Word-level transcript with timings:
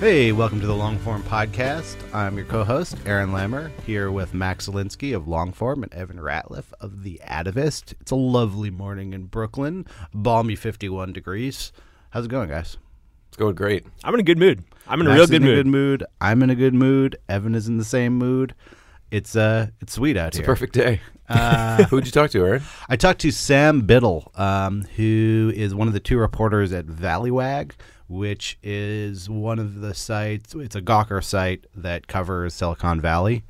Hey, 0.00 0.30
welcome 0.30 0.60
to 0.60 0.66
the 0.66 0.72
Longform 0.74 1.22
Podcast. 1.22 1.96
I'm 2.14 2.36
your 2.36 2.46
co-host, 2.46 2.96
Aaron 3.04 3.30
Lammer, 3.30 3.70
here 3.84 4.12
with 4.12 4.32
Max 4.32 4.68
Linsky 4.68 5.14
of 5.14 5.24
Longform 5.24 5.82
and 5.82 5.92
Evan 5.92 6.18
Ratliff 6.18 6.66
of 6.80 7.02
The 7.02 7.20
Atavist. 7.26 7.94
It's 8.00 8.12
a 8.12 8.16
lovely 8.16 8.70
morning 8.70 9.12
in 9.12 9.24
Brooklyn, 9.24 9.86
balmy 10.14 10.54
51 10.54 11.12
degrees. 11.12 11.72
How's 12.10 12.26
it 12.26 12.30
going, 12.30 12.48
guys? 12.48 12.76
It's 13.28 13.36
going 13.36 13.56
great. 13.56 13.84
I'm 14.04 14.14
in 14.14 14.20
a 14.20 14.24
good 14.24 14.38
mood. 14.38 14.62
I'm 14.86 15.00
in 15.00 15.08
a 15.08 15.14
real 15.14 15.26
good 15.26 15.36
in 15.36 15.42
a 15.42 15.46
mood. 15.46 15.56
good 15.56 15.66
mood. 15.66 16.04
I'm 16.20 16.42
in 16.44 16.50
a 16.50 16.54
good 16.54 16.74
mood. 16.74 17.16
Evan 17.28 17.56
is 17.56 17.66
in 17.66 17.76
the 17.76 17.84
same 17.84 18.16
mood. 18.16 18.54
It's 19.10 19.34
uh, 19.34 19.68
it's 19.80 19.94
sweet 19.94 20.16
out 20.16 20.28
It's 20.28 20.36
here. 20.36 20.44
a 20.44 20.46
perfect 20.46 20.74
day. 20.74 21.00
Uh, 21.28 21.84
Who'd 21.90 22.06
you 22.06 22.12
talk 22.12 22.30
to, 22.30 22.44
Aaron? 22.46 22.62
I 22.88 22.96
talked 22.96 23.20
to 23.22 23.30
Sam 23.32 23.82
Biddle, 23.82 24.30
um, 24.36 24.82
who 24.96 25.52
is 25.56 25.74
one 25.74 25.88
of 25.88 25.94
the 25.94 26.00
two 26.00 26.18
reporters 26.18 26.72
at 26.72 26.86
Valleywag, 26.86 27.72
which 28.08 28.58
is 28.62 29.28
one 29.30 29.58
of 29.58 29.80
the 29.80 29.94
sites. 29.94 30.54
It's 30.54 30.74
a 30.76 30.82
Gawker 30.82 31.22
site 31.22 31.66
that 31.76 32.06
covers 32.06 32.54
Silicon 32.54 33.00
Valley, 33.00 33.44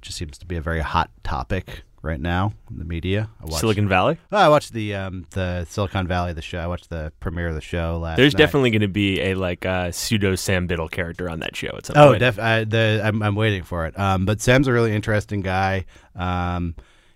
which 0.00 0.12
seems 0.12 0.38
to 0.38 0.46
be 0.46 0.56
a 0.56 0.60
very 0.62 0.80
hot 0.80 1.10
topic 1.22 1.82
right 2.00 2.20
now 2.20 2.52
in 2.70 2.78
the 2.78 2.84
media. 2.84 3.30
I 3.40 3.44
watched, 3.44 3.60
Silicon 3.60 3.88
Valley. 3.88 4.18
Oh, 4.30 4.36
I 4.36 4.48
watched 4.48 4.72
the 4.74 4.94
um, 4.94 5.26
the 5.30 5.64
Silicon 5.64 6.06
Valley 6.06 6.32
the 6.34 6.42
show. 6.42 6.58
I 6.58 6.66
watched 6.66 6.90
the 6.90 7.12
premiere 7.18 7.48
of 7.48 7.54
the 7.54 7.60
show 7.62 7.98
last. 7.98 8.16
There's 8.18 8.34
night. 8.34 8.38
definitely 8.38 8.70
going 8.70 8.82
to 8.82 8.88
be 8.88 9.20
a 9.20 9.34
like 9.34 9.64
uh, 9.66 9.90
pseudo 9.90 10.34
Sam 10.34 10.66
Biddle 10.66 10.88
character 10.88 11.28
on 11.30 11.40
that 11.40 11.56
show 11.56 11.70
at 11.76 11.86
some 11.86 11.96
Oh, 11.96 12.08
point. 12.10 12.20
def- 12.20 12.38
I, 12.38 12.64
the, 12.64 13.00
I'm, 13.02 13.22
I'm 13.22 13.34
waiting 13.34 13.62
for 13.62 13.86
it. 13.86 13.98
Um, 13.98 14.26
but 14.26 14.40
Sam's 14.42 14.68
a 14.68 14.72
really 14.72 14.94
interesting 14.94 15.40
guy. 15.40 15.86
Um, 16.14 16.74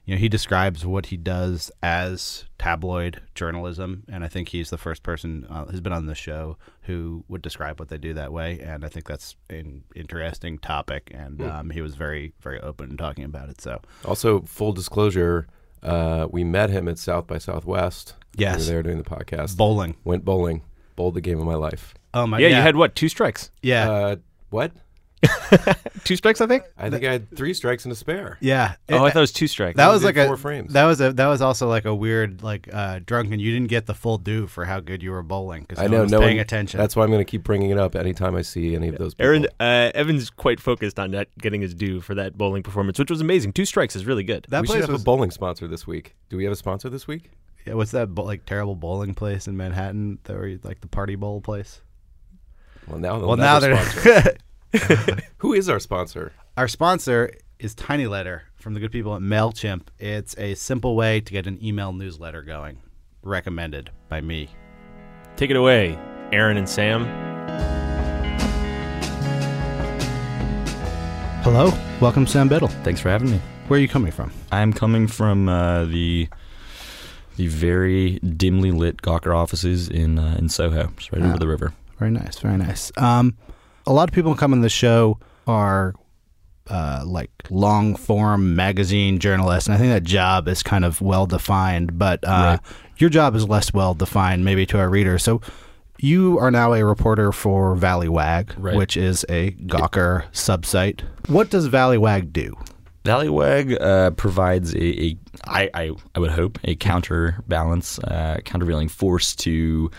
you 0.09 0.15
know, 0.15 0.19
he 0.21 0.29
describes 0.31 0.87
what 0.87 1.07
he 1.07 1.19
does 1.19 1.71
as 1.83 2.47
tabloid 2.59 3.21
journalism, 3.35 4.05
and 4.09 4.25
I 4.25 4.29
think 4.29 4.49
he's 4.49 4.71
the 4.71 4.79
first 4.79 5.03
person 5.03 5.47
uh, 5.51 5.67
who's 5.67 5.83
been 5.83 5.93
on 5.93 6.07
the 6.07 6.15
show 6.15 6.57
who 6.85 7.25
would 7.29 7.43
describe 7.43 7.79
what 7.79 7.91
they 7.91 7.99
do 7.99 8.15
that 8.15 8.33
way. 8.33 8.59
And 8.59 8.87
I 8.87 8.89
think 8.89 9.07
that's 9.07 9.37
an 9.51 9.85
interesting 9.95 10.57
topic, 10.61 11.11
and 11.15 11.43
um, 11.43 11.69
he 11.69 11.83
was 11.83 11.95
very, 11.95 12.33
very 12.41 12.59
open 12.61 12.89
in 12.93 12.97
talking 12.97 13.23
about 13.25 13.51
it. 13.51 13.61
So, 13.61 13.83
Also, 14.03 14.41
full 14.41 14.73
disclosure, 14.73 15.47
uh, 15.83 16.27
we 16.31 16.43
met 16.43 16.71
him 16.71 16.89
at 16.89 16.99
South 16.99 17.27
by 17.27 17.37
Southwest. 17.37 18.15
Yes. 18.35 18.61
We 18.61 18.63
were 18.63 18.67
there 18.73 18.83
doing 18.85 18.97
the 18.97 19.05
podcast. 19.05 19.59
bowling. 19.59 19.95
Went 20.05 20.25
bowling. 20.25 20.63
Bowled 20.97 21.17
the 21.17 21.21
game 21.21 21.39
of 21.39 21.45
my 21.45 21.55
life. 21.55 21.93
Oh 22.15 22.27
my, 22.27 22.39
yeah, 22.39 22.49
you 22.49 22.55
had 22.55 22.77
what? 22.77 22.95
Two 22.95 23.11
strikes. 23.11 23.51
yeah, 23.61 23.91
Uh, 23.91 24.17
what? 24.49 24.73
Two 26.05 26.17
strikes, 26.17 26.41
I 26.41 26.47
think. 26.47 26.65
I 26.77 26.91
think 26.91 27.05
I 27.05 27.13
had 27.13 27.31
three 27.37 27.53
strikes 27.55 27.85
and 27.85 27.93
a 27.93 27.95
spare. 27.97 28.39
yeah. 28.41 28.75
oh, 28.89 29.05
I 29.05 29.11
thought 29.11 29.17
it 29.19 29.21
was 29.21 29.33
two 29.33 29.47
strikes. 29.47 29.77
that 29.77 29.87
we 29.89 29.93
was 29.93 30.03
did 30.03 30.07
like 30.07 30.17
a 30.17 30.27
four 30.27 30.37
frames. 30.37 30.73
that 30.75 30.85
was 30.85 31.01
a 31.01 31.13
that 31.13 31.27
was 31.27 31.41
also 31.43 31.69
like 31.69 31.85
a 31.85 31.95
weird 31.95 32.43
like 32.43 32.69
uh 32.73 33.01
drunken 33.05 33.41
you 33.41 33.53
didn't 33.53 33.69
get 33.69 33.87
the 33.87 33.95
full 33.95 34.19
due 34.19 34.47
for 34.47 34.65
how 34.65 34.81
good 34.81 35.03
you 35.03 35.11
were 35.11 35.23
bowling 35.23 35.63
because 35.63 35.79
I 35.79 35.87
no 35.87 35.91
know. 35.91 35.97
one 35.99 36.03
was 36.05 36.13
no 36.13 36.21
paying 36.21 36.37
one- 36.37 36.43
attention 36.43 36.79
That's 36.79 36.95
why 36.95 37.05
I'm 37.05 37.11
going 37.11 37.25
to 37.25 37.31
keep 37.31 37.43
bringing 37.43 37.71
it 37.71 37.79
up 37.79 37.97
anytime 37.97 38.37
I 38.37 38.43
see 38.43 38.75
any 38.77 38.89
of 38.89 38.99
those 38.99 39.15
people. 39.15 39.27
Aaron 39.27 39.47
uh, 39.61 39.91
Evans 39.95 40.31
quite 40.31 40.61
focused 40.61 40.99
on 40.99 41.11
not 41.11 41.27
getting 41.39 41.61
his 41.63 41.75
due 41.75 42.01
for 42.01 42.15
that 42.15 42.37
bowling 42.39 42.63
performance, 42.63 42.99
which 42.99 43.11
was 43.11 43.21
amazing. 43.21 43.53
Two 43.53 43.65
strikes 43.65 43.97
is 43.97 44.07
really 44.07 44.25
good. 44.25 44.47
that 44.51 44.61
we 44.63 44.67
should 44.67 44.73
place 44.75 44.83
have 44.85 44.93
was 44.93 45.03
a 45.03 45.05
bowling 45.05 45.31
sponsor 45.31 45.67
this 45.67 45.87
week. 45.87 46.15
Do 46.29 46.37
we 46.37 46.45
have 46.45 46.53
a 46.53 46.57
sponsor 46.57 46.89
this 46.89 47.07
week? 47.07 47.31
Yeah, 47.67 47.75
what's 47.75 47.91
that 47.91 48.15
like 48.15 48.47
terrible 48.47 48.77
bowling 48.77 49.15
place 49.15 49.47
in 49.49 49.57
Manhattan? 49.57 50.19
That 50.25 50.37
were 50.37 50.59
like 50.63 50.81
the 50.81 50.89
party 50.89 51.17
bowl 51.17 51.41
place. 51.41 51.83
Well, 52.87 52.99
now, 52.99 53.19
they'll 53.19 53.29
Well, 53.29 53.37
now 53.37 53.59
never 53.59 53.75
they're 53.75 53.85
sponsor. 54.23 54.37
Who 55.39 55.55
is 55.55 55.69
our 55.69 55.79
sponsor? 55.79 56.33
our 56.57 56.69
sponsor 56.69 57.33
is 57.59 57.75
Tiny 57.75 58.07
Letter 58.07 58.43
from 58.57 58.75
the 58.75 58.81
good 58.81 58.93
people 58.93 59.15
at 59.15 59.23
Mailchimp. 59.23 59.83
It's 59.99 60.37
a 60.37 60.55
simple 60.55 60.95
way 60.95 61.21
to 61.21 61.33
get 61.33 61.47
an 61.47 61.59
email 61.65 61.93
newsletter 61.93 62.43
going. 62.43 62.79
Recommended 63.23 63.91
by 64.09 64.21
me. 64.21 64.49
Take 65.37 65.51
it 65.51 65.57
away, 65.57 65.99
Aaron 66.33 66.57
and 66.59 66.69
Sam. 66.69 67.07
Hello, 71.43 71.73
welcome 72.01 72.27
Sam 72.27 72.49
Biddle. 72.49 72.69
Thanks 72.69 73.01
for 73.01 73.09
having 73.09 73.31
me. 73.31 73.41
Where 73.69 73.79
are 73.79 73.81
you 73.81 73.89
coming 73.89 74.13
from? 74.13 74.33
I'm 74.53 74.73
coming 74.75 75.07
from 75.07 75.49
uh, 75.49 75.85
the 75.87 76.29
the 77.37 77.47
very 77.47 78.19
dimly 78.19 78.73
lit 78.73 79.01
Gawker 79.01 79.35
offices 79.35 79.89
in 79.89 80.19
uh, 80.19 80.37
in 80.39 80.51
Soho, 80.51 80.89
just 80.99 81.11
right 81.13 81.23
over 81.23 81.39
the 81.39 81.49
river. 81.49 81.73
Very 81.99 82.11
nice, 82.11 82.39
very 82.39 82.59
nice. 82.59 82.93
Um, 82.99 83.37
a 83.89 83.93
lot 83.93 84.09
of 84.09 84.15
people 84.15 84.33
who 84.33 84.39
come 84.39 84.53
on 84.53 84.61
the 84.61 84.69
show 84.69 85.19
are 85.47 85.95
uh, 86.69 87.03
like 87.07 87.31
long 87.51 87.97
form 87.97 88.55
magazine 88.55 89.19
journalists, 89.19 89.67
and 89.69 89.75
I 89.75 89.79
think 89.79 89.91
that 89.93 90.05
job 90.05 90.47
is 90.49 90.63
kind 90.63 90.85
of 90.85 91.01
well 91.01 91.27
defined. 91.27 91.99
But 91.99 92.23
uh, 92.25 92.59
Right. 92.63 92.77
your 92.99 93.11
job 93.11 93.35
is 93.35 93.49
less 93.49 93.73
well 93.73 93.95
defined, 93.95 94.45
maybe 94.45 94.67
to 94.67 94.79
our 94.79 94.91
readers. 94.91 95.23
So 95.25 95.41
you 95.99 96.39
are 96.39 96.51
now 96.51 96.75
a 96.75 96.85
reporter 96.85 97.33
for 97.33 97.75
Valleywag, 97.75 98.53
Right. 98.59 98.77
which 98.77 98.97
is 98.97 99.25
a 99.31 99.53
Gawker 99.53 100.31
subsite. 100.33 101.01
What 101.27 101.49
does 101.51 101.69
Valleywag 101.69 102.33
do? 102.33 102.55
Valleywag 103.05 103.81
uh, 103.81 104.11
provides 104.11 104.75
a, 104.75 105.03
a 105.03 105.17
I, 105.47 105.71
I, 105.73 105.91
I 106.15 106.19
would 106.21 106.31
hope 106.33 106.59
a 106.65 106.75
counterbalance, 106.75 107.99
uh, 108.01 108.37
countervailing 108.45 108.89
force 108.89 109.35
to 109.37 109.91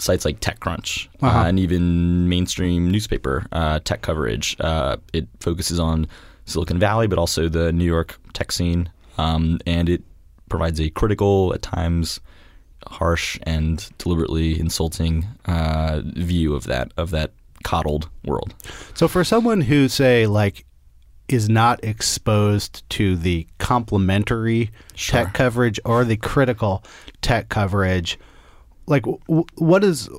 sites 0.00 0.24
like 0.24 0.40
TechCrunch 0.40 1.08
Uh-huh. 1.22 1.38
uh, 1.40 1.44
and 1.46 1.58
even 1.58 2.28
mainstream 2.28 2.90
newspaper 2.90 3.46
uh, 3.52 3.78
tech 3.84 4.00
coverage. 4.02 4.56
Uh, 4.60 4.96
it 5.12 5.28
focuses 5.40 5.78
on 5.78 6.06
Silicon 6.46 6.78
Valley, 6.78 7.06
but 7.06 7.18
also 7.18 7.48
the 7.48 7.72
New 7.72 7.84
York 7.84 8.18
tech 8.32 8.50
scene, 8.50 8.90
um, 9.18 9.58
and 9.66 9.88
it 9.88 10.02
provides 10.48 10.80
a 10.80 10.90
critical, 10.90 11.52
at 11.54 11.62
times 11.62 12.18
harsh 12.88 13.38
and 13.44 13.88
deliberately 13.98 14.58
insulting 14.58 15.26
uh, 15.46 16.00
view 16.04 16.54
of 16.54 16.64
that 16.64 16.90
of 16.96 17.10
that 17.10 17.30
coddled 17.62 18.08
world. 18.24 18.54
So 18.94 19.06
for 19.06 19.22
someone 19.22 19.60
who 19.60 19.86
say 19.88 20.26
like 20.26 20.64
is 21.28 21.48
not 21.48 21.84
exposed 21.84 22.88
to 22.90 23.16
the 23.16 23.46
complementary 23.58 24.70
Sure. 24.94 25.24
tech 25.24 25.34
coverage 25.34 25.78
or 25.84 26.04
the 26.04 26.16
critical 26.16 26.82
tech 27.20 27.48
coverage, 27.50 28.18
like 28.90 29.06
what 29.54 29.84
is 29.84 30.10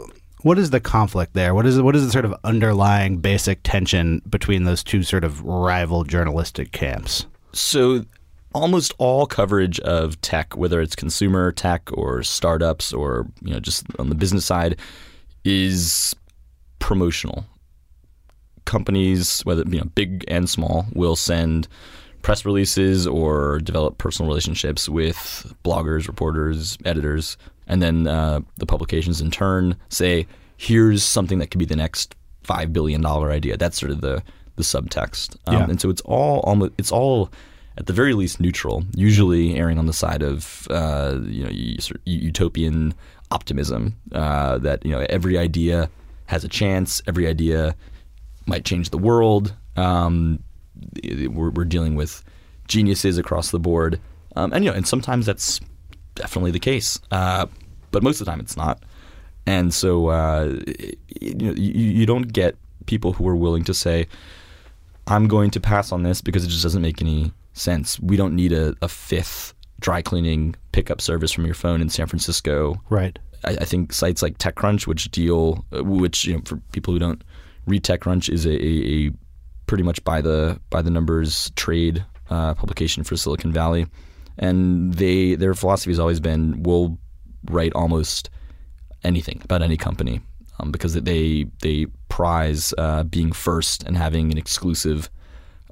what 0.44 0.58
is 0.58 0.72
the 0.72 0.80
conflict 0.80 1.34
there? 1.34 1.54
What 1.54 1.66
is 1.66 1.80
what 1.82 1.96
is 1.96 2.06
the 2.06 2.12
sort 2.12 2.26
of 2.26 2.34
underlying 2.44 3.18
basic 3.18 3.60
tension 3.64 4.22
between 4.30 4.64
those 4.64 4.84
two 4.84 5.04
sort 5.04 5.24
of 5.24 5.42
rival 5.42 6.04
journalistic 6.04 6.72
camps? 6.72 7.28
So 7.54 8.06
almost 8.54 8.94
all 8.98 9.26
coverage 9.28 9.80
of 9.82 10.20
tech, 10.22 10.58
whether 10.58 10.82
it's 10.82 10.96
consumer 10.96 11.52
tech 11.52 11.90
or 11.94 12.24
startups 12.24 12.92
or 12.94 13.28
you 13.42 13.54
know 13.54 13.60
just 13.60 13.86
on 14.00 14.10
the 14.10 14.16
business 14.16 14.46
side, 14.46 14.80
is 15.44 16.16
promotional. 16.80 17.46
Companies, 18.66 19.42
whether 19.42 19.64
you 19.68 19.80
know 19.80 19.90
big 19.96 20.24
and 20.28 20.50
small, 20.50 20.86
will 20.94 21.16
send 21.16 21.68
press 22.22 22.46
releases 22.46 23.08
or 23.08 23.60
develop 23.60 23.98
personal 23.98 24.30
relationships 24.30 24.88
with 24.88 25.54
bloggers, 25.64 26.08
reporters, 26.08 26.78
editors 26.86 27.38
and 27.72 27.82
then 27.82 28.06
uh, 28.08 28.42
the 28.58 28.66
publications 28.68 29.20
in 29.22 29.32
turn 29.32 29.76
say, 29.90 30.28
"Here's 30.58 31.02
something 31.04 31.40
that 31.40 31.48
could 31.50 31.58
be 31.60 31.66
the 31.66 31.76
next 31.86 32.16
five 32.44 32.72
billion 32.72 33.02
dollar 33.02 33.32
idea." 33.32 33.58
That's 33.58 33.80
sort 33.80 33.92
of 33.92 34.02
the 34.02 34.22
the 34.58 34.64
subtext, 34.64 35.36
um, 35.48 35.56
Yeah. 35.56 35.70
and 35.72 35.82
so 35.82 35.90
it's 35.90 36.02
all 36.02 36.42
almost 36.42 36.74
it's 36.78 36.92
all 36.92 37.32
at 37.78 37.86
the 37.88 37.94
very 37.94 38.14
least 38.14 38.40
neutral, 38.40 38.84
usually 38.96 39.56
erring 39.56 39.80
on 39.80 39.86
the 39.88 39.94
side 39.94 40.22
of 40.22 40.68
uh, 40.70 41.18
you 41.24 41.44
know 41.46 41.52
utopian 42.06 42.94
optimism 43.32 43.96
uh, 44.12 44.58
that 44.60 44.86
you 44.86 44.92
know 44.92 45.06
every 45.10 45.38
idea 45.38 45.90
has 46.28 46.44
a 46.44 46.50
chance, 46.50 47.02
every 47.08 47.26
idea 47.28 47.76
might 48.46 48.66
change 48.66 48.90
the 48.90 48.98
world. 48.98 49.54
Um, 49.78 50.44
we're, 51.30 51.52
we're 51.52 51.66
dealing 51.66 51.96
with 51.96 52.24
geniuses 52.68 53.18
across 53.18 53.52
the 53.52 53.60
board, 53.60 54.00
um, 54.36 54.52
and 54.54 54.64
you 54.66 54.72
know, 54.72 54.76
and 54.76 54.86
sometimes 54.88 55.26
that's 55.26 55.62
definitely 56.16 56.52
the 56.52 56.60
case, 56.60 57.00
uh, 57.12 57.46
but 57.92 58.04
most 58.04 58.20
of 58.20 58.26
the 58.26 58.32
time 58.32 58.40
it's 58.40 58.58
not. 58.58 58.84
And 59.46 59.74
so, 59.74 60.08
uh, 60.08 60.60
you 61.20 61.36
know, 61.36 61.54
you, 61.54 61.92
you 61.92 62.06
don't 62.06 62.32
get 62.32 62.56
people 62.86 63.14
who 63.14 63.28
are 63.28 63.36
willing 63.36 63.64
to 63.66 63.74
say, 63.74 64.08
"I'm 65.08 65.28
going 65.28 65.52
to 65.52 65.60
pass 65.60 65.92
on 65.92 66.04
this 66.04 66.22
because 66.22 66.44
it 66.44 66.50
just 66.50 66.64
doesn't 66.64 66.82
make 66.82 67.02
any 67.02 67.34
sense." 67.54 68.00
We 68.00 68.18
don't 68.18 68.36
need 68.36 68.54
a, 68.54 68.76
a 68.82 68.88
fifth 68.88 69.54
dry 69.80 70.02
cleaning 70.02 70.56
pickup 70.72 71.02
service 71.02 71.32
from 71.32 71.46
your 71.46 71.56
phone 71.56 71.82
in 71.82 71.90
San 71.90 72.06
Francisco 72.06 72.80
Right. 72.90 73.18
I, 73.44 73.52
I 73.52 73.66
think 73.66 73.94
sites 73.94 74.22
like 74.22 74.38
TechCrunch, 74.38 74.88
which 74.88 75.10
deal, 75.12 75.66
which 75.72 76.26
you 76.26 76.36
know, 76.36 76.42
for 76.46 76.58
people 76.72 76.94
who 76.94 77.00
don't 77.00 77.24
read 77.66 77.84
TechCrunch, 77.84 78.32
is 78.32 78.46
a, 78.46 78.54
a, 78.54 79.08
a 79.08 79.12
pretty 79.68 79.84
much 79.84 80.04
by 80.04 80.22
the 80.22 80.60
by 80.70 80.82
the 80.82 80.90
numbers 80.90 81.52
trade 81.56 82.06
uh, 82.30 82.54
publication 82.54 83.04
for 83.04 83.16
Silicon 83.16 83.52
Valley, 83.52 83.88
and 84.38 84.94
they 84.94 85.36
their 85.36 85.54
philosophy 85.54 85.92
has 85.92 86.00
always 86.00 86.20
been 86.20 86.64
we'll 86.64 86.98
write 87.50 87.74
almost 87.74 88.30
anything 89.04 89.42
about 89.44 89.62
any 89.62 89.78
company 89.78 90.22
um, 90.60 90.72
because 90.72 90.94
they 90.94 91.46
they 91.62 91.88
prize 92.10 92.74
uh, 92.78 93.04
being 93.04 93.32
first 93.32 93.84
and 93.84 93.98
having 93.98 94.32
an 94.32 94.38
exclusive 94.38 95.10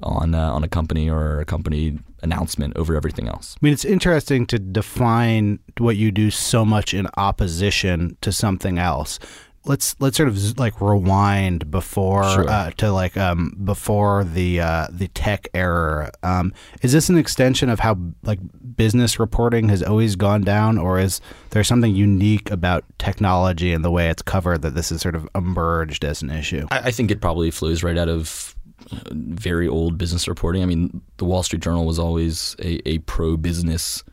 on 0.02 0.34
uh, 0.34 0.50
on 0.52 0.64
a 0.64 0.68
company 0.68 1.08
or 1.08 1.40
a 1.40 1.44
company 1.44 1.98
announcement 2.22 2.76
over 2.76 2.96
everything 2.96 3.28
else. 3.28 3.56
I 3.56 3.64
mean, 3.64 3.72
it's 3.72 3.84
interesting 3.84 4.46
to 4.46 4.58
define 4.58 5.58
what 5.78 5.96
you 5.96 6.10
do 6.10 6.30
so 6.30 6.64
much 6.64 6.92
in 6.94 7.06
opposition 7.16 8.16
to 8.20 8.32
something 8.32 8.78
else. 8.78 9.18
Let's 9.66 9.94
let's 10.00 10.16
sort 10.16 10.30
of 10.30 10.58
like 10.58 10.80
rewind 10.80 11.70
before 11.70 12.24
Sure. 12.24 12.48
uh, 12.48 12.70
to 12.78 12.90
like 12.92 13.18
um, 13.18 13.54
before 13.62 14.24
the 14.24 14.58
uh, 14.60 14.86
the 14.90 15.08
tech 15.08 15.48
era. 15.52 16.10
Um, 16.22 16.54
is 16.80 16.92
this 16.92 17.10
an 17.10 17.18
extension 17.18 17.68
of 17.68 17.80
how 17.80 17.98
like 18.22 18.38
business 18.76 19.18
reporting 19.18 19.68
has 19.68 19.82
always 19.82 20.16
gone 20.16 20.42
down, 20.42 20.78
or 20.78 20.98
is 20.98 21.20
there 21.50 21.64
something 21.64 21.94
unique 21.94 22.50
about 22.50 22.84
technology 22.98 23.72
and 23.72 23.84
the 23.84 23.90
way 23.90 24.08
it's 24.10 24.22
covered 24.22 24.62
that 24.62 24.74
this 24.74 24.90
has 24.90 25.00
sort 25.00 25.14
of 25.14 25.28
emerged 25.34 26.04
as 26.04 26.22
an 26.22 26.30
issue? 26.30 26.66
I, 26.70 26.78
I 26.78 26.90
think 26.90 27.10
it 27.10 27.20
probably 27.20 27.50
flows 27.50 27.82
right 27.82 27.98
out 27.98 28.08
of 28.08 28.54
uh, 28.92 29.00
very 29.10 29.68
old 29.68 29.98
business 29.98 30.26
reporting. 30.28 30.62
I 30.62 30.66
mean, 30.66 31.00
the 31.18 31.24
Wall 31.24 31.42
Street 31.42 31.62
Journal 31.62 31.86
was 31.86 31.98
always 31.98 32.56
a, 32.60 32.88
a 32.88 32.98
pro-business 33.00 34.04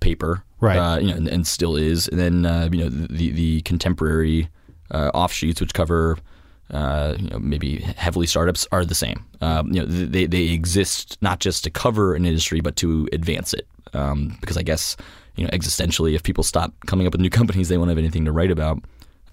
paper, 0.00 0.44
Right. 0.62 0.76
Uh, 0.76 0.98
you 0.98 1.08
know, 1.08 1.16
and, 1.16 1.28
and 1.28 1.46
still 1.46 1.74
is. 1.74 2.06
And 2.06 2.20
then 2.20 2.46
uh, 2.46 2.68
you 2.70 2.84
know 2.84 2.88
the 2.88 3.32
the 3.32 3.62
contemporary 3.62 4.48
uh, 4.90 5.10
offshoots, 5.12 5.60
which 5.60 5.74
cover. 5.74 6.16
Uh, 6.70 7.16
you 7.18 7.28
know, 7.28 7.38
maybe 7.38 7.80
heavily 7.98 8.26
startups 8.26 8.66
are 8.72 8.82
the 8.82 8.94
same. 8.94 9.26
Um, 9.42 9.72
you 9.72 9.80
know, 9.80 9.86
they 9.86 10.24
they 10.24 10.44
exist 10.44 11.18
not 11.20 11.38
just 11.38 11.64
to 11.64 11.70
cover 11.70 12.14
an 12.14 12.24
industry, 12.24 12.60
but 12.62 12.76
to 12.76 13.08
advance 13.12 13.52
it. 13.52 13.66
Um, 13.94 14.36
because 14.40 14.56
I 14.56 14.62
guess 14.62 14.96
you 15.36 15.44
know, 15.44 15.50
existentially, 15.50 16.14
if 16.14 16.22
people 16.22 16.44
stop 16.44 16.72
coming 16.86 17.06
up 17.06 17.12
with 17.12 17.20
new 17.20 17.30
companies, 17.40 17.68
they 17.68 17.78
won't 17.78 17.88
have 17.88 17.98
anything 17.98 18.24
to 18.24 18.32
write 18.32 18.50
about. 18.50 18.82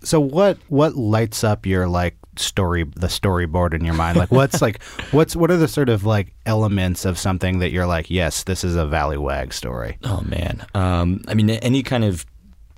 So 0.01 0.19
what 0.19 0.57
what 0.69 0.95
lights 0.95 1.43
up 1.43 1.65
your 1.65 1.87
like 1.87 2.15
story 2.37 2.83
the 2.83 3.07
storyboard 3.07 3.73
in 3.73 3.83
your 3.83 3.95
mind? 3.95 4.17
Like 4.17 4.31
what's 4.31 4.61
like 4.61 4.81
what's 5.11 5.35
what 5.35 5.51
are 5.51 5.57
the 5.57 5.67
sort 5.67 5.89
of 5.89 6.05
like 6.05 6.33
elements 6.45 7.03
of 7.03 7.17
something 7.17 7.59
that 7.59 7.71
you're 7.71 7.87
like, 7.87 8.09
yes, 8.09 8.43
this 8.43 8.63
is 8.63 8.75
a 8.75 8.85
Valleywag 8.85 9.51
story. 9.51 9.97
Oh 10.03 10.21
man, 10.21 10.65
um, 10.73 11.21
I 11.27 11.33
mean 11.33 11.49
any 11.49 11.83
kind 11.83 12.05
of 12.05 12.25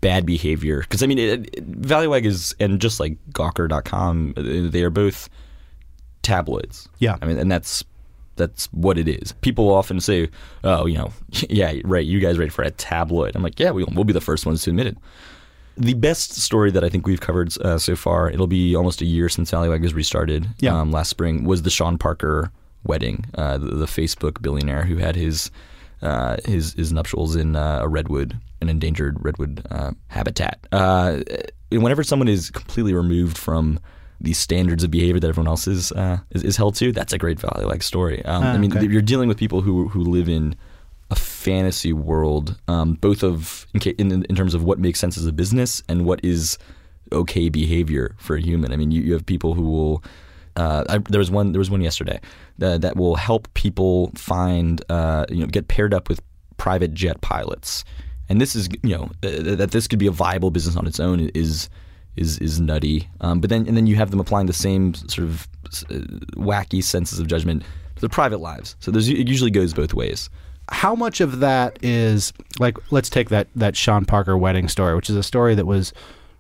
bad 0.02 0.26
behavior 0.26 0.80
because 0.80 1.04
I 1.04 1.06
mean 1.06 1.20
it, 1.20 1.56
it, 1.56 1.72
Valleywag 1.82 2.26
is 2.26 2.56
and 2.60 2.82
just 2.82 3.00
like 3.00 3.18
Gawker.com, 3.34 4.34
uh, 4.36 4.72
they 4.72 4.82
are 4.82 4.90
both 4.90 5.30
tabloids. 6.24 6.90
Yeah. 7.00 7.18
I 7.22 7.26
mean, 7.26 7.38
and 7.38 7.52
that's 7.52 7.84
that's 8.42 8.66
what 8.74 8.98
it 8.98 9.08
is. 9.08 9.32
People 9.42 9.72
often 9.74 10.00
say, 10.02 10.30
"Oh, 10.64 10.86
you 10.88 10.98
know, 10.98 11.12
yeah, 11.50 11.74
right, 11.86 12.06
you 12.06 12.20
guys 12.20 12.38
write 12.38 12.52
for 12.52 12.64
a 12.64 12.72
tabloid." 12.72 13.36
I'm 13.36 13.44
like, 13.44 13.60
"Yeah, 13.60 13.72
we'll, 13.72 13.88
we'll 13.94 14.04
be 14.04 14.14
the 14.14 14.22
first 14.22 14.46
ones 14.46 14.64
to 14.64 14.72
admit 14.72 14.88
it." 14.88 14.98
The 15.78 15.94
best 15.94 16.34
story 16.34 16.70
that 16.72 16.84
I 16.84 16.90
think 16.90 17.08
we've 17.08 17.22
covered 17.22 17.56
uh, 17.62 17.78
so 17.78 17.96
far, 17.96 18.30
it'll 18.30 18.46
be 18.48 18.76
almost 18.76 19.02
a 19.02 19.06
year 19.06 19.30
since 19.30 19.52
Valleywag 19.52 19.82
was 19.82 19.94
restarted 19.94 20.48
Yeah. 20.60 20.78
um, 20.78 20.92
last 20.92 21.10
spring, 21.10 21.46
was 21.46 21.62
the 21.62 21.70
Sean 21.70 21.98
Parker 21.98 22.52
wedding, 22.84 23.26
uh, 23.36 23.58
the, 23.58 23.68
the 23.76 23.86
Facebook 23.86 24.42
billionaire 24.42 24.84
who 24.84 24.98
had 24.98 25.16
his 25.16 25.50
uh, 26.02 26.38
his 26.46 26.74
his 26.74 26.92
nuptials 26.92 27.36
in 27.36 27.56
uh, 27.56 27.80
a 27.84 27.88
redwood, 27.88 28.38
an 28.60 28.70
endangered 28.70 29.24
redwood 29.24 29.66
uh, 29.72 29.92
habitat. 30.08 30.60
Uh, 30.72 31.20
whenever 31.72 32.04
someone 32.04 32.28
is 32.28 32.50
completely 32.52 32.94
removed 32.94 33.38
from 33.38 33.80
the 34.22 34.34
standards 34.34 34.84
of 34.84 34.92
behavior 34.92 35.20
that 35.20 35.28
everyone 35.28 35.50
else 35.50 35.68
is 35.68 35.92
uh, 35.92 36.20
is, 36.32 36.44
is 36.44 36.58
held 36.58 36.76
to, 36.76 36.92
that's 36.92 37.14
a 37.14 37.18
great 37.18 37.40
Valleywag 37.40 37.82
story. 37.84 38.24
Um, 38.26 38.44
Ah, 38.44 38.54
I 38.54 38.58
mean, 38.58 38.72
okay. 38.76 38.88
you're 38.88 39.02
dealing 39.02 39.28
with 39.30 39.38
people 39.38 39.62
who 39.62 39.88
who 39.90 40.02
live 40.02 40.30
in 40.30 40.56
a 41.10 41.16
fantasy 41.16 41.94
world, 41.94 42.56
um, 42.68 42.94
both 43.02 43.24
of 43.24 43.66
in, 43.74 44.12
in 44.12 44.26
in 44.30 44.36
terms 44.36 44.54
of 44.54 44.64
what 44.64 44.80
makes 44.80 45.00
sense 45.00 45.18
as 45.18 45.26
a 45.26 45.32
business 45.32 45.84
and 45.90 46.06
what 46.06 46.20
is 46.24 46.58
okay 47.12 47.50
behavior 47.50 48.16
for 48.18 48.36
a 48.38 48.42
human. 48.42 48.72
I 48.72 48.78
mean, 48.78 48.92
you, 48.92 49.02
you 49.02 49.14
have 49.14 49.26
people 49.26 49.54
who 49.54 49.70
will. 49.70 50.04
Uh, 50.56 50.84
I, 50.90 50.98
there 51.10 51.20
was 51.20 51.32
one. 51.32 51.52
There 51.52 51.60
was 51.60 51.70
one 51.70 51.82
yesterday 51.82 52.20
that, 52.58 52.82
that 52.82 52.96
will 52.96 53.16
help 53.16 53.48
people 53.54 54.12
find, 54.16 54.84
uh, 54.90 55.26
you 55.30 55.42
know, 55.42 55.48
get 55.48 55.68
paired 55.68 55.94
up 55.94 56.10
with 56.10 56.22
private 56.58 56.94
jet 56.94 57.22
pilots, 57.22 57.84
and 58.30 58.40
this 58.40 58.56
is, 58.56 58.68
you 58.84 58.96
know, 58.96 59.10
uh, 59.24 59.56
that 59.56 59.72
this 59.72 59.88
could 59.88 60.00
be 60.00 60.08
a 60.08 60.12
viable 60.12 60.52
business 60.52 60.76
on 60.76 60.86
its 60.88 61.00
own 61.00 61.30
is 61.34 61.70
is 62.16 62.38
is 62.40 62.60
nutty. 62.60 63.10
Um, 63.22 63.40
but 63.40 63.50
then 63.50 63.68
and 63.68 63.76
then 63.78 63.88
you 63.88 63.96
have 63.96 64.12
them 64.12 64.20
applying 64.20 64.48
the 64.48 64.54
same 64.54 64.94
sort 64.94 65.20
of 65.28 65.48
uh, 65.90 65.96
wacky 66.36 66.84
senses 66.84 67.20
of 67.20 67.28
judgment 67.28 67.64
to 67.96 68.02
their 68.02 68.10
private 68.10 68.40
lives. 68.40 68.76
So 68.80 68.92
there's 68.92 69.08
it 69.10 69.28
usually 69.28 69.52
goes 69.52 69.74
both 69.74 69.94
ways. 69.94 70.30
How 70.70 70.96
much 70.96 71.20
of 71.22 71.40
that 71.40 71.78
is 71.82 72.34
like 72.60 72.78
let's 72.92 73.10
take 73.10 73.30
that 73.30 73.48
that 73.56 73.76
Sean 73.76 74.06
Parker 74.06 74.38
wedding 74.38 74.68
story, 74.68 74.96
which 74.96 75.10
is 75.10 75.16
a 75.16 75.24
story 75.24 75.56
that 75.56 75.66
was 75.66 75.94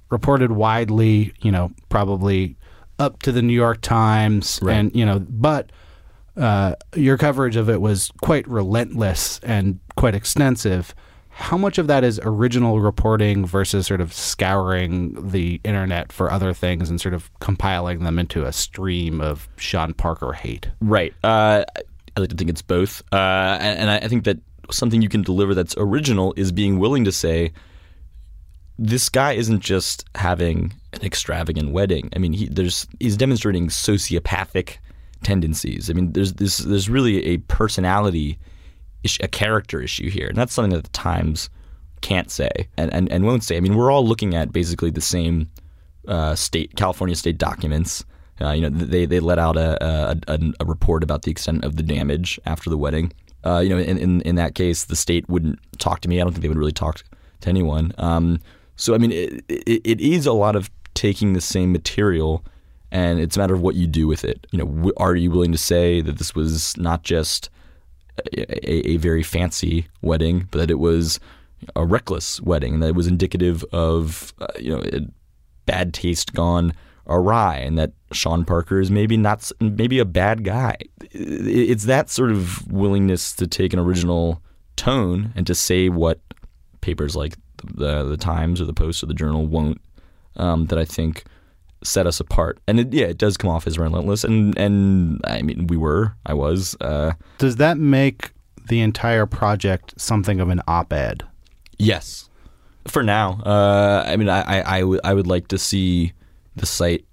reported 0.09 0.51
widely, 0.51 1.33
you 1.41 1.51
know, 1.51 1.71
probably 1.89 2.55
up 2.99 3.21
to 3.23 3.31
the 3.31 3.41
New 3.41 3.53
York 3.53 3.81
Times 3.81 4.59
Right. 4.61 4.75
and 4.75 4.95
you 4.95 5.05
know, 5.05 5.19
but 5.19 5.71
uh, 6.37 6.75
your 6.95 7.17
coverage 7.17 7.55
of 7.55 7.69
it 7.69 7.81
was 7.81 8.11
quite 8.21 8.47
relentless 8.47 9.39
and 9.43 9.79
quite 9.97 10.15
extensive. 10.15 10.93
How 11.41 11.57
much 11.57 11.77
of 11.77 11.87
that 11.87 12.03
is 12.03 12.19
original 12.23 12.79
reporting 12.79 13.45
versus 13.45 13.87
sort 13.87 13.99
of 13.99 14.13
scouring 14.13 15.31
the 15.31 15.59
internet 15.63 16.13
for 16.13 16.31
other 16.31 16.53
things 16.53 16.89
and 16.89 17.01
sort 17.01 17.13
of 17.13 17.29
compiling 17.39 18.03
them 18.03 18.19
into 18.19 18.45
a 18.45 18.53
stream 18.53 19.19
of 19.19 19.49
Sean 19.57 19.93
Parker 19.93 20.33
hate? 20.33 20.69
Right. 20.79 21.13
Uh, 21.23 21.65
I 22.15 22.19
like 22.19 22.29
to 22.29 22.35
think 22.35 22.49
it's 22.49 22.61
both, 22.61 23.01
uh, 23.11 23.57
and, 23.59 23.79
and 23.79 23.89
I 23.89 24.07
think 24.07 24.23
that 24.25 24.37
something 24.69 25.01
you 25.01 25.09
can 25.09 25.23
deliver 25.23 25.55
that's 25.55 25.75
original 25.77 26.33
is 26.37 26.51
being 26.51 26.77
willing 26.77 27.05
to 27.05 27.11
say, 27.11 27.51
this 28.77 29.09
guy 29.09 29.33
isn't 29.33 29.61
just 29.61 30.05
having 30.15 30.73
an 30.93 31.01
extravagant 31.03 31.71
wedding. 31.71 32.09
I 32.15 32.19
mean, 32.19 32.33
he, 32.33 32.47
there's 32.47 32.87
he's 32.99 33.17
demonstrating 33.17 33.67
sociopathic 33.67 34.77
tendencies. 35.23 35.89
I 35.89 35.93
mean, 35.93 36.13
there's 36.13 36.33
this 36.33 36.59
there's 36.59 36.89
really 36.89 37.25
a 37.25 37.37
personality, 37.37 38.39
a 39.21 39.27
character 39.27 39.81
issue 39.81 40.09
here, 40.09 40.27
and 40.27 40.37
that's 40.37 40.53
something 40.53 40.73
that 40.73 40.83
the 40.83 40.89
Times 40.89 41.49
can't 42.01 42.31
say 42.31 42.67
and, 42.77 42.93
and, 42.93 43.11
and 43.11 43.25
won't 43.25 43.43
say. 43.43 43.57
I 43.57 43.59
mean, 43.59 43.75
we're 43.75 43.91
all 43.91 44.05
looking 44.05 44.35
at 44.35 44.51
basically 44.51 44.89
the 44.89 45.01
same 45.01 45.49
uh, 46.07 46.35
state 46.35 46.75
California 46.75 47.15
state 47.15 47.37
documents. 47.37 48.03
Uh, 48.39 48.51
you 48.51 48.61
know, 48.61 48.69
they 48.69 49.05
they 49.05 49.19
let 49.19 49.37
out 49.37 49.55
a, 49.55 49.77
a 50.27 50.39
a 50.59 50.65
report 50.65 51.03
about 51.03 51.23
the 51.23 51.31
extent 51.31 51.63
of 51.63 51.75
the 51.75 51.83
damage 51.83 52.39
after 52.45 52.69
the 52.69 52.77
wedding. 52.77 53.13
Uh, 53.43 53.59
you 53.59 53.69
know, 53.69 53.77
in, 53.77 53.97
in 53.97 54.21
in 54.21 54.35
that 54.35 54.55
case, 54.55 54.85
the 54.85 54.95
state 54.95 55.27
wouldn't 55.29 55.59
talk 55.77 56.01
to 56.01 56.09
me. 56.09 56.19
I 56.19 56.23
don't 56.23 56.31
think 56.31 56.41
they 56.41 56.47
would 56.47 56.57
really 56.57 56.71
talk 56.71 57.03
to 57.41 57.49
anyone. 57.49 57.93
Um, 57.97 58.39
so 58.75 58.95
I 58.95 58.97
mean, 58.97 59.11
it, 59.11 59.43
it, 59.47 59.81
it 59.85 60.01
is 60.01 60.25
a 60.25 60.33
lot 60.33 60.55
of 60.55 60.71
taking 60.95 61.33
the 61.33 61.41
same 61.41 61.71
material, 61.71 62.43
and 62.91 63.19
it's 63.19 63.35
a 63.35 63.39
matter 63.39 63.53
of 63.53 63.61
what 63.61 63.75
you 63.75 63.85
do 63.85 64.07
with 64.07 64.25
it. 64.25 64.47
You 64.51 64.59
know, 64.59 64.65
w- 64.65 64.93
are 64.97 65.15
you 65.15 65.29
willing 65.29 65.51
to 65.51 65.57
say 65.57 66.01
that 66.01 66.17
this 66.17 66.33
was 66.33 66.75
not 66.77 67.03
just 67.03 67.51
a, 68.33 68.91
a, 68.91 68.97
very 68.97 69.23
fancy 69.23 69.87
wedding, 70.01 70.47
but 70.51 70.59
that 70.59 70.71
it 70.71 70.79
was 70.79 71.19
a 71.75 71.85
reckless 71.85 72.41
wedding, 72.41 72.75
and 72.75 72.83
that 72.83 72.89
it 72.89 72.95
was 72.95 73.07
indicative 73.07 73.63
of 73.71 74.33
uh, 74.39 74.47
you 74.59 74.75
know 74.75 74.83
bad 75.65 75.93
taste 75.93 76.33
gone 76.33 76.73
awry, 77.07 77.57
and 77.57 77.77
that 77.77 77.93
Sean 78.11 78.45
Parker 78.45 78.79
is 78.79 78.91
maybe 78.91 79.17
not 79.17 79.51
maybe 79.59 79.99
a 79.99 80.05
bad 80.05 80.43
guy. 80.43 80.77
It's 81.11 81.85
that 81.85 82.09
sort 82.09 82.31
of 82.31 82.71
willingness 82.71 83.33
to 83.33 83.47
take 83.47 83.73
an 83.73 83.79
original 83.79 84.41
tone 84.75 85.33
and 85.35 85.45
to 85.47 85.55
say 85.55 85.89
what 85.89 86.19
papers 86.81 87.15
like 87.15 87.35
the 87.63 88.03
the 88.03 88.17
Times 88.17 88.61
or 88.61 88.65
the 88.65 88.73
Post 88.73 89.03
or 89.03 89.07
the 89.07 89.13
Journal 89.13 89.45
won't. 89.45 89.81
Um, 90.37 90.67
that 90.67 90.79
I 90.79 90.85
think 90.85 91.25
set 91.83 92.05
us 92.07 92.19
apart. 92.19 92.59
And 92.67 92.79
it, 92.79 92.93
yeah, 92.93 93.05
it 93.07 93.17
does 93.17 93.37
come 93.37 93.49
off 93.49 93.65
as 93.67 93.77
relentless. 93.77 94.23
And 94.23 94.57
and 94.57 95.21
I 95.25 95.41
mean, 95.41 95.67
we 95.67 95.77
were, 95.77 96.15
I 96.25 96.33
was. 96.33 96.75
Uh, 96.81 97.13
Does 97.37 97.55
that 97.57 97.77
make 97.77 98.31
the 98.69 98.81
entire 98.81 99.25
project 99.25 99.93
something 99.99 100.39
of 100.39 100.49
an 100.49 100.61
op-ed? 100.67 101.23
Yes, 101.77 102.29
for 102.87 103.01
now. 103.03 103.41
Uh, 103.43 104.03
I 104.07 104.15
mean, 104.17 104.29
I, 104.29 104.41
I, 104.41 104.77
I, 104.77 104.79
w- 104.81 105.01
I 105.03 105.13
would 105.13 105.27
like 105.27 105.47
to 105.49 105.57
see 105.57 106.13
the 106.55 106.65
site 106.67 107.05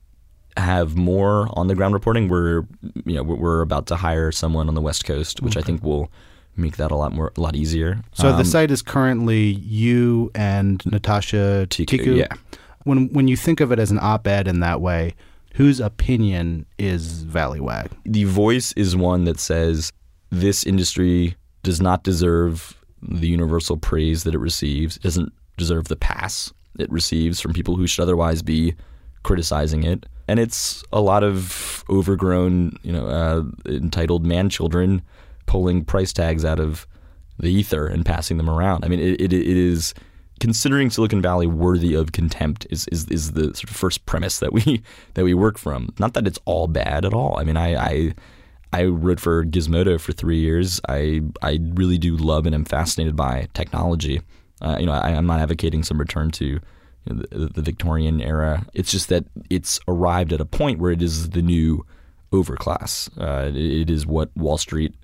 have 0.56 0.96
more 0.96 1.48
on 1.52 1.68
the 1.68 1.74
ground 1.74 1.94
reporting. 1.94 2.28
We're 2.28 2.66
you 3.06 3.14
know 3.14 3.22
we're, 3.22 3.60
about 3.62 3.86
to 3.86 3.96
hire 3.96 4.30
someone 4.32 4.68
on 4.68 4.74
the 4.74 4.80
West 4.82 5.04
Coast, 5.04 5.40
which 5.40 5.56
I 5.56 5.62
think 5.62 5.82
will 5.82 6.10
make 6.56 6.76
that 6.78 6.90
a 6.90 6.96
lot 6.96 7.12
more 7.12 7.32
a 7.36 7.40
lot 7.40 7.54
easier. 7.54 8.00
So 8.12 8.32
the 8.32 8.38
Um, 8.38 8.44
site 8.44 8.70
is 8.72 8.82
currently 8.82 9.54
you 9.54 10.30
and 10.34 10.84
Natasha 10.84 11.66
Tiku, 11.70 11.86
Tiku. 11.86 12.16
yeah. 12.16 12.26
When 12.88 13.08
when 13.12 13.28
you 13.28 13.36
think 13.36 13.60
of 13.60 13.70
it 13.70 13.78
as 13.78 13.90
an 13.90 13.98
op-ed 14.00 14.48
in 14.48 14.60
that 14.60 14.80
way, 14.80 15.14
whose 15.54 15.78
opinion 15.78 16.66
is 16.78 17.24
Valleywag? 17.24 17.90
the 18.04 18.24
voice 18.24 18.72
is 18.72 18.96
one 18.96 19.24
that 19.24 19.38
says 19.38 19.92
this 20.30 20.64
industry 20.64 21.36
does 21.62 21.80
not 21.80 22.02
deserve 22.02 22.76
the 23.02 23.28
universal 23.28 23.76
praise 23.76 24.24
that 24.24 24.34
it 24.34 24.38
receives. 24.38 24.96
It 24.96 25.02
doesn't 25.02 25.32
deserve 25.56 25.88
the 25.88 25.96
pass 25.96 26.52
it 26.78 26.90
receives 26.90 27.40
from 27.40 27.52
people 27.52 27.76
who 27.76 27.86
should 27.86 28.02
otherwise 28.02 28.40
be 28.40 28.74
criticizing 29.22 29.82
it. 29.82 30.06
And 30.28 30.38
it's 30.38 30.82
a 30.92 31.00
lot 31.00 31.24
of 31.24 31.84
overgrown, 31.90 32.78
you 32.82 32.92
know, 32.92 33.06
uh, 33.06 33.42
entitled 33.66 34.24
man 34.24 34.48
children 34.48 35.02
pulling 35.46 35.84
price 35.84 36.12
tags 36.12 36.44
out 36.44 36.60
of 36.60 36.86
the 37.38 37.48
ether 37.48 37.86
and 37.86 38.04
passing 38.06 38.36
them 38.36 38.48
around. 38.48 38.84
I 38.84 38.88
mean, 38.88 39.00
it, 39.00 39.20
it, 39.20 39.32
it 39.32 39.56
is 39.56 39.94
considering 40.40 40.90
Silicon 40.90 41.22
Valley 41.22 41.46
worthy 41.46 41.94
of 41.94 42.12
contempt 42.12 42.66
is, 42.70 42.86
is 42.88 43.06
is 43.06 43.32
the 43.32 43.54
sort 43.54 43.64
of 43.64 43.70
first 43.70 44.06
premise 44.06 44.38
that 44.38 44.52
we 44.52 44.82
that 45.14 45.24
we 45.24 45.34
work 45.34 45.58
from. 45.58 45.92
Not 45.98 46.14
that 46.14 46.26
it's 46.26 46.38
all 46.44 46.66
bad 46.66 47.04
at 47.04 47.14
all. 47.14 47.38
I 47.38 47.44
mean, 47.44 47.56
I 47.56 47.74
I, 47.76 48.14
I 48.72 48.84
wrote 48.84 49.20
for 49.20 49.44
Gizmodo 49.44 50.00
for 50.00 50.12
three 50.12 50.38
years. 50.38 50.80
I 50.88 51.22
I 51.42 51.58
really 51.74 51.98
do 51.98 52.16
love 52.16 52.46
and 52.46 52.54
am 52.54 52.64
fascinated 52.64 53.16
by 53.16 53.48
technology. 53.54 54.20
Uh, 54.60 54.76
you 54.80 54.86
know, 54.86 54.92
I, 54.92 55.10
I'm 55.10 55.26
not 55.26 55.40
advocating 55.40 55.82
some 55.84 55.98
return 55.98 56.30
to 56.32 56.60
the, 57.06 57.50
the 57.54 57.62
Victorian 57.62 58.20
era. 58.20 58.66
It's 58.74 58.90
just 58.90 59.08
that 59.08 59.24
it's 59.50 59.78
arrived 59.86 60.32
at 60.32 60.40
a 60.40 60.44
point 60.44 60.80
where 60.80 60.90
it 60.90 61.00
is 61.00 61.30
the 61.30 61.42
new 61.42 61.86
overclass. 62.32 63.08
Uh, 63.16 63.52
it 63.54 63.88
is 63.88 64.06
what 64.06 64.36
Wall 64.36 64.58
Street 64.58 64.94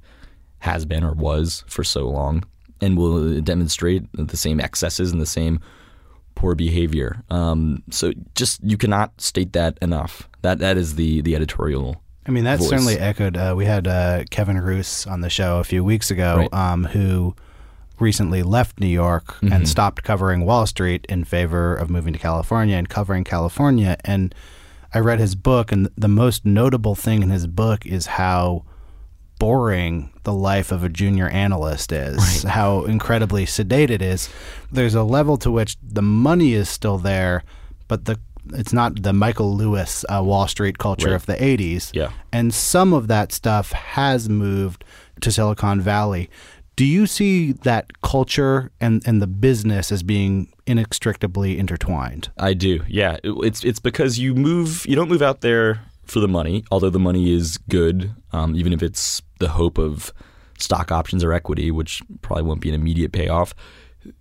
has 0.58 0.84
been 0.84 1.04
or 1.04 1.12
was 1.12 1.62
for 1.66 1.84
so 1.84 2.08
long 2.08 2.42
and 2.80 2.96
will 2.96 3.40
demonstrate 3.40 4.02
the 4.14 4.36
same 4.36 4.60
excesses 4.60 5.12
and 5.12 5.20
the 5.20 5.26
same 5.26 5.60
poor 6.34 6.54
behavior. 6.54 7.22
Um, 7.30 7.82
so 7.90 8.12
just 8.34 8.62
you 8.64 8.76
cannot 8.76 9.20
state 9.20 9.52
that 9.52 9.78
enough. 9.80 10.28
That 10.42 10.58
that 10.58 10.76
is 10.76 10.96
the 10.96 11.20
the 11.22 11.34
editorial. 11.36 12.02
I 12.26 12.30
mean, 12.30 12.44
that 12.44 12.58
voice. 12.58 12.70
certainly 12.70 12.98
echoed. 12.98 13.36
Uh, 13.36 13.54
we 13.56 13.66
had 13.66 13.86
uh, 13.86 14.24
Kevin 14.30 14.58
Roose 14.58 15.06
on 15.06 15.20
the 15.20 15.28
show 15.28 15.58
a 15.58 15.64
few 15.64 15.84
weeks 15.84 16.10
ago, 16.10 16.36
Right. 16.38 16.54
um, 16.54 16.84
who 16.84 17.36
recently 18.00 18.42
left 18.42 18.80
New 18.80 18.86
York 18.88 19.26
Mm-hmm. 19.36 19.52
and 19.52 19.68
stopped 19.68 20.02
covering 20.02 20.44
Wall 20.44 20.66
Street 20.66 21.04
in 21.08 21.24
favor 21.24 21.74
of 21.76 21.90
moving 21.90 22.12
to 22.14 22.18
California 22.18 22.76
and 22.76 22.88
covering 22.88 23.24
California. 23.24 23.96
And 24.04 24.34
I 24.94 25.00
read 25.00 25.18
his 25.20 25.34
book, 25.34 25.70
and 25.70 25.88
the 25.98 26.08
most 26.08 26.44
notable 26.46 26.94
thing 26.94 27.22
in 27.22 27.28
his 27.30 27.46
book 27.46 27.84
is 27.84 28.06
how 28.06 28.64
boring 29.38 30.10
the 30.24 30.32
life 30.32 30.72
of 30.72 30.82
a 30.84 30.88
junior 30.88 31.28
analyst 31.28 31.92
is, 31.92 32.42
how 32.44 32.84
incredibly 32.84 33.46
sedate 33.46 33.90
it 33.90 34.00
is. 34.02 34.28
There's 34.72 34.94
a 34.94 35.02
level 35.02 35.36
to 35.38 35.50
which 35.50 35.76
the 35.82 36.02
money 36.02 36.54
is 36.54 36.68
still 36.68 36.98
there, 36.98 37.42
but 37.88 38.04
the 38.06 38.18
it's 38.52 38.74
not 38.74 39.02
the 39.02 39.14
Michael 39.14 39.56
Lewis 39.56 40.04
uh, 40.10 40.22
Wall 40.22 40.46
Street 40.46 40.76
culture 40.76 41.08
Right. 41.08 41.14
of 41.16 41.24
the 41.24 41.32
80s. 41.34 41.90
Yeah. 41.94 42.10
And 42.30 42.52
some 42.52 42.92
of 42.92 43.08
that 43.08 43.32
stuff 43.32 43.72
has 43.72 44.28
moved 44.28 44.84
to 45.22 45.32
Silicon 45.32 45.80
Valley. 45.80 46.28
Do 46.76 46.84
you 46.84 47.06
see 47.06 47.52
that 47.52 48.02
culture 48.02 48.70
and, 48.82 49.02
and 49.06 49.22
the 49.22 49.26
business 49.26 49.90
as 49.90 50.02
being 50.02 50.52
inextricably 50.66 51.58
intertwined? 51.58 52.28
I 52.38 52.52
do. 52.52 52.82
Yeah, 52.86 53.16
It- 53.24 53.32
it's 53.44 53.64
it's 53.64 53.78
because 53.80 54.18
you 54.18 54.34
move. 54.34 54.84
You 54.86 54.94
don't 54.96 55.08
move 55.08 55.22
out 55.22 55.40
there 55.40 55.80
for 56.04 56.20
the 56.20 56.28
money, 56.28 56.64
although 56.70 56.90
the 56.90 56.98
money 56.98 57.32
is 57.32 57.56
good, 57.70 58.10
um, 58.32 58.54
even 58.56 58.74
if 58.74 58.82
it's 58.82 59.22
the 59.38 59.50
hope 59.50 59.78
of 59.78 60.12
stock 60.58 60.92
options 60.92 61.24
or 61.24 61.32
equity, 61.32 61.70
which 61.70 62.02
probably 62.22 62.44
won't 62.44 62.60
be 62.60 62.68
an 62.68 62.74
immediate 62.74 63.12
payoff. 63.12 63.54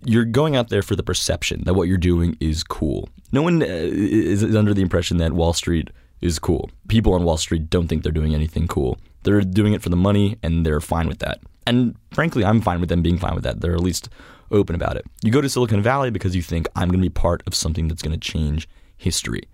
You're 0.04 0.24
going 0.24 0.56
out 0.56 0.70
there 0.70 0.82
for 0.82 0.96
the 0.96 1.02
perception 1.02 1.64
that 1.64 1.74
what 1.74 1.88
you're 1.88 1.98
doing 1.98 2.36
is 2.40 2.64
cool. 2.64 3.08
No 3.32 3.42
one 3.42 3.62
uh, 3.62 3.66
is 3.66 4.42
is 4.42 4.56
under 4.56 4.72
the 4.72 4.82
impression 4.82 5.18
that 5.18 5.32
Wall 5.32 5.52
Street 5.52 5.90
is 6.20 6.38
cool. 6.38 6.70
People 6.88 7.12
on 7.12 7.24
Wall 7.24 7.36
Street 7.36 7.68
don't 7.68 7.86
think 7.86 8.02
they're 8.02 8.12
doing 8.12 8.34
anything 8.34 8.66
cool. 8.66 8.98
They're 9.24 9.42
doing 9.42 9.74
it 9.74 9.82
for 9.82 9.90
the 9.90 9.96
money, 9.96 10.38
and 10.42 10.64
they're 10.64 10.80
fine 10.80 11.08
with 11.08 11.18
that. 11.18 11.40
And 11.66 11.96
frankly, 12.12 12.44
I'm 12.44 12.60
fine 12.60 12.80
with 12.80 12.88
them 12.88 13.02
being 13.02 13.18
fine 13.18 13.34
with 13.34 13.44
that. 13.44 13.60
They're 13.60 13.74
at 13.74 13.80
least 13.80 14.08
open 14.50 14.74
about 14.74 14.96
it. 14.96 15.04
You 15.22 15.30
go 15.30 15.40
to 15.40 15.48
Silicon 15.48 15.82
Valley 15.82 16.10
because 16.10 16.36
you 16.36 16.42
think 16.42 16.68
I'm 16.76 16.88
going 16.88 17.00
to 17.00 17.04
be 17.04 17.10
part 17.10 17.42
of 17.46 17.54
something 17.54 17.88
that's 17.88 18.02
going 18.02 18.18
to 18.18 18.32
change 18.32 18.68
history. 18.96 19.48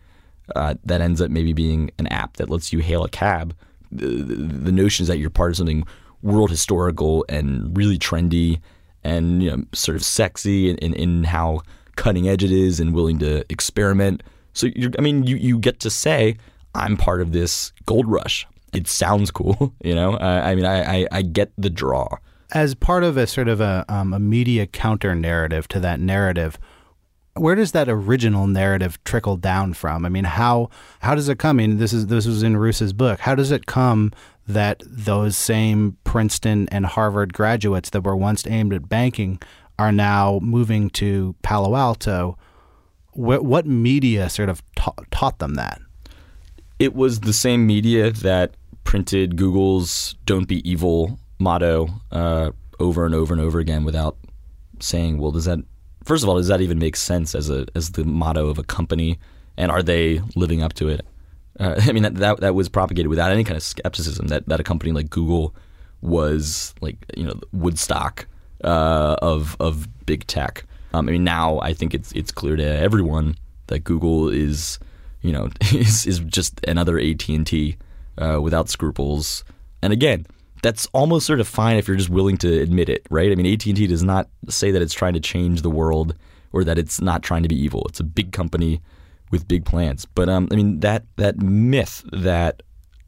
Uh, 0.56 0.74
that 0.84 1.00
ends 1.00 1.20
up 1.20 1.30
maybe 1.30 1.52
being 1.52 1.90
an 1.98 2.08
app 2.08 2.36
that 2.36 2.50
lets 2.50 2.72
you 2.72 2.80
hail 2.80 3.04
a 3.04 3.08
cab. 3.08 3.54
The, 3.92 4.06
the, 4.06 4.34
the 4.34 4.72
notion 4.72 5.04
is 5.04 5.08
that 5.08 5.18
you're 5.18 5.30
part 5.30 5.50
of 5.50 5.56
something 5.56 5.84
world 6.22 6.50
historical 6.50 7.24
and 7.28 7.76
really 7.76 7.98
trendy 7.98 8.60
and 9.02 9.42
you 9.42 9.50
know, 9.50 9.64
sort 9.72 9.96
of 9.96 10.04
sexy 10.04 10.70
in, 10.70 10.76
in, 10.78 10.94
in 10.94 11.24
how 11.24 11.62
cutting 11.96 12.28
edge 12.28 12.44
it 12.44 12.52
is 12.52 12.80
and 12.80 12.94
willing 12.94 13.18
to 13.18 13.44
experiment. 13.50 14.22
So 14.52 14.68
I 14.98 15.00
mean, 15.00 15.24
you, 15.24 15.36
you 15.36 15.58
get 15.58 15.80
to 15.80 15.90
say, 15.90 16.36
I'm 16.74 16.96
part 16.96 17.20
of 17.20 17.32
this 17.32 17.72
gold 17.86 18.08
rush. 18.08 18.46
It 18.72 18.86
sounds 18.86 19.30
cool, 19.30 19.74
you 19.84 19.94
know. 19.94 20.14
Uh, 20.14 20.42
I 20.44 20.54
mean, 20.54 20.64
I, 20.64 21.02
I, 21.02 21.06
I 21.12 21.22
get 21.22 21.52
the 21.58 21.70
draw. 21.70 22.08
As 22.52 22.74
part 22.74 23.04
of 23.04 23.16
a 23.16 23.26
sort 23.26 23.48
of 23.48 23.60
a, 23.60 23.84
um, 23.88 24.12
a 24.12 24.18
media 24.18 24.66
counter 24.66 25.14
narrative 25.14 25.68
to 25.68 25.80
that 25.80 26.00
narrative, 26.00 26.58
where 27.34 27.54
does 27.54 27.72
that 27.72 27.88
original 27.88 28.46
narrative 28.46 29.02
trickle 29.04 29.36
down 29.36 29.74
from? 29.74 30.04
I 30.04 30.08
mean, 30.08 30.24
how 30.24 30.70
how 31.00 31.14
does 31.14 31.28
it 31.28 31.38
come? 31.38 31.58
I 31.58 31.66
mean, 31.66 31.78
this 31.78 31.92
is 31.92 32.06
this 32.08 32.26
was 32.26 32.42
in 32.42 32.56
Roose's 32.56 32.92
book. 32.92 33.20
How 33.20 33.34
does 33.34 33.50
it 33.50 33.66
come 33.66 34.12
that 34.46 34.82
those 34.86 35.36
same 35.36 35.96
Princeton 36.04 36.68
and 36.70 36.86
Harvard 36.86 37.32
graduates 37.32 37.90
that 37.90 38.04
were 38.04 38.16
once 38.16 38.46
aimed 38.46 38.72
at 38.72 38.88
banking 38.88 39.40
are 39.78 39.92
now 39.92 40.40
moving 40.42 40.90
to 40.90 41.34
Palo 41.42 41.76
Alto? 41.76 42.36
What, 43.12 43.44
what 43.44 43.66
media 43.66 44.28
sort 44.28 44.48
of 44.48 44.62
ta- 44.76 44.94
taught 45.10 45.38
them 45.38 45.54
that? 45.54 45.80
it 46.80 46.94
was 46.94 47.20
the 47.20 47.34
same 47.34 47.66
media 47.66 48.10
that 48.10 48.54
printed 48.82 49.36
Google's 49.36 50.16
"Don't 50.24 50.48
be 50.48 50.68
evil" 50.68 51.20
motto 51.38 51.88
uh, 52.10 52.50
over 52.80 53.06
and 53.06 53.14
over 53.14 53.32
and 53.32 53.40
over 53.40 53.60
again 53.60 53.84
without 53.84 54.16
saying, 54.80 55.18
"Well, 55.18 55.30
does 55.30 55.44
that 55.44 55.60
first 56.04 56.22
of 56.22 56.28
all 56.28 56.36
does 56.36 56.48
that 56.48 56.60
even 56.60 56.78
make 56.78 56.96
sense 56.96 57.34
as 57.34 57.50
a 57.50 57.66
as 57.74 57.92
the 57.92 58.04
motto 58.04 58.48
of 58.48 58.58
a 58.58 58.62
company, 58.64 59.18
and 59.56 59.70
are 59.70 59.82
they 59.82 60.20
living 60.34 60.62
up 60.62 60.72
to 60.74 60.88
it?" 60.88 61.06
Uh, 61.58 61.74
I 61.82 61.92
mean, 61.92 62.02
that, 62.02 62.14
that 62.16 62.40
that 62.40 62.54
was 62.54 62.68
propagated 62.68 63.08
without 63.08 63.32
any 63.32 63.44
kind 63.44 63.56
of 63.56 63.62
skepticism 63.62 64.28
that 64.28 64.48
that 64.48 64.60
a 64.60 64.64
company 64.64 64.92
like 64.92 65.10
Google 65.10 65.54
was 66.02 66.74
like 66.80 66.96
you 67.16 67.24
know 67.24 67.38
Woodstock 67.52 68.26
uh, 68.64 69.16
of 69.22 69.56
of 69.60 69.88
big 70.06 70.26
tech. 70.26 70.64
Um, 70.92 71.08
I 71.08 71.12
mean, 71.12 71.24
now 71.24 71.60
I 71.60 71.72
think 71.72 71.94
it's 71.94 72.12
it's 72.12 72.32
clear 72.32 72.56
to 72.56 72.64
everyone 72.64 73.36
that 73.68 73.80
Google 73.80 74.28
is 74.28 74.78
you 75.22 75.32
know 75.32 75.50
is 75.72 76.06
is 76.06 76.20
just 76.20 76.64
another 76.66 76.98
AT 76.98 77.28
and 77.28 77.46
T 77.46 77.76
uh, 78.18 78.40
without 78.40 78.68
scruples. 78.68 79.44
And 79.82 79.92
again, 79.92 80.26
that's 80.62 80.86
almost 80.92 81.26
sort 81.26 81.40
of 81.40 81.48
fine 81.48 81.76
if 81.76 81.88
you're 81.88 81.96
just 81.96 82.10
willing 82.10 82.36
to 82.38 82.60
admit 82.60 82.88
it, 82.88 83.06
right? 83.10 83.32
I 83.32 83.34
mean, 83.34 83.52
AT 83.52 83.64
and 83.66 83.76
T 83.76 83.86
does 83.86 84.02
not 84.02 84.28
say 84.48 84.70
that 84.70 84.82
it's 84.82 84.94
trying 84.94 85.14
to 85.14 85.20
change 85.20 85.62
the 85.62 85.70
world 85.70 86.14
or 86.52 86.64
that 86.64 86.78
it's 86.78 87.00
not 87.00 87.22
trying 87.22 87.42
to 87.42 87.48
be 87.48 87.58
evil. 87.58 87.84
It's 87.88 88.00
a 88.00 88.04
big 88.04 88.32
company 88.32 88.80
with 89.30 89.48
big 89.48 89.64
plans. 89.64 90.06
But 90.06 90.28
um, 90.28 90.48
I 90.50 90.56
mean 90.56 90.80
that 90.80 91.04
that 91.16 91.38
myth 91.38 92.04
that 92.12 92.62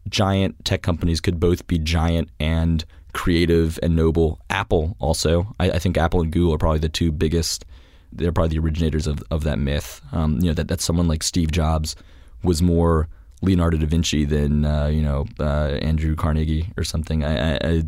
giant 0.08 0.64
tech 0.64 0.82
companies 0.82 1.20
could 1.20 1.38
both 1.38 1.66
be 1.66 1.78
giant 1.78 2.28
and 2.40 2.84
creative 3.12 3.78
and 3.82 3.94
noble. 3.94 4.40
Apple 4.50 4.96
also, 4.98 5.54
I, 5.60 5.72
I 5.72 5.78
think 5.78 5.96
Apple 5.96 6.22
and 6.22 6.32
Google 6.32 6.54
are 6.54 6.58
probably 6.58 6.80
the 6.80 6.88
two 6.88 7.12
biggest. 7.12 7.64
They're 8.12 8.32
probably 8.32 8.56
the 8.58 8.64
originators 8.64 9.06
of, 9.06 9.22
of 9.30 9.44
that 9.44 9.58
myth. 9.58 10.00
Um, 10.12 10.38
you 10.40 10.48
know 10.48 10.54
that 10.54 10.68
that 10.68 10.80
someone 10.80 11.08
like 11.08 11.22
Steve 11.22 11.50
Jobs 11.50 11.96
was 12.42 12.62
more 12.62 13.08
Leonardo 13.42 13.76
da 13.76 13.86
Vinci 13.86 14.24
than 14.24 14.64
uh, 14.64 14.86
you 14.86 15.02
know 15.02 15.26
uh, 15.40 15.78
Andrew 15.82 16.14
Carnegie 16.14 16.70
or 16.76 16.84
something. 16.84 17.24
I, 17.24 17.54
I, 17.54 17.58
I, 17.62 17.82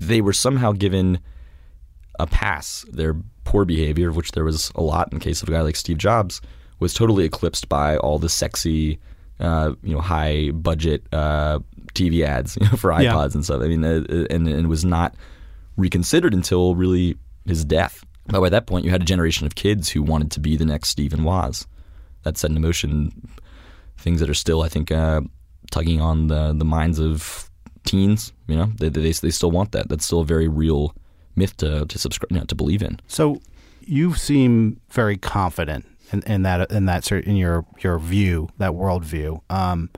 they 0.00 0.20
were 0.20 0.32
somehow 0.32 0.72
given 0.72 1.18
a 2.18 2.26
pass. 2.26 2.84
Their 2.90 3.16
poor 3.44 3.64
behavior, 3.64 4.08
of 4.10 4.16
which 4.16 4.32
there 4.32 4.44
was 4.44 4.70
a 4.74 4.82
lot 4.82 5.12
in 5.12 5.20
case 5.20 5.42
of 5.42 5.48
a 5.48 5.52
guy 5.52 5.60
like 5.60 5.76
Steve 5.76 5.98
Jobs, 5.98 6.40
was 6.80 6.92
totally 6.92 7.24
eclipsed 7.24 7.68
by 7.68 7.96
all 7.98 8.18
the 8.18 8.28
sexy, 8.28 8.98
uh, 9.40 9.72
you 9.82 9.94
know, 9.94 10.00
high 10.00 10.50
budget 10.50 11.06
uh, 11.12 11.60
TV 11.94 12.24
ads 12.24 12.56
you 12.60 12.66
know, 12.66 12.76
for 12.76 12.90
iPods 12.90 13.02
Yeah. 13.02 13.22
and 13.34 13.44
stuff. 13.44 13.62
I 13.62 13.68
mean, 13.68 13.84
uh, 13.84 14.02
and, 14.30 14.48
and 14.48 14.48
it 14.48 14.66
was 14.68 14.84
not 14.84 15.14
reconsidered 15.76 16.34
until 16.34 16.74
really 16.74 17.16
his 17.46 17.64
death. 17.64 18.04
But 18.26 18.40
by 18.40 18.48
that 18.48 18.66
point, 18.66 18.84
you 18.84 18.90
had 18.90 19.02
a 19.02 19.04
generation 19.06 19.46
of 19.46 19.54
kids 19.54 19.88
who 19.88 20.02
wanted 20.02 20.30
to 20.32 20.40
be 20.40 20.56
the 20.56 20.64
next 20.64 20.88
Stephen 20.88 21.22
Waz. 21.22 21.66
That 22.24 22.36
set 22.36 22.50
into 22.50 22.60
motion 22.60 23.12
things 23.96 24.20
that 24.20 24.30
are 24.30 24.34
still, 24.34 24.62
I 24.62 24.68
think, 24.68 24.90
uh, 24.90 25.22
tugging 25.70 26.00
on 26.00 26.28
the 26.28 26.54
the 26.56 26.64
minds 26.64 26.98
of 26.98 27.50
teens. 27.84 28.32
You 28.46 28.56
know, 28.56 28.72
they, 28.78 28.88
they 28.88 29.12
they 29.12 29.30
still 29.30 29.50
want 29.50 29.72
that. 29.72 29.88
That's 29.88 30.04
still 30.04 30.20
a 30.20 30.24
very 30.24 30.48
real 30.48 30.94
myth 31.34 31.56
to 31.58 31.86
to 31.86 31.98
subscribe 31.98 32.32
you 32.32 32.38
know, 32.38 32.44
to 32.44 32.54
believe 32.54 32.82
in. 32.82 33.00
So 33.06 33.40
you 33.80 34.14
seem 34.14 34.80
very 34.90 35.16
confident 35.16 35.86
in, 36.12 36.22
in 36.22 36.42
that 36.42 36.70
in 36.70 36.86
that 36.86 37.04
sort 37.04 37.24
in 37.24 37.36
your 37.36 37.64
your 37.80 37.98
view, 37.98 38.48
that 38.58 38.72
worldview. 38.72 39.40
Um, 39.50 39.90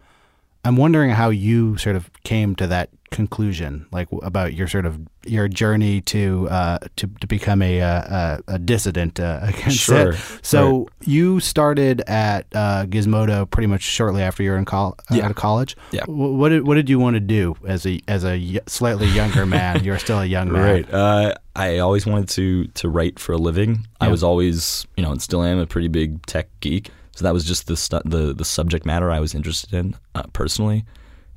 I'm 0.64 0.76
wondering 0.76 1.10
how 1.10 1.30
you 1.30 1.76
sort 1.78 1.96
of 1.96 2.10
came 2.24 2.54
to 2.56 2.66
that 2.66 2.90
conclusion, 3.10 3.86
like 3.92 4.08
about 4.22 4.54
your 4.54 4.66
sort 4.68 4.86
of 4.86 4.98
your 5.26 5.48
journey 5.48 6.00
to 6.02 6.48
uh, 6.50 6.78
to, 6.96 7.06
to 7.20 7.26
become 7.26 7.60
a 7.62 7.78
a, 7.78 8.40
a 8.48 8.58
dissident 8.58 9.18
uh, 9.20 9.40
against 9.42 9.78
Sure, 9.78 10.10
it. 10.10 10.16
So 10.42 10.88
you 11.04 11.40
started 11.40 12.00
at 12.06 12.46
uh, 12.54 12.86
Gizmodo 12.86 13.48
pretty 13.50 13.66
much 13.66 13.82
shortly 13.82 14.22
after 14.22 14.42
you 14.42 14.50
were 14.50 14.56
in 14.56 14.64
col- 14.64 14.96
uh, 15.10 15.14
Yeah. 15.16 15.24
out 15.24 15.30
of 15.30 15.36
college. 15.36 15.76
Yeah. 15.92 16.04
Wh- 16.04 16.34
What 16.38 16.48
did 16.50 16.66
what 16.66 16.74
did 16.76 16.88
you 16.90 16.98
want 16.98 17.14
to 17.14 17.20
do 17.20 17.56
as 17.66 17.86
a 17.86 18.00
as 18.08 18.24
a 18.24 18.38
y- 18.38 18.60
slightly 18.66 19.06
younger 19.08 19.46
man? 19.46 19.82
You're 19.84 19.98
still 19.98 20.20
a 20.20 20.26
young 20.26 20.52
man. 20.52 20.62
Right. 20.62 20.92
Uh, 20.94 21.34
I 21.56 21.78
always 21.78 22.06
wanted 22.06 22.28
to 22.30 22.66
to 22.80 22.88
write 22.88 23.18
for 23.18 23.32
a 23.32 23.38
living. 23.38 23.86
I 24.00 24.08
was 24.08 24.22
always, 24.22 24.86
you 24.96 25.02
know, 25.02 25.10
and 25.12 25.20
still 25.20 25.42
am 25.42 25.58
a 25.58 25.66
pretty 25.66 25.88
big 25.88 26.24
tech 26.26 26.48
geek. 26.60 26.90
So 27.16 27.24
that 27.24 27.34
was 27.34 27.44
just 27.44 27.66
the 27.66 27.76
stu- 27.76 28.02
the 28.04 28.32
the 28.32 28.44
subject 28.44 28.86
matter 28.86 29.10
I 29.10 29.18
was 29.18 29.34
interested 29.34 29.74
in 29.74 29.96
uh, 30.14 30.22
personally. 30.32 30.84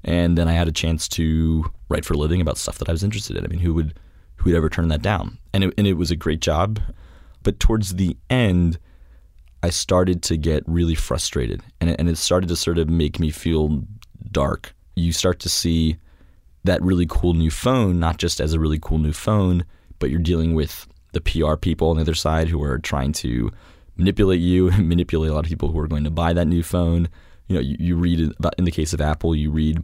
And 0.03 0.37
then 0.37 0.47
I 0.47 0.53
had 0.53 0.67
a 0.67 0.71
chance 0.71 1.07
to 1.09 1.65
write 1.89 2.05
for 2.05 2.13
a 2.13 2.17
living 2.17 2.41
about 2.41 2.57
stuff 2.57 2.77
that 2.79 2.89
I 2.89 2.91
was 2.91 3.03
interested 3.03 3.37
in. 3.37 3.45
I 3.45 3.47
mean, 3.47 3.59
who 3.59 3.73
would 3.73 3.93
who 4.37 4.49
would 4.49 4.57
ever 4.57 4.69
turn 4.69 4.87
that 4.87 5.03
down? 5.03 5.37
And 5.53 5.65
it, 5.65 5.73
and 5.77 5.85
it 5.85 5.93
was 5.93 6.09
a 6.09 6.15
great 6.15 6.41
job. 6.41 6.79
But 7.43 7.59
towards 7.59 7.95
the 7.95 8.17
end, 8.29 8.79
I 9.63 9.69
started 9.69 10.23
to 10.23 10.37
get 10.37 10.63
really 10.65 10.95
frustrated, 10.95 11.61
and 11.79 11.91
it, 11.91 11.99
and 11.99 12.09
it 12.09 12.17
started 12.17 12.49
to 12.49 12.55
sort 12.55 12.79
of 12.79 12.89
make 12.89 13.19
me 13.19 13.29
feel 13.29 13.83
dark. 14.31 14.73
You 14.95 15.13
start 15.13 15.39
to 15.41 15.49
see 15.49 15.97
that 16.63 16.81
really 16.81 17.05
cool 17.07 17.33
new 17.33 17.51
phone, 17.51 17.99
not 17.99 18.17
just 18.17 18.39
as 18.39 18.53
a 18.53 18.59
really 18.59 18.79
cool 18.79 18.97
new 18.97 19.13
phone, 19.13 19.65
but 19.99 20.09
you're 20.09 20.19
dealing 20.19 20.53
with 20.55 20.87
the 21.13 21.21
PR 21.21 21.55
people 21.55 21.89
on 21.89 21.97
the 21.97 22.01
other 22.01 22.15
side 22.15 22.47
who 22.47 22.61
are 22.63 22.79
trying 22.79 23.11
to 23.11 23.51
manipulate 23.97 24.39
you 24.39 24.69
and 24.71 24.89
manipulate 24.89 25.31
a 25.31 25.33
lot 25.33 25.45
of 25.45 25.49
people 25.49 25.69
who 25.71 25.79
are 25.79 25.87
going 25.87 26.03
to 26.03 26.11
buy 26.11 26.33
that 26.33 26.47
new 26.47 26.63
phone. 26.63 27.09
You 27.51 27.57
know, 27.57 27.61
you, 27.61 27.77
you 27.79 27.95
read 27.95 28.33
about 28.39 28.55
in 28.57 28.65
the 28.65 28.71
case 28.71 28.93
of 28.93 29.01
Apple, 29.01 29.35
you 29.35 29.51
read 29.51 29.83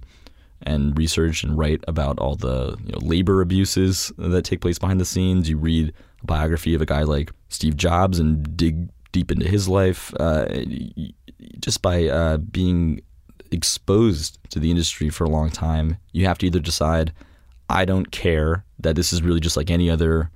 and 0.64 0.98
research 0.98 1.44
and 1.44 1.58
write 1.58 1.84
about 1.88 2.18
all 2.20 2.36
the 2.36 2.78
you 2.86 2.92
know, 2.94 3.00
labor 3.02 3.42
abuses 3.42 4.12
that 4.18 4.44
take 4.44 4.62
place 4.62 4.80
behind 4.80 5.00
the 5.00 5.06
scenes. 5.06 5.50
You 5.50 5.58
read 5.58 5.94
a 6.22 6.26
biography 6.26 6.74
of 6.74 6.82
a 6.82 6.86
guy 6.86 7.04
like 7.04 7.32
Steve 7.50 7.78
Jobs 7.78 8.20
and 8.20 8.56
dig 8.58 8.90
deep 9.12 9.32
into 9.32 9.48
his 9.48 9.68
life. 9.68 10.14
Uh, 10.20 10.48
just 11.60 11.82
by 11.82 12.08
uh, 12.08 12.38
being 12.38 13.02
exposed 13.52 14.40
to 14.50 14.60
the 14.60 14.72
industry 14.72 15.10
for 15.10 15.26
a 15.26 15.30
long 15.30 15.50
time, 15.50 15.98
you 16.12 16.26
have 16.26 16.38
to 16.40 16.46
either 16.46 16.60
decide, 16.60 17.14
I 17.70 17.86
don't 17.86 18.12
care 18.12 18.66
that 18.80 18.96
this 18.96 19.14
is 19.14 19.22
really 19.22 19.40
just 19.40 19.58
like 19.58 19.70
any 19.70 19.90
other 19.90 20.32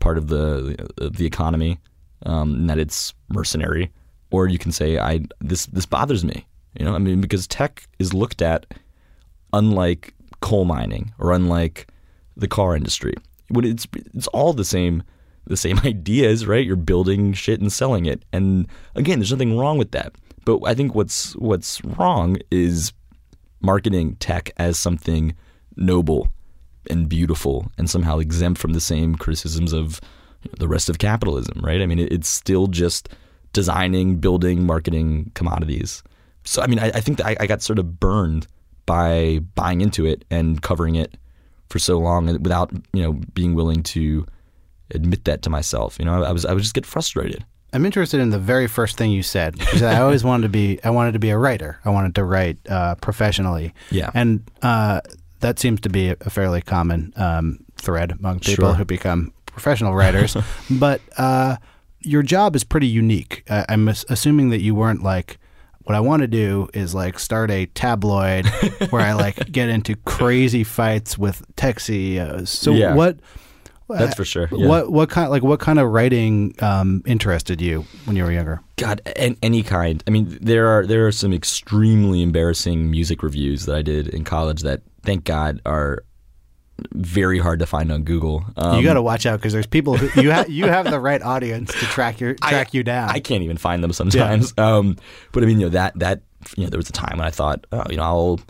part 0.00 0.18
of 0.18 0.28
the 0.28 0.76
the 0.98 1.26
economy, 1.26 1.78
um, 2.24 2.54
and 2.54 2.70
that 2.70 2.78
it's 2.78 3.14
mercenary, 3.28 3.90
or 4.30 4.48
you 4.48 4.58
can 4.58 4.72
say, 4.72 4.98
I 4.98 5.20
this 5.40 5.66
this 5.66 5.86
bothers 5.86 6.24
me. 6.24 6.46
You 6.78 6.84
know, 6.84 6.94
I 6.94 6.98
mean, 6.98 7.20
because 7.20 7.46
tech 7.46 7.86
is 7.98 8.12
looked 8.12 8.42
at 8.42 8.66
unlike 9.52 10.14
coal 10.40 10.64
mining 10.64 11.12
or 11.18 11.32
unlike 11.32 11.88
the 12.36 12.48
car 12.48 12.76
industry. 12.76 13.14
When 13.48 13.64
it's 13.64 13.86
it's 14.14 14.26
all 14.28 14.52
the 14.52 14.64
same 14.64 15.02
the 15.46 15.56
same 15.56 15.78
ideas, 15.84 16.46
right? 16.46 16.64
You're 16.64 16.76
building 16.76 17.32
shit 17.32 17.60
and 17.60 17.72
selling 17.72 18.06
it. 18.06 18.24
And 18.32 18.66
again, 18.94 19.18
there's 19.18 19.32
nothing 19.32 19.56
wrong 19.56 19.78
with 19.78 19.92
that. 19.92 20.14
But 20.44 20.60
I 20.64 20.74
think 20.74 20.94
what's 20.94 21.34
what's 21.36 21.82
wrong 21.84 22.36
is 22.50 22.92
marketing 23.60 24.16
tech 24.16 24.50
as 24.58 24.78
something 24.78 25.34
noble 25.76 26.28
and 26.88 27.08
beautiful 27.08 27.66
and 27.78 27.90
somehow 27.90 28.18
exempt 28.18 28.60
from 28.60 28.72
the 28.72 28.80
same 28.80 29.16
criticisms 29.16 29.72
of 29.72 30.00
the 30.58 30.68
rest 30.68 30.88
of 30.88 30.98
capitalism, 30.98 31.60
right? 31.62 31.82
I 31.82 31.86
mean, 31.86 31.98
it's 31.98 32.28
still 32.28 32.68
just 32.68 33.08
designing, 33.52 34.16
building, 34.16 34.64
marketing 34.64 35.32
commodities. 35.34 36.02
So, 36.46 36.62
I 36.62 36.66
mean, 36.66 36.78
I, 36.78 36.86
I 36.86 37.00
think 37.00 37.18
that 37.18 37.26
I, 37.26 37.36
I 37.40 37.46
got 37.46 37.60
sort 37.62 37.78
of 37.78 37.98
burned 38.00 38.46
by 38.86 39.40
buying 39.54 39.80
into 39.80 40.06
it 40.06 40.24
and 40.30 40.62
covering 40.62 40.94
it 40.94 41.16
for 41.68 41.78
so 41.78 41.98
long 41.98 42.26
without, 42.42 42.70
you 42.92 43.02
know, 43.02 43.12
being 43.34 43.54
willing 43.54 43.82
to 43.82 44.26
admit 44.94 45.24
that 45.24 45.42
to 45.42 45.50
myself. 45.50 45.96
You 45.98 46.04
know, 46.04 46.22
I, 46.22 46.28
I 46.28 46.32
was 46.32 46.46
I 46.46 46.52
would 46.52 46.62
just 46.62 46.74
get 46.74 46.86
frustrated. 46.86 47.44
I'm 47.72 47.84
interested 47.84 48.20
in 48.20 48.30
the 48.30 48.38
very 48.38 48.68
first 48.68 48.96
thing 48.96 49.10
you 49.10 49.22
said. 49.24 49.58
Because 49.58 49.82
I 49.82 50.00
always 50.00 50.22
wanted 50.24 50.44
to 50.44 50.48
be, 50.48 50.78
I 50.84 50.90
wanted 50.90 51.12
to 51.12 51.18
be 51.18 51.30
a 51.30 51.36
writer. 51.36 51.78
I 51.84 51.90
wanted 51.90 52.14
to 52.14 52.24
write 52.24 52.56
uh, 52.68 52.94
professionally. 52.96 53.74
Yeah. 53.90 54.10
and 54.14 54.48
uh, 54.62 55.00
that 55.40 55.58
seems 55.58 55.80
to 55.80 55.88
be 55.90 56.10
a 56.10 56.30
fairly 56.30 56.62
common 56.62 57.12
um, 57.16 57.58
thread 57.76 58.12
among 58.12 58.38
people 58.40 58.66
Sure. 58.66 58.74
who 58.74 58.84
become 58.84 59.32
professional 59.46 59.94
writers. 59.94 60.36
but 60.70 61.00
uh, 61.18 61.56
your 62.00 62.22
job 62.22 62.54
is 62.56 62.62
pretty 62.64 62.86
unique. 62.86 63.42
I'm 63.50 63.88
assuming 63.88 64.50
that 64.50 64.60
you 64.60 64.74
weren't 64.76 65.02
like. 65.02 65.38
What 65.86 65.94
I 65.94 66.00
want 66.00 66.22
to 66.22 66.26
do 66.26 66.68
is 66.74 66.96
like 66.96 67.16
start 67.20 67.48
a 67.50 67.66
tabloid 67.66 68.44
where 68.90 69.02
I 69.02 69.12
like 69.12 69.52
get 69.52 69.68
into 69.68 69.94
crazy 70.04 70.64
fights 70.64 71.16
with 71.16 71.44
tech 71.54 71.78
CEOs. 71.78 72.50
So 72.50 72.72
Yeah. 72.72 72.94
what? 72.94 73.18
That's 73.88 74.16
for 74.16 74.24
sure. 74.24 74.48
Yeah. 74.50 74.66
What 74.66 74.90
what 74.90 75.10
kind 75.10 75.30
like 75.30 75.44
what 75.44 75.60
kind 75.60 75.78
of 75.78 75.88
writing 75.88 76.56
um, 76.58 77.04
interested 77.06 77.60
you 77.60 77.84
when 78.04 78.16
you 78.16 78.24
were 78.24 78.32
younger? 78.32 78.60
God, 78.74 79.00
an, 79.14 79.36
any 79.42 79.62
kind. 79.62 80.02
I 80.08 80.10
mean, 80.10 80.36
there 80.40 80.66
are 80.66 80.84
there 80.84 81.06
are 81.06 81.12
some 81.12 81.32
extremely 81.32 82.20
embarrassing 82.20 82.90
music 82.90 83.22
reviews 83.22 83.66
that 83.66 83.76
I 83.76 83.82
did 83.82 84.08
in 84.08 84.24
college 84.24 84.62
that, 84.62 84.82
thank 85.04 85.22
God, 85.22 85.62
are 85.64 86.02
very 86.92 87.38
hard 87.38 87.58
to 87.60 87.66
find 87.66 87.90
on 87.90 88.02
Google. 88.02 88.44
Um, 88.56 88.78
you 88.78 88.84
got 88.84 88.94
to 88.94 89.02
watch 89.02 89.24
out 89.26 89.38
because 89.38 89.52
there's 89.52 89.66
people 89.66 89.96
who 89.96 90.20
you 90.20 90.30
have 90.30 90.48
you 90.50 90.66
have 90.66 90.90
the 90.90 91.00
right 91.00 91.22
audience 91.22 91.72
to 91.72 91.86
track 91.86 92.20
your 92.20 92.36
I- 92.42 92.50
track 92.50 92.74
you 92.74 92.82
down. 92.82 93.10
I 93.10 93.20
can't 93.20 93.42
even 93.42 93.56
find 93.56 93.82
them 93.82 93.92
sometimes. 93.92 94.52
Um, 94.58 94.96
but 95.32 95.42
I 95.42 95.46
mean, 95.46 95.58
you 95.60 95.66
know 95.66 95.70
that 95.70 95.98
that 95.98 96.20
you 96.56 96.64
know 96.64 96.70
there 96.70 96.78
was 96.78 96.88
a 96.88 96.92
time 96.92 97.18
when 97.18 97.26
I 97.26 97.30
thought, 97.30 97.66
oh, 97.72 97.84
you 97.88 97.96
know, 97.96 98.02
I'll 98.02 98.40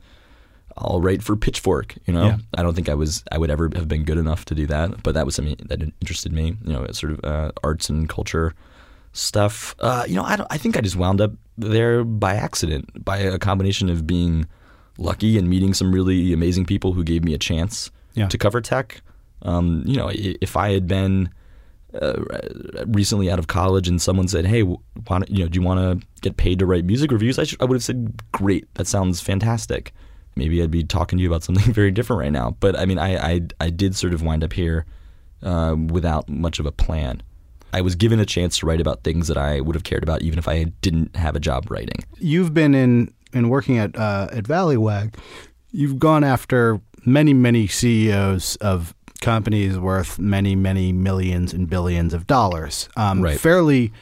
I'll 0.77 1.01
write 1.01 1.23
for 1.23 1.37
Pitchfork. 1.37 1.95
You 2.07 2.15
know, 2.15 2.27
Yeah. 2.27 2.39
I 2.57 2.63
don't 2.63 2.75
think 2.75 2.89
I 2.89 2.95
was 2.95 3.23
I 3.31 3.39
would 3.39 3.51
ever 3.51 3.71
have 3.77 3.89
been 3.89 4.05
good 4.05 4.19
enough 4.19 4.45
to 4.47 4.55
do 4.55 4.67
that. 4.67 5.03
But 5.03 5.15
that 5.15 5.25
was 5.25 5.35
something 5.37 5.57
that 5.69 5.81
interested 6.01 6.33
me. 6.33 6.57
You 6.65 6.73
know, 6.73 6.87
sort 6.93 7.13
of 7.13 7.25
uh, 7.25 7.53
arts 7.63 7.89
and 7.89 8.09
culture 8.09 8.55
stuff. 9.13 9.75
Uh, 9.79 10.05
you 10.09 10.15
know, 10.17 10.23
I. 10.25 10.45
I 10.51 10.59
think 10.59 10.77
I 10.77 10.81
just 10.81 10.97
wound 10.97 11.21
up 11.21 11.33
there 11.57 12.05
by 12.05 12.35
accident, 12.35 13.05
by 13.05 13.19
a 13.19 13.39
combination 13.39 13.89
of 13.89 14.07
being 14.07 14.47
lucky 14.99 15.39
and 15.39 15.49
meeting 15.49 15.75
some 15.75 15.93
really 15.93 16.33
amazing 16.33 16.65
people 16.65 16.93
who 16.93 17.05
gave 17.05 17.23
me 17.25 17.35
a 17.35 17.39
chance 17.39 17.91
Yeah. 18.17 18.27
to 18.27 18.37
cover 18.39 18.61
tech. 18.61 19.01
Um, 19.43 19.85
you 19.87 19.97
know, 19.97 20.11
if 20.13 20.57
I 20.57 20.73
had 20.73 20.89
been 20.89 21.29
uh, 21.95 22.21
recently 22.87 23.31
out 23.31 23.39
of 23.39 23.47
college 23.47 23.87
and 23.87 24.01
someone 24.03 24.27
said, 24.27 24.47
"Hey, 24.47 24.63
why 24.63 25.23
you 25.29 25.45
know, 25.45 25.49
do 25.49 25.61
you 25.61 25.65
want 25.65 26.01
to 26.01 26.07
get 26.23 26.37
paid 26.37 26.59
to 26.59 26.67
write 26.67 26.85
music 26.85 27.13
reviews?" 27.13 27.39
I, 27.39 27.45
should, 27.45 27.63
I 27.63 27.65
would 27.67 27.77
have 27.77 27.85
said, 27.85 28.13
"Great, 28.33 28.67
that 28.75 28.87
sounds 28.87 29.21
fantastic." 29.21 29.93
Maybe 30.35 30.63
I'd 30.63 30.71
be 30.71 30.85
talking 30.85 31.17
to 31.19 31.23
you 31.23 31.29
about 31.29 31.45
something 31.45 31.73
very 31.73 31.91
different 31.91 32.21
right 32.21 32.33
now. 32.33 32.57
But 32.61 32.79
I 32.79 32.87
mean, 32.87 32.99
I 32.99 33.17
I, 33.17 33.41
I 33.61 33.71
did 33.71 33.95
sort 33.95 34.15
of 34.15 34.23
wind 34.23 34.43
up 34.43 34.53
here 34.53 34.85
uh, 35.43 35.77
without 35.79 36.29
much 36.29 36.59
of 36.59 36.67
a 36.67 36.73
plan. 36.73 37.23
I 37.73 37.83
was 37.83 37.95
given 37.95 38.21
a 38.21 38.27
chance 38.27 38.59
to 38.59 38.67
write 38.67 38.81
about 38.81 39.03
things 39.05 39.29
that 39.29 39.37
I 39.37 39.61
would 39.61 39.75
have 39.75 39.85
cared 39.85 40.03
about, 40.03 40.23
even 40.23 40.39
if 40.39 40.49
I 40.49 40.65
didn't 40.81 41.15
have 41.15 41.37
a 41.37 41.41
job 41.41 41.71
writing. 41.71 42.05
You've 42.19 42.55
been 42.55 42.75
in 42.75 43.13
in 43.33 43.49
working 43.49 43.79
at 43.79 43.97
uh, 43.97 44.29
at 44.33 44.45
Valleywag. 44.45 45.15
You've 45.73 45.99
gone 45.99 46.25
after 46.25 46.81
many 47.07 47.33
many 47.33 47.67
CEOs 47.67 48.57
of 48.57 48.95
companies 49.23 49.79
worth 49.79 50.19
many 50.19 50.55
many 50.55 50.93
millions 50.93 51.53
and 51.55 51.71
billions 51.71 52.13
of 52.13 52.27
dollars. 52.27 52.89
Um, 52.97 53.23
Right. 53.23 53.41
Fairly, 53.41 53.93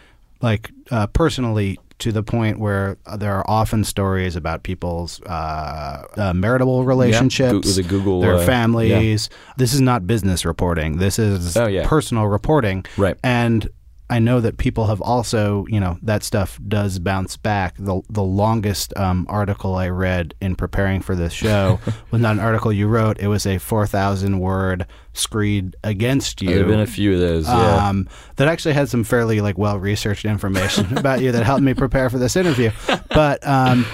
like 0.42 0.70
uh, 0.90 1.06
personally. 1.08 1.78
To 1.98 2.10
the 2.10 2.24
point 2.24 2.58
where 2.58 2.98
there 3.18 3.32
are 3.34 3.48
often 3.48 3.84
stories 3.84 4.34
about 4.34 4.64
people's 4.64 5.22
uh, 5.22 6.02
uh, 6.16 6.32
marital 6.34 6.84
relationships, 6.84 7.76
the 7.76 7.84
Google, 7.84 8.20
their 8.20 8.34
uh, 8.34 8.44
families. 8.44 9.30
This 9.58 9.72
is 9.72 9.80
not 9.80 10.04
business 10.04 10.44
reporting. 10.44 10.98
This 10.98 11.20
is 11.20 11.56
Oh, 11.56 11.66
yeah. 11.68 11.86
personal 11.88 12.26
reporting. 12.26 12.84
Right. 12.98 13.16
And 13.22 13.68
I 14.10 14.18
know 14.18 14.40
that 14.40 14.58
people 14.58 14.86
have 14.86 15.00
also, 15.00 15.64
you 15.68 15.80
know, 15.80 15.98
that 16.02 16.22
stuff 16.22 16.60
does 16.68 16.98
bounce 16.98 17.36
back. 17.36 17.74
The 17.78 18.02
the 18.10 18.22
longest 18.22 18.96
um, 18.98 19.26
article 19.30 19.76
I 19.76 19.88
read 19.88 20.34
in 20.42 20.56
preparing 20.56 21.00
for 21.00 21.16
this 21.16 21.32
show 21.32 21.80
was 22.10 22.20
not 22.20 22.32
an 22.32 22.40
article 22.40 22.72
you 22.72 22.86
wrote. 22.86 23.18
It 23.18 23.28
was 23.28 23.46
a 23.46 23.58
four 23.58 23.86
thousand 23.86 24.40
word 24.40 24.86
screed 25.14 25.74
against 25.82 26.42
you. 26.42 26.50
There 26.50 26.58
have 26.58 26.68
been 26.68 26.80
a 26.80 26.86
few 26.86 27.14
of 27.14 27.20
those. 27.20 27.46
Yeah. 27.46 27.88
Um, 27.88 28.08
that 28.36 28.46
actually 28.46 28.74
had 28.74 28.90
some 28.90 29.04
fairly 29.04 29.40
like 29.40 29.56
well 29.56 29.78
researched 29.78 30.26
information 30.26 30.98
about 30.98 31.22
you 31.22 31.32
that 31.32 31.42
helped 31.42 31.62
me 31.62 31.72
prepare 31.72 32.10
for 32.10 32.18
this 32.18 32.36
interview. 32.36 32.70
But 33.08 33.46
um, 33.46 33.86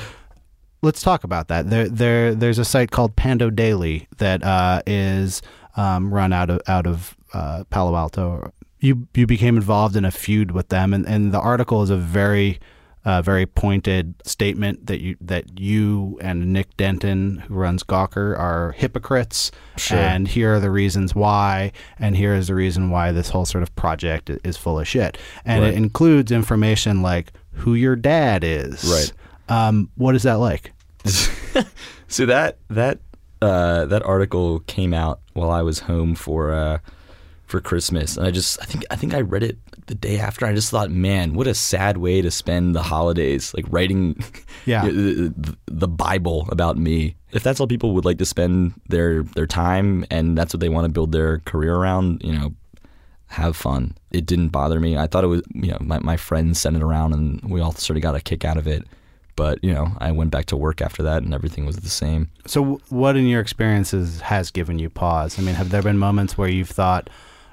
let's 0.82 1.02
talk 1.02 1.24
about 1.24 1.48
that. 1.48 1.70
There, 1.70 1.88
there, 1.88 2.34
there's 2.34 2.58
a 2.58 2.64
site 2.64 2.90
called 2.90 3.16
Pando 3.16 3.50
Daily 3.50 4.08
that 4.18 4.42
uh, 4.42 4.82
is 4.86 5.42
um, 5.76 6.12
run 6.12 6.32
out 6.32 6.50
of 6.50 6.60
out 6.66 6.86
of 6.86 7.16
uh, 7.32 7.64
Palo 7.70 7.96
Alto, 7.96 8.52
you 8.80 9.06
you 9.14 9.26
became 9.26 9.56
involved 9.56 9.96
in 9.96 10.04
a 10.04 10.10
feud 10.10 10.50
with 10.50 10.68
them, 10.68 10.92
and, 10.94 11.06
and 11.06 11.32
the 11.32 11.40
article 11.40 11.82
is 11.82 11.90
a 11.90 11.96
very 11.96 12.58
uh, 13.04 13.22
very 13.22 13.46
pointed 13.46 14.14
statement 14.26 14.86
that 14.86 15.00
you 15.00 15.16
that 15.20 15.58
you 15.58 16.18
and 16.20 16.52
Nick 16.52 16.76
Denton, 16.76 17.38
who 17.46 17.54
runs 17.54 17.82
Gawker, 17.82 18.38
are 18.38 18.72
hypocrites, 18.72 19.50
Sure. 19.76 19.98
and 19.98 20.28
here 20.28 20.54
are 20.54 20.60
the 20.60 20.70
reasons 20.70 21.14
why, 21.14 21.72
and 21.98 22.16
here 22.16 22.34
is 22.34 22.48
the 22.48 22.54
reason 22.54 22.90
why 22.90 23.12
this 23.12 23.30
whole 23.30 23.46
sort 23.46 23.62
of 23.62 23.74
project 23.74 24.30
is 24.44 24.56
full 24.56 24.78
of 24.78 24.86
shit, 24.88 25.16
and 25.44 25.62
Right. 25.62 25.72
it 25.72 25.76
includes 25.76 26.30
information 26.32 27.00
like 27.02 27.32
who 27.52 27.74
your 27.74 27.96
dad 27.96 28.44
is. 28.44 28.84
Right. 28.84 29.12
Um, 29.48 29.90
what 29.96 30.14
is 30.14 30.22
that 30.24 30.34
like? 30.34 30.72
so 32.08 32.26
that 32.26 32.58
that 32.68 32.98
uh, 33.42 33.86
that 33.86 34.02
article 34.02 34.60
came 34.60 34.92
out 34.92 35.20
while 35.32 35.50
I 35.50 35.62
was 35.62 35.80
home 35.80 36.14
for 36.14 36.52
uh, 36.52 36.78
for 37.50 37.60
Christmas, 37.60 38.16
and 38.16 38.26
I 38.26 38.30
just 38.30 38.60
I 38.62 38.64
think 38.64 38.84
I 38.90 38.96
think 38.96 39.12
I 39.12 39.20
read 39.20 39.42
it 39.42 39.58
the 39.86 39.94
day 39.94 40.18
after. 40.18 40.46
I 40.46 40.54
just 40.54 40.70
thought, 40.70 40.90
man, 40.90 41.34
what 41.34 41.46
a 41.46 41.54
sad 41.54 41.96
way 41.96 42.22
to 42.22 42.30
spend 42.30 42.74
the 42.74 42.82
holidays, 42.82 43.52
like 43.54 43.66
writing 43.70 44.22
Yeah. 44.66 44.84
the, 44.84 45.34
the- 45.66 45.88
Bible 45.88 46.46
about 46.50 46.76
me. 46.78 47.16
If 47.32 47.42
that's 47.42 47.58
how 47.58 47.66
people 47.66 47.92
would 47.94 48.04
like 48.04 48.18
to 48.18 48.24
spend 48.24 48.72
their 48.88 49.22
their 49.24 49.46
time, 49.46 50.04
and 50.10 50.38
that's 50.38 50.54
what 50.54 50.60
they 50.60 50.68
want 50.68 50.84
to 50.86 50.88
build 50.92 51.12
their 51.12 51.40
career 51.40 51.74
around, 51.74 52.22
you 52.24 52.32
know, 52.32 52.54
have 53.26 53.56
fun. 53.56 53.96
It 54.12 54.24
didn't 54.26 54.48
bother 54.48 54.80
me. 54.80 54.96
I 54.96 55.06
thought 55.06 55.24
it 55.24 55.28
was, 55.28 55.42
you 55.52 55.70
know, 55.72 55.78
my, 55.80 55.98
my 56.00 56.16
friends 56.16 56.60
sent 56.60 56.76
it 56.76 56.82
around 56.82 57.12
and 57.12 57.40
we 57.50 57.60
all 57.60 57.72
sort 57.72 57.96
of 57.96 58.02
got 58.02 58.14
a 58.16 58.20
kick 58.20 58.44
out 58.44 58.56
of 58.56 58.66
it. 58.66 58.84
But, 59.36 59.62
you 59.62 59.72
know, 59.72 59.92
I 59.98 60.10
went 60.12 60.30
back 60.32 60.46
to 60.46 60.56
work 60.56 60.80
after 60.82 61.02
that 61.04 61.22
and 61.22 61.32
everything 61.32 61.64
was 61.64 61.76
the 61.76 61.88
same. 61.88 62.30
So, 62.46 62.80
what 62.88 63.16
in 63.16 63.26
your 63.26 63.40
experiences 63.40 64.20
has 64.22 64.50
given 64.50 64.78
you 64.78 64.90
pause? 64.90 65.38
I 65.38 65.42
mean, 65.42 65.54
have 65.54 65.70
there 65.70 65.82
been 65.82 65.98
moments 65.98 66.36
where 66.36 66.48
you've 66.48 66.68
thought, 66.70 67.08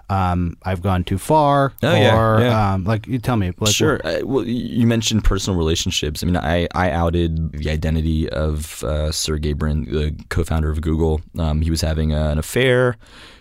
um, 0.10 0.58
"I've 0.64 0.82
gone 0.82 1.04
too 1.04 1.18
far," 1.18 1.74
Oh, 1.84 1.90
or 1.90 2.40
yeah. 2.42 2.74
Um, 2.74 2.84
like 2.86 3.08
you 3.08 3.20
tell 3.20 3.36
me, 3.36 3.52
like, 3.60 3.74
sure. 3.74 4.00
Uh, 4.04 4.22
well, 4.24 4.46
you 4.46 4.88
mentioned 4.88 5.24
personal 5.24 5.58
relationships. 5.58 6.24
I 6.24 6.26
mean, 6.26 6.38
I, 6.38 6.68
I 6.74 6.92
outed 6.92 7.52
the 7.52 7.70
identity 7.70 8.30
of 8.30 8.84
uh, 8.84 9.12
Sergey 9.12 9.54
Brin, 9.54 9.86
the 9.86 10.16
co-founder 10.30 10.70
of 10.70 10.82
Google. 10.82 11.22
Um, 11.38 11.62
he 11.62 11.70
was 11.70 11.82
having 11.82 12.14
uh, 12.14 12.30
an 12.30 12.38
affair, 12.38 12.98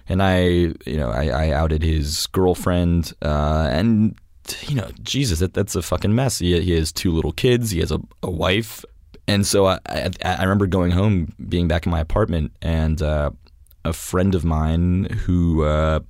and 0.08 0.22
I, 0.22 0.40
you 0.44 0.96
know, 0.96 1.10
I, 1.10 1.28
I 1.28 1.50
outed 1.50 1.82
his 1.82 2.26
girlfriend, 2.28 3.12
uh, 3.22 3.68
and 3.70 4.16
you 4.62 4.74
know, 4.76 4.90
Jesus, 5.02 5.40
that, 5.40 5.54
that's 5.54 5.74
a 5.76 5.82
fucking 5.82 6.14
mess. 6.14 6.38
He, 6.38 6.60
he 6.60 6.72
has 6.72 6.92
two 6.92 7.12
little 7.12 7.32
kids. 7.32 7.70
He 7.70 7.80
has 7.80 7.92
a, 7.92 8.00
a 8.22 8.30
wife, 8.30 8.84
and 9.28 9.46
so 9.46 9.66
I, 9.66 9.78
I, 9.88 10.10
I 10.24 10.42
remember 10.42 10.66
going 10.66 10.90
home, 10.90 11.32
being 11.48 11.68
back 11.68 11.86
in 11.86 11.92
my 11.92 12.00
apartment, 12.00 12.52
and 12.60 13.00
uh, 13.02 13.30
a 13.84 13.92
friend 13.92 14.34
of 14.34 14.44
mine 14.44 15.04
who. 15.04 15.62
Uh, 15.62 16.00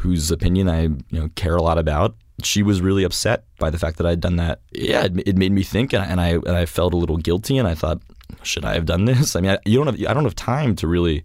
whose 0.00 0.30
opinion 0.30 0.68
I 0.68 0.82
you 0.82 0.96
know 1.10 1.28
care 1.34 1.56
a 1.56 1.62
lot 1.62 1.78
about. 1.78 2.16
She 2.42 2.62
was 2.62 2.80
really 2.80 3.04
upset 3.04 3.44
by 3.58 3.68
the 3.68 3.78
fact 3.78 3.98
that 3.98 4.06
I'd 4.06 4.20
done 4.20 4.36
that. 4.36 4.60
Yeah, 4.72 5.04
it, 5.04 5.28
it 5.28 5.36
made 5.36 5.52
me 5.52 5.62
think, 5.62 5.92
and 5.92 6.02
I, 6.02 6.06
and 6.06 6.20
I 6.20 6.28
and 6.30 6.56
I 6.56 6.66
felt 6.66 6.94
a 6.94 6.96
little 6.96 7.18
guilty, 7.18 7.58
and 7.58 7.68
I 7.68 7.74
thought, 7.74 8.00
should 8.42 8.64
I 8.64 8.74
have 8.74 8.86
done 8.86 9.04
this? 9.04 9.36
I 9.36 9.40
mean, 9.40 9.50
I, 9.52 9.58
you 9.66 9.76
don't 9.76 9.86
have 9.86 10.10
I 10.10 10.14
don't 10.14 10.24
have 10.24 10.36
time 10.36 10.74
to 10.76 10.86
really 10.86 11.24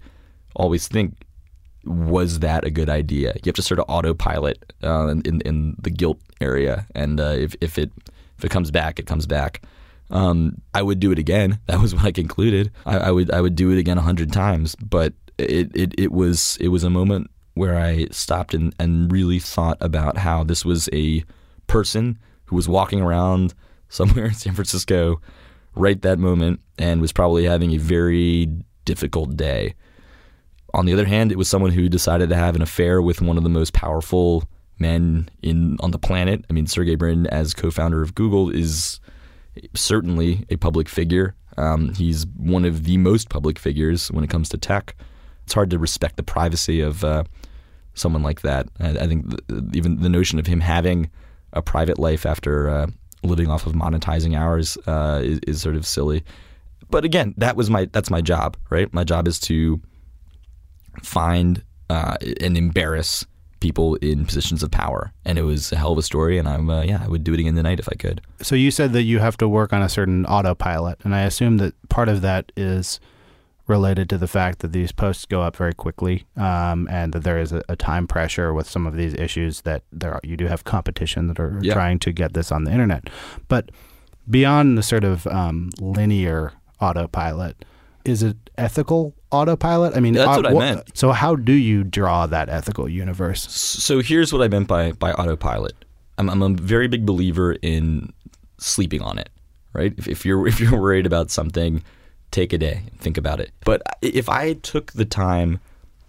always 0.55 0.87
think. 0.87 1.15
Was 1.85 2.39
that 2.39 2.65
a 2.65 2.71
good 2.71 2.89
idea? 2.89 3.33
You 3.35 3.49
have 3.49 3.55
to 3.55 3.61
sort 3.61 3.79
of 3.79 3.85
autopilot 3.87 4.73
uh, 4.83 5.07
in, 5.07 5.41
in 5.41 5.75
the 5.79 5.91
guilt 5.91 6.19
area, 6.41 6.87
and 6.95 7.19
uh, 7.19 7.35
if 7.37 7.55
if 7.61 7.77
it 7.77 7.91
if 8.37 8.43
it 8.43 8.49
comes 8.49 8.71
back, 8.71 8.99
it 8.99 9.05
comes 9.05 9.27
back. 9.27 9.61
Um, 10.09 10.61
I 10.73 10.81
would 10.81 10.99
do 10.99 11.11
it 11.11 11.19
again. 11.19 11.59
That 11.67 11.79
was 11.79 11.95
what 11.95 12.05
I 12.05 12.11
concluded. 12.11 12.71
I, 12.85 12.97
I 12.97 13.11
would 13.11 13.31
I 13.31 13.39
would 13.39 13.55
do 13.55 13.71
it 13.71 13.77
again 13.77 13.97
a 13.97 14.01
hundred 14.01 14.33
times. 14.33 14.75
But 14.75 15.13
it, 15.37 15.75
it 15.75 15.93
it 15.97 16.11
was 16.11 16.57
it 16.59 16.69
was 16.69 16.83
a 16.83 16.89
moment 16.89 17.29
where 17.55 17.77
I 17.77 18.07
stopped 18.11 18.53
and, 18.53 18.73
and 18.79 19.11
really 19.11 19.39
thought 19.39 19.77
about 19.81 20.17
how 20.17 20.43
this 20.43 20.63
was 20.63 20.87
a 20.93 21.23
person 21.67 22.19
who 22.45 22.55
was 22.55 22.69
walking 22.69 23.01
around 23.01 23.53
somewhere 23.89 24.25
in 24.25 24.33
San 24.33 24.53
Francisco 24.53 25.21
right 25.75 26.01
that 26.01 26.19
moment 26.19 26.61
and 26.77 27.01
was 27.01 27.11
probably 27.11 27.45
having 27.45 27.73
a 27.73 27.77
very 27.77 28.47
difficult 28.85 29.35
day. 29.35 29.73
On 30.73 30.85
the 30.85 30.93
other 30.93 31.05
hand, 31.05 31.31
it 31.31 31.37
was 31.37 31.47
someone 31.47 31.71
who 31.71 31.89
decided 31.89 32.29
to 32.29 32.35
have 32.35 32.55
an 32.55 32.61
affair 32.61 33.01
with 33.01 33.21
one 33.21 33.37
of 33.37 33.43
the 33.43 33.49
most 33.49 33.73
powerful 33.73 34.43
men 34.77 35.29
in 35.41 35.77
on 35.79 35.91
the 35.91 35.99
planet. 35.99 36.43
I 36.49 36.53
mean, 36.53 36.67
Sergey 36.67 36.95
Brin, 36.95 37.27
as 37.27 37.53
co-founder 37.53 38.01
of 38.01 38.15
Google, 38.15 38.49
is 38.49 38.99
certainly 39.73 40.45
a 40.49 40.57
public 40.57 40.89
figure. 40.89 41.35
Um, 41.57 41.93
he's 41.93 42.25
one 42.27 42.65
of 42.65 42.83
the 42.83 42.97
most 42.97 43.29
public 43.29 43.57
figures 43.57 44.11
when 44.11 44.23
it 44.23 44.29
comes 44.29 44.49
to 44.49 44.57
tech. 44.57 44.95
It's 45.43 45.53
hard 45.53 45.69
to 45.69 45.79
respect 45.79 46.17
the 46.17 46.23
privacy 46.23 46.81
of 46.81 47.03
uh, 47.03 47.23
someone 47.95 48.21
like 48.21 48.41
that. 48.41 48.67
I, 48.79 48.89
I 48.89 49.07
think 49.07 49.29
th- 49.47 49.63
even 49.73 50.01
the 50.01 50.09
notion 50.09 50.39
of 50.39 50.45
him 50.45 50.59
having 50.59 51.09
a 51.53 51.61
private 51.61 51.97
life 51.97 52.25
after 52.25 52.69
uh, 52.69 52.87
living 53.23 53.49
off 53.49 53.65
of 53.65 53.73
monetizing 53.73 54.37
hours 54.37 54.77
uh, 54.85 55.21
is, 55.23 55.39
is 55.47 55.61
sort 55.61 55.75
of 55.75 55.85
silly. 55.85 56.23
But 56.89 57.03
again, 57.03 57.33
that 57.37 57.55
was 57.55 57.69
my 57.69 57.85
that's 57.91 58.11
my 58.11 58.21
job, 58.21 58.57
right? 58.69 58.93
My 58.93 59.03
job 59.03 59.27
is 59.27 59.39
to 59.41 59.81
find 61.01 61.63
uh, 61.89 62.17
and 62.41 62.57
embarrass 62.57 63.25
people 63.59 63.95
in 63.95 64.25
positions 64.25 64.61
of 64.61 64.69
power, 64.69 65.11
and 65.23 65.39
it 65.39 65.43
was 65.43 65.71
a 65.71 65.75
hell 65.75 65.93
of 65.93 65.97
a 65.97 66.03
story. 66.03 66.37
And 66.37 66.47
I'm 66.47 66.69
uh, 66.69 66.83
yeah, 66.83 67.01
I 67.03 67.07
would 67.07 67.23
do 67.23 67.33
it 67.33 67.39
again 67.39 67.55
tonight 67.55 67.79
if 67.79 67.89
I 67.89 67.95
could. 67.95 68.21
So 68.41 68.55
you 68.55 68.69
said 68.69 68.93
that 68.93 69.03
you 69.03 69.19
have 69.19 69.37
to 69.37 69.47
work 69.47 69.73
on 69.73 69.81
a 69.81 69.89
certain 69.89 70.25
autopilot, 70.27 70.99
and 71.03 71.15
I 71.15 71.21
assume 71.21 71.57
that 71.57 71.73
part 71.89 72.09
of 72.09 72.21
that 72.21 72.51
is 72.55 72.99
related 73.67 74.09
to 74.09 74.17
the 74.17 74.27
fact 74.27 74.59
that 74.59 74.71
these 74.71 74.91
posts 74.91 75.25
go 75.25 75.41
up 75.41 75.55
very 75.55 75.73
quickly, 75.73 76.25
um, 76.37 76.87
and 76.91 77.13
that 77.13 77.23
there 77.23 77.39
is 77.39 77.51
a, 77.51 77.63
a 77.67 77.75
time 77.75 78.07
pressure 78.07 78.53
with 78.53 78.69
some 78.69 78.85
of 78.85 78.95
these 78.95 79.13
issues 79.15 79.61
that 79.61 79.83
there 79.91 80.13
are, 80.13 80.19
you 80.23 80.37
do 80.37 80.47
have 80.47 80.63
competition 80.63 81.27
that 81.27 81.39
are 81.39 81.57
Yeah. 81.61 81.73
trying 81.73 81.99
to 81.99 82.11
get 82.11 82.33
this 82.33 82.51
on 82.51 82.63
the 82.65 82.71
internet. 82.71 83.09
But 83.47 83.71
beyond 84.29 84.77
the 84.77 84.83
sort 84.83 85.03
of 85.03 85.25
um, 85.27 85.71
linear 85.79 86.53
autopilot, 86.79 87.65
is 88.03 88.21
it 88.21 88.37
ethical 88.57 89.15
autopilot? 89.31 89.97
I 89.97 89.99
mean, 89.99 90.13
That's 90.13 90.37
uh, 90.37 90.41
what 90.41 90.45
I 90.45 90.53
meant. 90.53 90.95
So 90.95 91.11
how 91.11 91.35
do 91.35 91.53
you 91.53 91.83
draw 91.83 92.27
that 92.27 92.49
ethical 92.49 92.87
universe? 92.87 93.49
So 93.51 93.99
here's 94.01 94.31
what 94.31 94.41
I 94.43 94.47
meant 94.47 94.67
by 94.67 94.91
by 94.91 95.11
autopilot. 95.13 95.73
I'm, 96.19 96.29
I'm 96.29 96.41
a 96.41 96.49
very 96.49 96.87
big 96.87 97.05
believer 97.05 97.53
in 97.61 98.13
sleeping 98.59 99.01
on 99.01 99.17
it. 99.17 99.29
Right? 99.73 99.93
If, 99.97 100.07
if 100.07 100.25
you're 100.25 100.47
if 100.51 100.59
you're 100.59 100.79
worried 100.79 101.07
about 101.07 101.31
something, 101.31 101.83
take 102.35 102.53
a 102.53 102.57
day 102.57 102.81
and 102.91 102.99
think 102.99 103.17
about 103.17 103.39
it. 103.39 103.51
But 103.63 103.81
if 104.01 104.29
I 104.29 104.53
took 104.53 104.91
the 104.93 105.05
time 105.05 105.59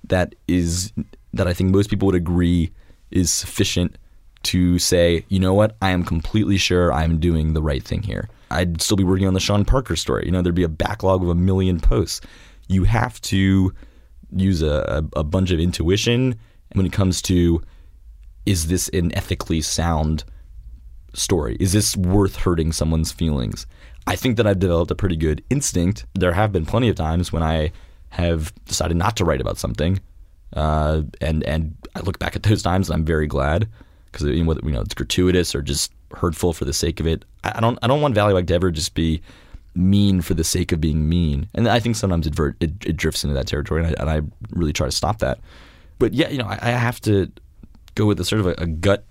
that 0.08 0.34
is 0.48 0.92
that 1.32 1.46
I 1.46 1.52
think 1.52 1.70
most 1.70 1.90
people 1.90 2.06
would 2.06 2.14
agree 2.14 2.72
is 3.10 3.30
sufficient 3.30 3.96
to 4.44 4.78
say, 4.78 5.24
you 5.28 5.38
know 5.38 5.54
what, 5.54 5.76
I 5.82 5.90
am 5.90 6.04
completely 6.04 6.56
sure 6.56 6.92
I'm 6.92 7.18
doing 7.18 7.52
the 7.52 7.62
right 7.62 7.82
thing 7.82 8.02
here. 8.02 8.28
I'd 8.50 8.80
still 8.80 8.96
be 8.96 9.04
working 9.04 9.26
on 9.26 9.34
the 9.34 9.40
Sean 9.40 9.64
Parker 9.64 9.96
story. 9.96 10.24
You 10.26 10.32
know, 10.32 10.40
there'd 10.40 10.54
be 10.54 10.62
a 10.62 10.68
backlog 10.68 11.22
of 11.22 11.28
a 11.28 11.34
million 11.34 11.80
posts. 11.80 12.20
You 12.68 12.84
have 12.84 13.20
to 13.22 13.72
use 14.34 14.62
a, 14.62 15.04
a 15.14 15.24
bunch 15.24 15.50
of 15.50 15.60
intuition 15.60 16.36
when 16.72 16.86
it 16.86 16.92
comes 16.92 17.22
to 17.22 17.62
is 18.44 18.68
this 18.68 18.88
an 18.90 19.14
ethically 19.16 19.60
sound 19.60 20.24
story? 21.14 21.56
Is 21.58 21.72
this 21.72 21.96
worth 21.96 22.36
hurting 22.36 22.72
someone's 22.72 23.10
feelings? 23.12 23.66
I 24.06 24.16
think 24.16 24.36
that 24.36 24.46
I've 24.46 24.58
developed 24.58 24.90
a 24.90 24.94
pretty 24.94 25.16
good 25.16 25.42
instinct. 25.50 26.06
There 26.14 26.32
have 26.32 26.52
been 26.52 26.66
plenty 26.66 26.88
of 26.88 26.96
times 26.96 27.32
when 27.32 27.42
I 27.42 27.72
have 28.10 28.52
decided 28.66 28.96
not 28.96 29.16
to 29.16 29.24
write 29.24 29.40
about 29.40 29.58
something, 29.58 30.00
uh, 30.54 31.02
and 31.20 31.42
and 31.44 31.76
I 31.94 32.00
look 32.00 32.18
back 32.18 32.36
at 32.36 32.42
those 32.44 32.62
times 32.62 32.88
and 32.88 32.96
I'm 32.96 33.04
very 33.04 33.26
glad 33.26 33.68
because 34.12 34.26
you 34.26 34.44
know, 34.44 34.80
it's 34.80 34.94
gratuitous 34.94 35.54
or 35.54 35.62
just 35.62 35.92
hurtful 36.12 36.52
for 36.52 36.64
the 36.64 36.72
sake 36.72 37.00
of 37.00 37.06
it. 37.06 37.24
I, 37.44 37.60
don't 37.60 37.78
I 37.82 37.86
don't 37.86 38.00
want 38.00 38.14
Valleywag 38.14 38.46
to 38.48 38.54
ever 38.54 38.70
just 38.70 38.94
be 38.94 39.20
mean 39.74 40.22
for 40.22 40.34
the 40.34 40.44
sake 40.44 40.72
of 40.72 40.80
being 40.80 41.08
mean, 41.08 41.48
and 41.54 41.68
I 41.68 41.80
think 41.80 41.96
sometimes 41.96 42.26
it 42.26 42.38
it, 42.60 42.72
it 42.86 42.96
drifts 42.96 43.24
into 43.24 43.34
that 43.34 43.46
territory, 43.46 43.84
and 43.84 43.96
I, 43.96 44.00
and 44.00 44.10
I 44.10 44.20
really 44.50 44.72
try 44.72 44.86
to 44.86 44.92
stop 44.92 45.18
that. 45.18 45.40
But 45.98 46.14
yeah, 46.14 46.28
you 46.28 46.38
know, 46.38 46.46
I, 46.46 46.58
I 46.62 46.70
have 46.70 47.00
to 47.02 47.30
go 47.94 48.06
with 48.06 48.20
a 48.20 48.24
sort 48.24 48.40
of 48.40 48.46
a, 48.46 48.54
a 48.58 48.66
gut 48.66 49.04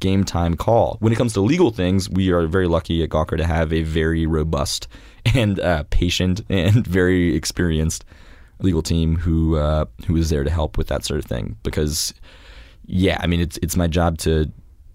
game 0.00 0.24
time 0.24 0.56
call. 0.56 0.96
When 1.00 1.12
it 1.12 1.16
comes 1.16 1.32
to 1.34 1.40
legal 1.40 1.70
things, 1.70 2.08
we 2.08 2.30
are 2.30 2.46
very 2.46 2.68
lucky 2.68 3.02
at 3.02 3.10
Gawker 3.10 3.36
to 3.36 3.44
have 3.44 3.72
a 3.72 3.82
very 3.82 4.26
robust 4.26 4.88
and 5.34 5.60
uh, 5.60 5.84
patient 5.90 6.42
and 6.48 6.86
very 6.86 7.34
experienced 7.34 8.04
legal 8.60 8.82
team 8.82 9.16
who 9.16 9.56
uh, 9.56 9.84
who 10.06 10.16
is 10.16 10.30
there 10.30 10.44
to 10.44 10.50
help 10.50 10.78
with 10.78 10.88
that 10.88 11.04
sort 11.04 11.18
of 11.18 11.26
thing. 11.26 11.56
Because 11.62 12.14
yeah, 12.86 13.18
I 13.20 13.26
mean 13.26 13.40
it's 13.40 13.58
it's 13.62 13.76
my 13.76 13.86
job 13.86 14.18
to 14.18 14.50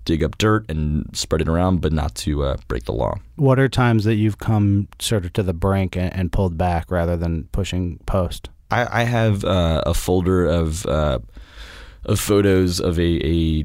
dig 0.06 0.24
up 0.24 0.38
dirt 0.38 0.70
and 0.70 1.08
spread 1.16 1.42
it 1.42 1.48
around, 1.48 1.82
but 1.82 1.94
not 1.94 2.14
to 2.16 2.44
uh, 2.44 2.58
break 2.68 2.86
the 2.86 2.92
law. 2.92 3.16
What 3.36 3.60
are 3.60 3.70
times 3.70 4.04
that 4.04 4.16
you've 4.16 4.38
come 4.38 4.88
sort 5.00 5.26
of 5.26 5.34
to 5.34 5.44
the 5.44 5.54
brink 5.54 5.96
and, 5.96 6.14
and 6.14 6.32
pulled 6.32 6.58
back 6.58 6.92
rather 6.92 7.16
than 7.16 7.46
pushing 7.54 8.00
post? 8.06 8.50
I, 8.70 9.02
I 9.02 9.04
have 9.04 9.46
uh, 9.46 9.84
a 9.86 9.94
folder 9.94 10.46
of 10.46 10.86
uh, 10.86 11.20
of 12.06 12.20
photos 12.20 12.80
of 12.80 13.00
a, 13.00 13.26
a 13.26 13.64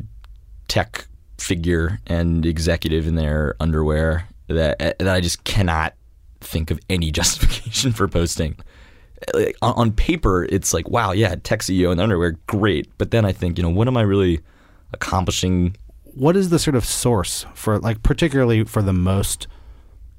tech 0.69 1.09
figure 1.39 1.99
and 2.07 2.45
executive 2.45 3.07
in 3.07 3.15
their 3.15 3.55
underwear 3.61 4.29
that 4.49 4.79
that 4.79 5.09
I 5.09 5.21
just 5.21 5.45
cannot 5.45 5.95
think 6.41 6.71
of 6.71 6.79
any 6.89 7.11
justification 7.13 7.93
for 7.93 8.09
posting. 8.09 8.57
Like, 9.35 9.57
on, 9.63 9.75
on 9.75 9.93
paper, 9.93 10.45
it's 10.45 10.73
like, 10.73 10.89
wow, 10.89 11.11
yeah, 11.11 11.35
tech 11.43 11.61
CEO 11.61 11.93
in 11.93 11.99
underwear, 11.99 12.39
great. 12.47 12.89
But 12.99 13.11
then 13.11 13.25
I 13.25 13.33
think, 13.33 13.59
you 13.59 13.65
know, 13.65 13.71
what 13.71 13.89
am 13.89 13.97
I 13.97 14.03
really 14.03 14.41
accomplishing. 14.93 15.77
What 16.05 16.37
is 16.37 16.51
the 16.51 16.59
sort 16.59 16.75
of 16.75 16.85
source 16.85 17.47
for, 17.55 17.79
like, 17.79 18.03
particularly 18.03 18.65
for 18.65 18.83
the 18.83 18.93
most 18.93 19.47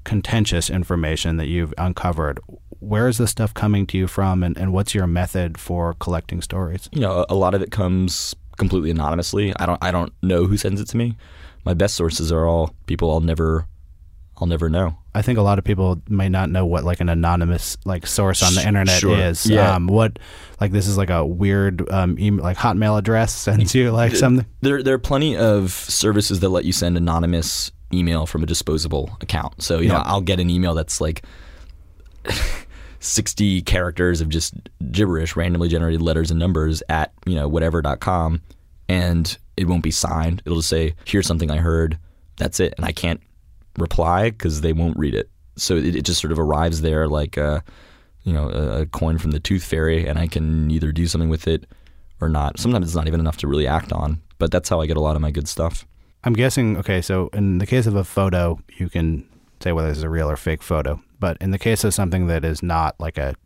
contentious 0.04 0.70
information 0.70 1.36
that 1.36 1.46
you've 1.46 1.74
uncovered? 1.78 2.40
Where 2.78 3.08
is 3.08 3.18
this 3.18 3.30
stuff 3.30 3.52
coming 3.52 3.86
to 3.88 3.98
you 3.98 4.06
from, 4.06 4.42
and, 4.42 4.56
and 4.56 4.72
what's 4.72 4.94
your 4.94 5.06
method 5.06 5.58
for 5.58 5.94
collecting 5.94 6.40
stories? 6.40 6.88
You 6.92 7.00
know, 7.00 7.24
a, 7.28 7.34
a 7.34 7.34
lot 7.34 7.54
of 7.54 7.62
it 7.62 7.70
comes 7.70 8.34
completely 8.60 8.92
anonymously. 8.92 9.52
I 9.56 9.66
don't 9.66 9.82
I 9.82 9.90
don't 9.90 10.12
know 10.22 10.46
who 10.46 10.56
sends 10.56 10.80
it 10.80 10.86
to 10.88 10.96
me. 10.96 11.16
My 11.64 11.74
best 11.74 11.96
sources 11.96 12.30
are 12.30 12.46
all 12.46 12.74
people 12.86 13.10
I'll 13.10 13.20
never 13.20 13.66
I'll 14.40 14.46
never 14.46 14.70
know. 14.70 14.96
I 15.14 15.22
think 15.22 15.38
a 15.38 15.42
lot 15.42 15.58
of 15.58 15.64
people 15.64 16.00
may 16.08 16.28
not 16.28 16.50
know 16.50 16.64
what 16.64 16.84
like 16.84 17.00
an 17.00 17.08
anonymous 17.08 17.76
like 17.84 18.06
source 18.06 18.42
on 18.42 18.54
the 18.54 18.66
internet 18.66 19.00
sure. 19.00 19.18
is. 19.18 19.44
Yeah. 19.46 19.74
Um, 19.74 19.88
what 19.88 20.18
like 20.60 20.70
this 20.70 20.86
is 20.86 20.96
like 20.96 21.10
a 21.10 21.26
weird 21.26 21.90
um, 21.90 22.18
email, 22.18 22.44
like 22.44 22.56
Hotmail 22.56 22.98
address 22.98 23.34
sends 23.34 23.74
you 23.74 23.90
like 23.90 24.14
something. 24.14 24.46
There 24.60 24.82
there 24.82 24.94
are 24.94 24.98
plenty 24.98 25.36
of 25.36 25.72
services 25.72 26.40
that 26.40 26.50
let 26.50 26.64
you 26.64 26.72
send 26.72 26.96
anonymous 26.96 27.72
email 27.92 28.24
from 28.26 28.42
a 28.42 28.46
disposable 28.46 29.10
account. 29.20 29.62
So, 29.62 29.80
you 29.80 29.88
know, 29.88 30.02
I'll 30.04 30.20
get 30.20 30.38
an 30.38 30.48
email 30.48 30.74
that's 30.74 31.00
like 31.00 31.24
60 33.00 33.62
characters 33.62 34.20
of 34.20 34.28
just 34.28 34.54
gibberish, 34.92 35.34
randomly 35.34 35.68
generated 35.68 36.02
letters 36.02 36.30
and 36.30 36.38
numbers 36.38 36.82
at, 36.88 37.12
you 37.26 37.34
know, 37.34 37.48
whatever.com 37.48 38.42
and 38.90 39.38
it 39.56 39.68
won't 39.68 39.84
be 39.84 39.92
signed. 39.92 40.42
It'll 40.44 40.58
just 40.58 40.68
say, 40.68 40.94
"Here's 41.04 41.26
something 41.26 41.48
I 41.48 41.58
heard." 41.58 41.96
That's 42.38 42.58
it, 42.58 42.74
and 42.76 42.84
I 42.84 42.90
can't 42.90 43.20
reply 43.78 44.30
because 44.30 44.62
they 44.62 44.72
won't 44.72 44.98
read 44.98 45.14
it. 45.14 45.30
So 45.56 45.76
it, 45.76 45.94
it 45.94 46.02
just 46.02 46.20
sort 46.20 46.32
of 46.32 46.40
arrives 46.40 46.80
there 46.80 47.06
like 47.06 47.36
a, 47.36 47.62
you 48.24 48.32
know, 48.32 48.50
a, 48.50 48.80
a 48.80 48.86
coin 48.86 49.18
from 49.18 49.30
the 49.30 49.38
tooth 49.38 49.62
fairy, 49.62 50.08
and 50.08 50.18
I 50.18 50.26
can 50.26 50.72
either 50.72 50.90
do 50.90 51.06
something 51.06 51.28
with 51.28 51.46
it 51.46 51.66
or 52.20 52.28
not. 52.28 52.58
Sometimes 52.58 52.86
it's 52.86 52.96
not 52.96 53.06
even 53.06 53.20
enough 53.20 53.36
to 53.38 53.46
really 53.46 53.68
act 53.68 53.92
on, 53.92 54.20
but 54.38 54.50
that's 54.50 54.68
how 54.68 54.80
I 54.80 54.86
get 54.86 54.96
a 54.96 55.00
lot 55.00 55.14
of 55.14 55.22
my 55.22 55.30
good 55.30 55.46
stuff. 55.46 55.86
I'm 56.24 56.32
guessing. 56.32 56.76
Okay, 56.78 57.00
so 57.00 57.28
in 57.32 57.58
the 57.58 57.66
case 57.66 57.86
of 57.86 57.94
a 57.94 58.02
photo, 58.02 58.58
you 58.76 58.88
can 58.88 59.24
say 59.60 59.70
whether 59.70 59.90
it's 59.90 60.02
a 60.02 60.08
real 60.08 60.28
or 60.28 60.36
fake 60.36 60.64
photo. 60.64 61.00
But 61.20 61.36
in 61.40 61.50
the 61.52 61.58
case 61.58 61.84
of 61.84 61.94
something 61.94 62.26
that 62.28 62.44
is 62.44 62.62
not 62.62 62.98
like 62.98 63.18
a 63.18 63.36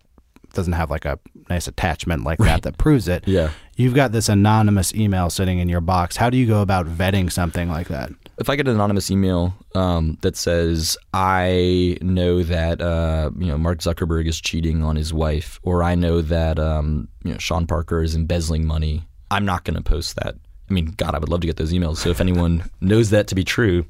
doesn't 0.54 0.74
have 0.74 0.88
like 0.88 1.04
a 1.04 1.18
nice 1.50 1.66
attachment 1.66 2.22
like 2.22 2.38
that 2.38 2.62
that 2.62 2.78
proves 2.78 3.08
it. 3.08 3.26
Yeah. 3.26 3.50
You've 3.76 3.94
got 3.94 4.12
this 4.12 4.28
anonymous 4.28 4.94
email 4.94 5.28
sitting 5.28 5.58
in 5.58 5.68
your 5.68 5.80
box. 5.80 6.16
How 6.16 6.30
do 6.30 6.36
you 6.36 6.46
go 6.46 6.62
about 6.62 6.86
vetting 6.86 7.30
something 7.32 7.68
like 7.68 7.88
that? 7.88 8.10
If 8.38 8.48
I 8.48 8.54
get 8.54 8.68
an 8.68 8.74
anonymous 8.76 9.10
email 9.10 9.52
um, 9.74 10.16
that 10.22 10.36
says 10.36 10.96
I 11.12 11.98
know 12.00 12.44
that 12.44 12.80
uh, 12.80 13.30
you 13.36 13.46
know 13.46 13.58
Mark 13.58 13.80
Zuckerberg 13.80 14.28
is 14.28 14.40
cheating 14.40 14.84
on 14.84 14.94
his 14.94 15.12
wife, 15.12 15.58
or 15.64 15.82
I 15.82 15.96
know 15.96 16.20
that 16.22 16.58
um, 16.60 17.08
you 17.24 17.32
know 17.32 17.38
Sean 17.38 17.66
Parker 17.66 18.00
is 18.02 18.14
embezzling 18.14 18.64
money, 18.64 19.02
I'm 19.32 19.44
not 19.44 19.64
going 19.64 19.74
to 19.76 19.82
post 19.82 20.14
that. 20.16 20.36
I 20.70 20.72
mean, 20.72 20.94
God, 20.96 21.14
I 21.14 21.18
would 21.18 21.28
love 21.28 21.40
to 21.40 21.46
get 21.48 21.56
those 21.56 21.72
emails. 21.72 21.96
So 21.98 22.10
if 22.10 22.20
anyone 22.20 22.62
knows 22.80 23.10
that 23.10 23.26
to 23.28 23.34
be 23.34 23.42
true, 23.44 23.84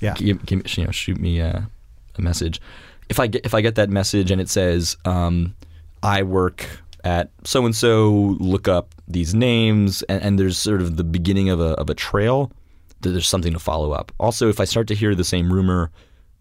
Yeah. 0.00 0.14
give, 0.14 0.44
give, 0.44 0.76
you 0.76 0.84
know, 0.86 0.90
shoot 0.90 1.18
me 1.20 1.40
uh, 1.40 1.60
a 2.16 2.20
message. 2.22 2.60
If 3.10 3.20
I 3.20 3.26
get 3.26 3.44
if 3.44 3.52
I 3.52 3.60
get 3.60 3.74
that 3.74 3.90
message 3.90 4.30
and 4.30 4.40
it 4.40 4.48
says 4.48 4.96
um, 5.04 5.54
I 6.02 6.22
work 6.22 6.66
at 7.04 7.30
so 7.44 7.64
and 7.64 7.74
so, 7.74 8.36
look 8.40 8.68
up 8.68 8.94
these 9.08 9.34
names, 9.34 10.02
and, 10.02 10.22
and 10.22 10.38
there's 10.38 10.58
sort 10.58 10.80
of 10.80 10.96
the 10.96 11.04
beginning 11.04 11.50
of 11.50 11.60
a 11.60 11.72
of 11.74 11.90
a 11.90 11.94
trail. 11.94 12.52
that 13.00 13.10
There's 13.10 13.28
something 13.28 13.52
to 13.52 13.58
follow 13.58 13.92
up. 13.92 14.12
Also, 14.18 14.48
if 14.48 14.60
I 14.60 14.64
start 14.64 14.86
to 14.88 14.94
hear 14.94 15.14
the 15.14 15.24
same 15.24 15.52
rumor 15.52 15.90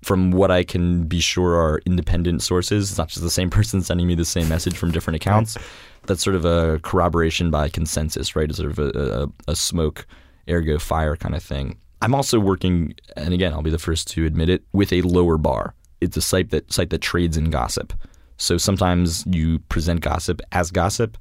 from 0.02 0.32
what 0.32 0.50
I 0.50 0.64
can 0.64 1.04
be 1.04 1.20
sure 1.20 1.56
are 1.56 1.82
independent 1.86 2.42
sources, 2.42 2.90
it's 2.90 2.98
not 2.98 3.10
just 3.10 3.22
the 3.22 3.30
same 3.30 3.50
person 3.58 3.82
sending 3.82 4.08
me 4.08 4.16
the 4.16 4.26
same 4.26 4.48
message 4.48 4.78
from 4.78 4.92
different 4.92 5.16
accounts. 5.16 5.58
That's 6.06 6.24
sort 6.24 6.36
of 6.36 6.46
a 6.46 6.80
corroboration 6.80 7.52
by 7.52 7.70
consensus, 7.70 8.36
right? 8.36 8.50
It's 8.50 8.58
sort 8.58 8.72
of 8.72 8.80
a, 8.80 9.24
a, 9.24 9.52
a 9.52 9.56
smoke, 9.56 10.08
ergo 10.50 10.80
fire 10.80 11.16
kind 11.16 11.36
of 11.36 11.44
thing. 11.44 11.78
I'm 12.02 12.16
also 12.16 12.40
working, 12.40 12.96
and 13.18 13.34
again, 13.34 13.52
I'll 13.54 13.62
be 13.62 13.70
the 13.70 13.78
first 13.78 14.08
to 14.12 14.26
admit 14.26 14.48
it, 14.48 14.64
with 14.72 14.94
a 14.94 15.02
lower 15.02 15.38
bar. 15.38 15.76
It's 16.02 16.18
a 16.18 16.22
site 16.22 16.50
that 16.52 16.72
site 16.72 16.90
that 16.92 17.02
trades 17.02 17.38
in 17.38 17.50
gossip. 17.50 17.94
So 18.38 18.58
sometimes 18.58 19.26
you 19.28 19.60
present 19.70 20.02
gossip 20.02 20.42
as 20.52 20.72
gossip. 20.72 21.18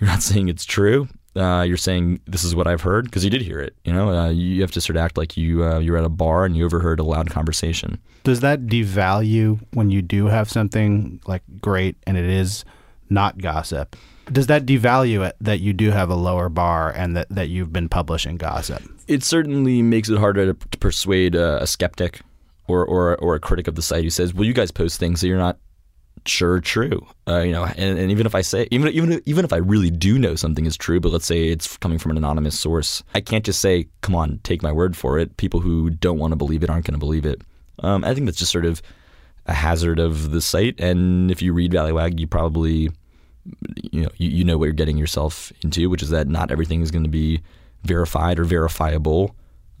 You're 0.00 0.08
not 0.08 0.22
saying 0.30 0.48
it's 0.48 0.64
true. 0.64 1.08
Uh, 1.34 1.62
you're 1.62 1.78
saying 1.78 2.20
this 2.26 2.44
is 2.44 2.54
what 2.54 2.66
I've 2.66 2.82
heard 2.82 3.06
because 3.06 3.24
you 3.24 3.30
did 3.30 3.40
hear 3.40 3.58
it. 3.58 3.74
You 3.84 3.92
know, 3.92 4.10
uh, 4.10 4.28
you 4.28 4.60
have 4.60 4.70
to 4.72 4.80
sort 4.80 4.96
of 4.96 5.02
act 5.02 5.16
like 5.16 5.36
you 5.36 5.64
uh, 5.64 5.78
you're 5.78 5.96
at 5.96 6.04
a 6.04 6.10
bar 6.10 6.44
and 6.44 6.56
you 6.56 6.64
overheard 6.64 7.00
a 7.00 7.04
loud 7.04 7.30
conversation. 7.30 7.98
Does 8.24 8.40
that 8.40 8.66
devalue 8.66 9.58
when 9.72 9.90
you 9.90 10.02
do 10.02 10.26
have 10.26 10.50
something 10.50 11.20
like 11.26 11.42
great 11.60 11.96
and 12.06 12.16
it 12.16 12.26
is 12.26 12.64
not 13.08 13.38
gossip? 13.38 13.96
Does 14.30 14.46
that 14.46 14.66
devalue 14.66 15.26
it 15.26 15.36
that 15.40 15.60
you 15.60 15.72
do 15.72 15.90
have 15.90 16.10
a 16.10 16.14
lower 16.14 16.48
bar 16.48 16.92
and 16.94 17.16
that, 17.16 17.28
that 17.30 17.48
you've 17.48 17.72
been 17.72 17.88
publishing 17.88 18.36
gossip? 18.36 18.82
It 19.08 19.24
certainly 19.24 19.82
makes 19.82 20.08
it 20.08 20.18
harder 20.18 20.52
to, 20.52 20.68
to 20.68 20.78
persuade 20.78 21.34
uh, 21.34 21.58
a 21.60 21.66
skeptic 21.66 22.20
or, 22.68 22.84
or 22.84 23.16
or 23.16 23.34
a 23.34 23.40
critic 23.40 23.68
of 23.68 23.74
the 23.74 23.82
site 23.82 24.04
who 24.04 24.10
says, 24.10 24.34
"Well, 24.34 24.44
you 24.44 24.52
guys 24.52 24.70
post 24.70 24.98
things 24.98 25.20
that 25.20 25.28
you're 25.28 25.38
not 25.38 25.58
sure 26.26 26.60
true." 26.60 27.06
Uh, 27.28 27.40
you 27.40 27.52
know, 27.52 27.64
and, 27.64 27.98
and 27.98 28.10
even 28.10 28.26
if 28.26 28.34
I 28.34 28.40
say, 28.40 28.68
even 28.70 28.88
even 28.92 29.20
even 29.26 29.44
if 29.44 29.52
I 29.52 29.56
really 29.56 29.90
do 29.90 30.18
know 30.18 30.34
something 30.34 30.66
is 30.66 30.76
true, 30.76 31.00
but 31.00 31.12
let's 31.12 31.26
say 31.26 31.48
it's 31.48 31.76
coming 31.76 31.98
from 31.98 32.12
an 32.12 32.16
anonymous 32.16 32.58
source, 32.58 33.02
I 33.14 33.20
can't 33.20 33.44
just 33.44 33.60
say, 33.60 33.88
"Come 34.00 34.14
on, 34.14 34.40
take 34.42 34.62
my 34.62 34.72
word 34.72 34.96
for 34.96 35.18
it." 35.18 35.36
People 35.36 35.60
who 35.60 35.90
don't 35.90 36.18
want 36.18 36.32
to 36.32 36.36
believe 36.36 36.62
it 36.62 36.70
aren't 36.70 36.86
going 36.86 36.94
to 36.94 36.98
believe 36.98 37.26
it. 37.26 37.42
Um, 37.80 38.04
I 38.04 38.14
think 38.14 38.26
that's 38.26 38.38
just 38.38 38.52
sort 38.52 38.64
of 38.66 38.82
a 39.46 39.54
hazard 39.54 39.98
of 39.98 40.30
the 40.30 40.40
site. 40.40 40.78
And 40.80 41.30
if 41.30 41.42
you 41.42 41.52
read 41.52 41.72
Valleywag, 41.72 42.20
you 42.20 42.26
probably 42.26 42.90
you 43.90 44.02
know 44.02 44.10
you, 44.16 44.28
you 44.30 44.44
know 44.44 44.58
what 44.58 44.66
you're 44.66 44.72
getting 44.72 44.98
yourself 44.98 45.52
into, 45.62 45.90
which 45.90 46.02
is 46.02 46.10
that 46.10 46.28
not 46.28 46.50
everything 46.50 46.80
is 46.80 46.90
going 46.90 47.04
to 47.04 47.10
be 47.10 47.42
verified 47.84 48.38
or 48.38 48.44
verifiable. 48.44 49.34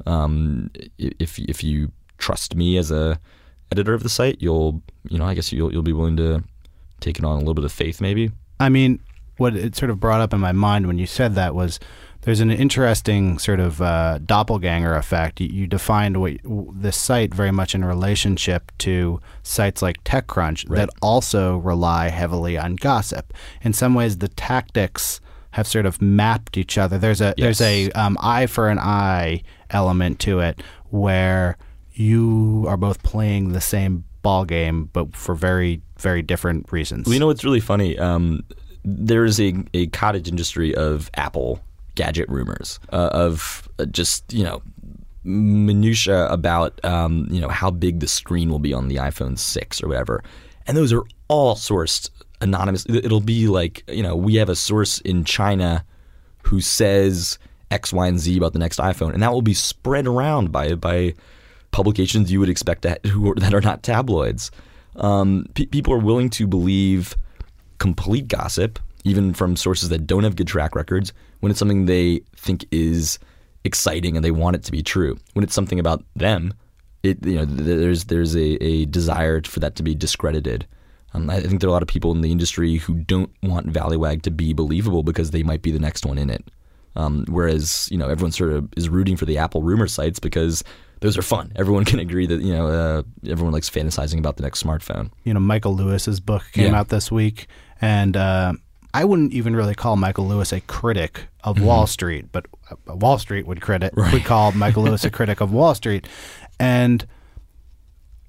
Um, 0.06 0.70
if 0.98 1.38
if 1.38 1.62
you 1.62 1.92
trust 2.18 2.54
me 2.54 2.76
as 2.76 2.90
a 2.90 3.20
editor 3.70 3.94
of 3.94 4.02
the 4.02 4.08
site, 4.08 4.36
you'll 4.40 4.82
you 5.08 5.18
know 5.18 5.24
I 5.24 5.34
guess 5.34 5.52
you'll 5.52 5.72
you'll 5.72 5.82
be 5.82 5.92
willing 5.92 6.16
to 6.16 6.44
take 7.00 7.18
it 7.18 7.24
on 7.24 7.36
a 7.36 7.38
little 7.38 7.54
bit 7.54 7.64
of 7.64 7.72
faith, 7.72 8.00
maybe. 8.00 8.30
I 8.60 8.68
mean, 8.68 9.00
what 9.36 9.56
it 9.56 9.74
sort 9.74 9.90
of 9.90 9.98
brought 9.98 10.20
up 10.20 10.32
in 10.32 10.40
my 10.40 10.52
mind 10.52 10.86
when 10.86 10.98
you 10.98 11.06
said 11.06 11.34
that 11.34 11.54
was 11.54 11.80
there's 12.22 12.40
an 12.40 12.52
interesting 12.52 13.38
sort 13.38 13.58
of 13.58 13.82
uh, 13.82 14.18
doppelganger 14.24 14.94
effect. 14.94 15.40
You, 15.40 15.48
you 15.48 15.66
defined 15.66 16.20
what, 16.20 16.34
this 16.44 16.96
site 16.96 17.34
very 17.34 17.50
much 17.50 17.74
in 17.74 17.84
relationship 17.84 18.70
to 18.78 19.20
sites 19.42 19.82
like 19.82 20.02
TechCrunch 20.04 20.68
that 20.68 20.88
also 21.02 21.56
rely 21.56 22.08
heavily 22.10 22.56
on 22.56 22.76
gossip. 22.76 23.34
In 23.62 23.72
some 23.72 23.94
ways, 23.94 24.18
the 24.18 24.28
tactics 24.28 25.20
have 25.52 25.66
sort 25.66 25.84
of 25.84 26.00
mapped 26.00 26.56
each 26.56 26.78
other. 26.78 26.96
There's 26.96 27.20
a 27.20 27.34
there's 27.36 27.60
a 27.60 27.90
um, 27.92 28.16
eye 28.20 28.46
for 28.46 28.68
an 28.68 28.78
eye 28.78 29.42
element 29.70 30.20
to 30.20 30.38
it 30.40 30.62
where 30.90 31.58
you 31.94 32.64
are 32.68 32.76
both 32.76 33.02
playing 33.02 33.52
the 33.52 33.60
same 33.60 34.04
ball 34.22 34.44
game, 34.44 34.90
but 34.92 35.14
for 35.16 35.34
very 35.34 35.82
very 35.98 36.22
different 36.22 36.70
reasons. 36.72 37.06
Well, 37.06 37.14
you 37.14 37.20
know 37.20 37.26
what's 37.28 37.44
really 37.44 37.60
funny? 37.60 37.98
Um, 37.98 38.44
there's 38.84 39.40
a, 39.40 39.54
a 39.74 39.86
cottage 39.88 40.28
industry 40.28 40.74
of 40.74 41.10
Apple 41.14 41.60
gadget 41.94 42.28
rumors, 42.28 42.80
uh, 42.92 43.10
of 43.12 43.68
uh, 43.78 43.84
just, 43.86 44.32
you 44.32 44.42
know, 44.42 44.62
minutia 45.24 46.26
about, 46.26 46.84
um, 46.84 47.28
you 47.30 47.40
know, 47.40 47.48
how 47.48 47.70
big 47.70 48.00
the 48.00 48.08
screen 48.08 48.50
will 48.50 48.58
be 48.58 48.72
on 48.72 48.88
the 48.88 48.96
iPhone 48.96 49.38
6 49.38 49.82
or 49.82 49.88
whatever. 49.88 50.24
And 50.66 50.76
those 50.76 50.92
are 50.92 51.04
all 51.28 51.54
sourced 51.54 52.10
anonymous. 52.40 52.84
It'll 52.88 53.20
be 53.20 53.46
like, 53.46 53.84
you 53.88 54.02
know, 54.02 54.16
we 54.16 54.36
have 54.36 54.48
a 54.48 54.56
source 54.56 54.98
in 55.00 55.24
China 55.24 55.84
who 56.42 56.60
says 56.60 57.38
X, 57.70 57.92
Y, 57.92 58.06
and 58.06 58.18
Z 58.18 58.36
about 58.36 58.52
the 58.52 58.58
next 58.58 58.78
iPhone, 58.78 59.14
and 59.14 59.22
that 59.22 59.32
will 59.32 59.42
be 59.42 59.54
spread 59.54 60.06
around 60.06 60.50
by 60.50 60.74
by 60.74 61.14
publications 61.72 62.30
you 62.30 62.38
would 62.38 62.48
expect 62.48 62.82
to, 62.82 62.98
who 63.08 63.32
are, 63.32 63.34
that 63.34 63.52
are 63.52 63.60
not 63.60 63.82
tabloids. 63.82 64.50
Um, 64.96 65.46
pe- 65.54 65.66
people 65.66 65.92
are 65.92 65.98
willing 65.98 66.30
to 66.30 66.46
believe 66.46 67.16
complete 67.78 68.28
gossip, 68.28 68.78
even 69.04 69.34
from 69.34 69.56
sources 69.56 69.88
that 69.88 70.06
don't 70.06 70.22
have 70.22 70.36
good 70.36 70.46
track 70.46 70.76
records, 70.76 71.12
when 71.40 71.50
it's 71.50 71.58
something 71.58 71.86
they 71.86 72.20
think 72.36 72.64
is 72.70 73.18
exciting 73.64 74.16
and 74.16 74.24
they 74.24 74.30
want 74.30 74.56
it 74.56 74.62
to 74.64 74.72
be 74.72 74.82
true. 74.82 75.18
When 75.32 75.42
it's 75.42 75.54
something 75.54 75.80
about 75.80 76.04
them, 76.14 76.54
it 77.02 77.24
you 77.26 77.34
know 77.34 77.44
there's 77.44 78.04
there's 78.04 78.36
a, 78.36 78.62
a 78.62 78.84
desire 78.86 79.42
for 79.42 79.60
that 79.60 79.74
to 79.76 79.82
be 79.82 79.94
discredited. 79.94 80.66
Um, 81.14 81.28
I 81.28 81.40
think 81.40 81.60
there 81.60 81.68
are 81.68 81.70
a 81.70 81.74
lot 81.74 81.82
of 81.82 81.88
people 81.88 82.12
in 82.12 82.22
the 82.22 82.32
industry 82.32 82.76
who 82.76 82.94
don't 82.94 83.30
want 83.42 83.72
Valleywag 83.72 84.22
to 84.22 84.30
be 84.30 84.52
believable 84.52 85.02
because 85.02 85.30
they 85.30 85.42
might 85.42 85.62
be 85.62 85.70
the 85.70 85.78
next 85.78 86.06
one 86.06 86.16
in 86.16 86.30
it. 86.30 86.50
Um, 86.94 87.24
whereas 87.28 87.88
you 87.90 87.98
know 87.98 88.08
everyone 88.08 88.32
sort 88.32 88.52
of 88.52 88.68
is 88.76 88.88
rooting 88.88 89.16
for 89.16 89.24
the 89.24 89.38
Apple 89.38 89.62
rumor 89.62 89.88
sites 89.88 90.18
because 90.18 90.62
those 91.02 91.18
are 91.18 91.22
fun. 91.22 91.52
Everyone 91.56 91.84
can 91.90 91.98
agree 91.98 92.26
that 92.26 92.40
you 92.40 92.52
know 92.54 92.66
uh, 92.68 93.02
everyone 93.28 93.52
likes 93.52 93.68
fantasizing 93.68 94.18
about 94.18 94.36
the 94.38 94.42
next 94.42 94.62
smartphone. 94.62 95.10
you 95.24 95.34
know, 95.34 95.40
Michael 95.40 95.74
Lewis's 95.74 96.18
book 96.20 96.42
came 96.52 96.72
Yeah. 96.72 96.80
out 96.80 96.88
this 96.88 97.12
week, 97.12 97.46
and 97.80 98.16
uh, 98.16 98.54
I 98.94 99.04
wouldn't 99.04 99.32
even 99.34 99.54
really 99.54 99.74
call 99.74 99.96
Michael 99.96 100.26
Lewis 100.26 100.52
a 100.52 100.60
critic 100.62 101.28
of 101.44 101.60
Wall 101.60 101.86
Street, 101.86 102.26
but 102.32 102.46
Wall 102.86 103.18
Street 103.18 103.46
would 103.46 103.60
credit 103.60 103.94
would 103.96 104.24
call 104.24 104.52
Michael 104.52 104.84
Lewis 104.84 105.04
a 105.04 105.10
critic 105.18 105.40
of 105.42 105.52
Wall 105.52 105.74
Street, 105.74 106.06
and 106.58 107.06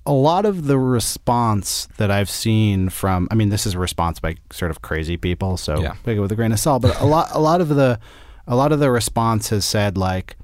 a 0.05 0.11
lot 0.11 0.45
of 0.45 0.65
the 0.65 0.77
response 0.77 1.87
that 1.97 2.11
I've 2.11 2.29
seen 2.29 2.89
from, 2.89 3.25
I 3.31 3.35
mean, 3.35 3.47
this 3.49 3.65
is 3.65 3.73
a 3.75 3.79
response 3.79 4.19
by 4.19 4.35
sort 4.51 4.69
of 4.69 4.81
crazy 4.81 5.15
people, 5.15 5.55
so 5.55 5.79
Yeah. 5.81 5.93
take 6.03 6.17
it 6.17 6.19
with 6.19 6.29
a 6.31 6.35
grain 6.35 6.51
of 6.51 6.59
salt. 6.59 6.81
But 6.81 6.99
a 6.99 7.05
lot, 7.05 7.29
a 7.31 7.39
lot 7.39 7.61
of 7.61 7.69
the, 7.69 7.99
a 8.45 8.53
lot 8.57 8.73
of 8.73 8.79
the 8.79 8.91
response 8.91 9.47
has 9.49 9.63
said 9.63 9.97
like, 9.97 10.35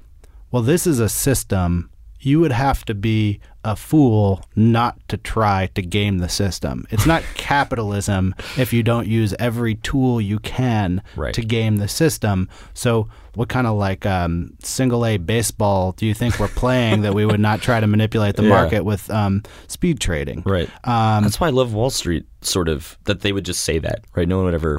well, 0.50 0.62
this 0.62 0.86
is 0.86 0.98
a 0.98 1.10
system. 1.10 1.89
You 2.20 2.38
would 2.40 2.52
have 2.52 2.84
to 2.84 2.94
be 2.94 3.40
a 3.64 3.74
fool 3.76 4.42
not 4.56 4.96
to 5.08 5.16
try 5.16 5.68
to 5.74 5.82
game 5.82 6.18
the 6.18 6.28
system. 6.28 6.86
It's 6.90 7.06
not 7.06 7.22
capitalism 7.34 8.34
if 8.58 8.72
you 8.72 8.82
don't 8.82 9.06
use 9.06 9.34
every 9.38 9.74
tool 9.76 10.20
you 10.20 10.38
can 10.38 11.02
Right. 11.16 11.34
to 11.34 11.42
game 11.42 11.76
the 11.76 11.88
system. 11.88 12.48
So, 12.74 13.08
what 13.34 13.48
kind 13.48 13.66
of 13.66 13.76
like 13.76 14.04
um, 14.06 14.54
single 14.62 15.06
A 15.06 15.16
baseball 15.16 15.92
do 15.92 16.04
you 16.04 16.14
think 16.14 16.38
we're 16.40 16.48
playing 16.48 17.02
that 17.02 17.14
we 17.14 17.24
would 17.24 17.38
not 17.40 17.60
try 17.62 17.78
to 17.80 17.86
manipulate 17.86 18.36
the 18.36 18.42
Yeah. 18.44 18.48
market 18.48 18.84
with 18.84 19.08
um, 19.10 19.42
speed 19.68 20.00
trading? 20.00 20.42
Right. 20.44 20.68
Um, 20.84 21.22
That's 21.22 21.38
why 21.40 21.46
I 21.48 21.50
love 21.50 21.72
Wall 21.74 21.90
Street. 21.90 22.26
Sort 22.42 22.68
of 22.68 22.98
that 23.04 23.20
they 23.20 23.32
would 23.32 23.44
just 23.44 23.62
say 23.64 23.78
that, 23.78 24.04
right? 24.14 24.26
No 24.26 24.36
one 24.36 24.46
would 24.46 24.54
ever 24.54 24.76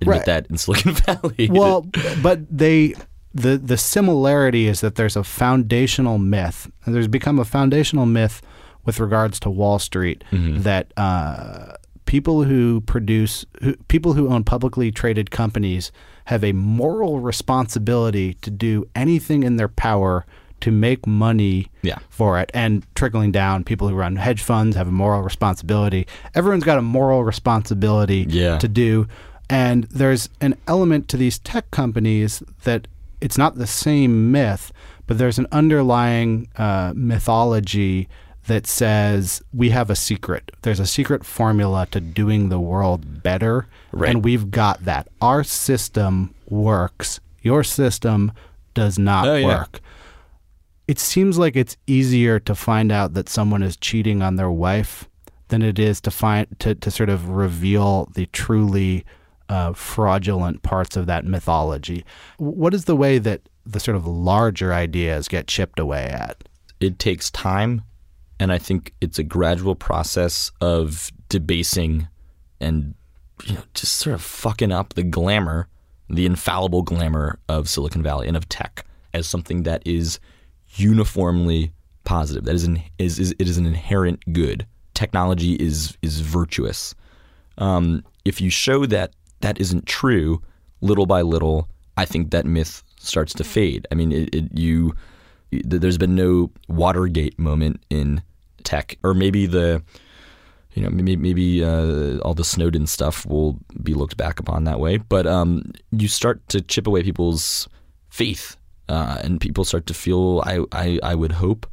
admit 0.00 0.16
Right. 0.18 0.24
that 0.26 0.46
in 0.48 0.56
Silicon 0.56 0.92
Valley. 1.06 1.48
well, 1.50 1.86
but 2.22 2.40
they 2.56 2.94
the 3.34 3.56
the 3.58 3.76
similarity 3.76 4.66
is 4.66 4.80
that 4.80 4.94
there's 4.96 5.16
a 5.16 5.24
foundational 5.24 6.18
myth. 6.18 6.70
and 6.84 6.94
There's 6.94 7.08
become 7.08 7.38
a 7.38 7.44
foundational 7.44 8.06
myth 8.06 8.42
with 8.84 8.98
regards 8.98 9.38
to 9.40 9.50
Wall 9.50 9.78
Street 9.78 10.24
that 10.32 10.92
uh, 10.96 11.74
people 12.06 12.42
who 12.44 12.80
produce 12.80 13.44
who, 13.62 13.76
people 13.88 14.14
who 14.14 14.28
own 14.28 14.42
publicly 14.44 14.90
traded 14.90 15.30
companies 15.30 15.92
have 16.24 16.42
a 16.42 16.52
moral 16.52 17.20
responsibility 17.20 18.34
to 18.34 18.50
do 18.50 18.84
anything 18.94 19.42
in 19.42 19.56
their 19.56 19.68
power 19.68 20.24
to 20.60 20.70
make 20.70 21.06
money 21.06 21.68
Yeah. 21.82 21.98
for 22.10 22.38
it 22.40 22.50
and 22.52 22.84
trickling 22.94 23.32
down 23.32 23.64
people 23.64 23.88
who 23.88 23.94
run 23.94 24.16
hedge 24.16 24.42
funds 24.42 24.76
have 24.76 24.88
a 24.88 24.92
moral 24.92 25.22
responsibility 25.22 26.06
everyone's 26.34 26.64
got 26.64 26.78
a 26.78 26.82
moral 26.82 27.24
responsibility 27.24 28.26
Yeah. 28.28 28.58
to 28.58 28.68
do 28.68 29.06
and 29.48 29.84
there's 29.84 30.28
an 30.40 30.54
element 30.68 31.08
to 31.08 31.16
these 31.16 31.38
tech 31.38 31.70
companies 31.70 32.42
that 32.64 32.86
it's 33.20 33.38
not 33.38 33.56
the 33.56 33.66
same 33.66 34.30
myth 34.32 34.72
but 35.06 35.18
there's 35.18 35.38
an 35.38 35.46
underlying 35.52 36.46
uh, 36.56 36.92
mythology 36.94 38.08
that 38.46 38.66
says 38.66 39.42
we 39.52 39.70
have 39.70 39.90
a 39.90 39.96
secret 39.96 40.50
there's 40.62 40.80
a 40.80 40.86
secret 40.86 41.24
formula 41.24 41.86
to 41.90 42.00
doing 42.00 42.48
the 42.48 42.60
world 42.60 43.22
better 43.22 43.66
Right. 43.92 44.10
and 44.10 44.24
we've 44.24 44.50
got 44.50 44.84
that 44.84 45.08
our 45.20 45.42
system 45.44 46.34
works 46.48 47.20
your 47.42 47.62
system 47.64 48.32
does 48.74 48.98
not 48.98 49.26
Oh, 49.26 49.34
yeah. 49.36 49.46
work 49.46 49.80
it 50.88 50.98
seems 50.98 51.38
like 51.38 51.54
it's 51.56 51.76
easier 51.86 52.40
to 52.40 52.54
find 52.54 52.90
out 52.90 53.14
that 53.14 53.28
someone 53.28 53.62
is 53.62 53.76
cheating 53.76 54.22
on 54.22 54.36
their 54.36 54.50
wife 54.50 55.08
than 55.48 55.62
it 55.62 55.78
is 55.78 56.00
to 56.00 56.10
find 56.10 56.46
to, 56.60 56.74
to 56.76 56.90
sort 56.90 57.08
of 57.08 57.28
reveal 57.28 58.08
the 58.14 58.26
truly 58.26 59.04
uh, 59.50 59.74
fraudulent 59.74 60.62
parts 60.62 60.96
of 60.96 61.04
that 61.06 61.26
mythology. 61.26 62.04
What 62.38 62.72
is 62.72 62.86
the 62.86 62.96
way 62.96 63.18
that 63.18 63.42
the 63.66 63.80
sort 63.80 63.96
of 63.96 64.06
larger 64.06 64.72
ideas 64.72 65.28
get 65.28 65.46
chipped 65.46 65.78
away 65.78 66.04
at? 66.04 66.42
it 66.80 66.98
takes 66.98 67.30
time, 67.30 67.82
and 68.38 68.50
I 68.50 68.58
think 68.58 68.94
it's 69.00 69.18
a 69.18 69.22
gradual 69.22 69.74
process 69.74 70.50
of 70.60 71.12
debasing 71.28 72.08
and 72.58 72.94
you 73.44 73.54
know 73.54 73.62
just 73.74 73.96
sort 73.96 74.14
of 74.14 74.22
fucking 74.22 74.72
up 74.72 74.94
the 74.94 75.02
glamour, 75.02 75.68
the 76.08 76.26
infallible 76.26 76.82
glamour 76.82 77.38
of 77.48 77.68
Silicon 77.68 78.02
Valley 78.02 78.26
and 78.26 78.36
of 78.36 78.48
tech 78.48 78.84
as 79.12 79.26
something 79.26 79.64
that 79.64 79.82
is 79.86 80.18
uniformly 80.74 81.72
positive. 82.04 82.44
That 82.44 82.54
is, 82.54 82.64
an, 82.64 82.80
is, 82.98 83.18
is 83.18 83.34
it 83.38 83.46
is 83.46 83.58
an 83.58 83.66
inherent 83.66 84.20
good. 84.32 84.66
Technology 84.94 85.54
is 85.54 85.96
is 86.02 86.20
virtuous. 86.20 86.94
Um, 87.58 88.04
if 88.24 88.40
you 88.40 88.48
show 88.48 88.86
that 88.86 89.12
that 89.40 89.60
isn't 89.60 89.86
true, 89.86 90.42
little 90.80 91.06
by 91.06 91.22
little, 91.22 91.68
I 91.96 92.04
think 92.04 92.30
that 92.30 92.46
myth 92.46 92.82
starts 92.98 93.34
to 93.34 93.44
fade. 93.44 93.86
I 93.90 93.94
mean, 93.94 94.12
it, 94.12 94.34
it, 94.34 94.58
you 94.58 94.94
there's 95.50 95.98
been 95.98 96.14
no 96.14 96.50
Watergate 96.68 97.38
moment 97.38 97.82
in 97.90 98.22
tech, 98.62 98.96
or 99.02 99.14
maybe 99.14 99.46
the 99.46 99.82
you 100.74 100.82
know 100.82 100.90
maybe 100.90 101.16
maybe 101.16 101.64
uh, 101.64 102.18
all 102.18 102.34
the 102.34 102.44
Snowden 102.44 102.86
stuff 102.86 103.26
will 103.26 103.58
be 103.82 103.94
looked 103.94 104.16
back 104.16 104.38
upon 104.38 104.64
that 104.64 104.80
way. 104.80 104.98
But 104.98 105.26
um, 105.26 105.72
you 105.90 106.08
start 106.08 106.46
to 106.50 106.60
chip 106.60 106.86
away 106.86 107.02
people's 107.02 107.68
faith, 108.10 108.56
uh, 108.88 109.18
and 109.22 109.40
people 109.40 109.64
start 109.64 109.86
to 109.86 109.94
feel 109.94 110.42
I 110.46 110.64
I, 110.72 110.98
I 111.02 111.14
would 111.14 111.32
hope 111.32 111.66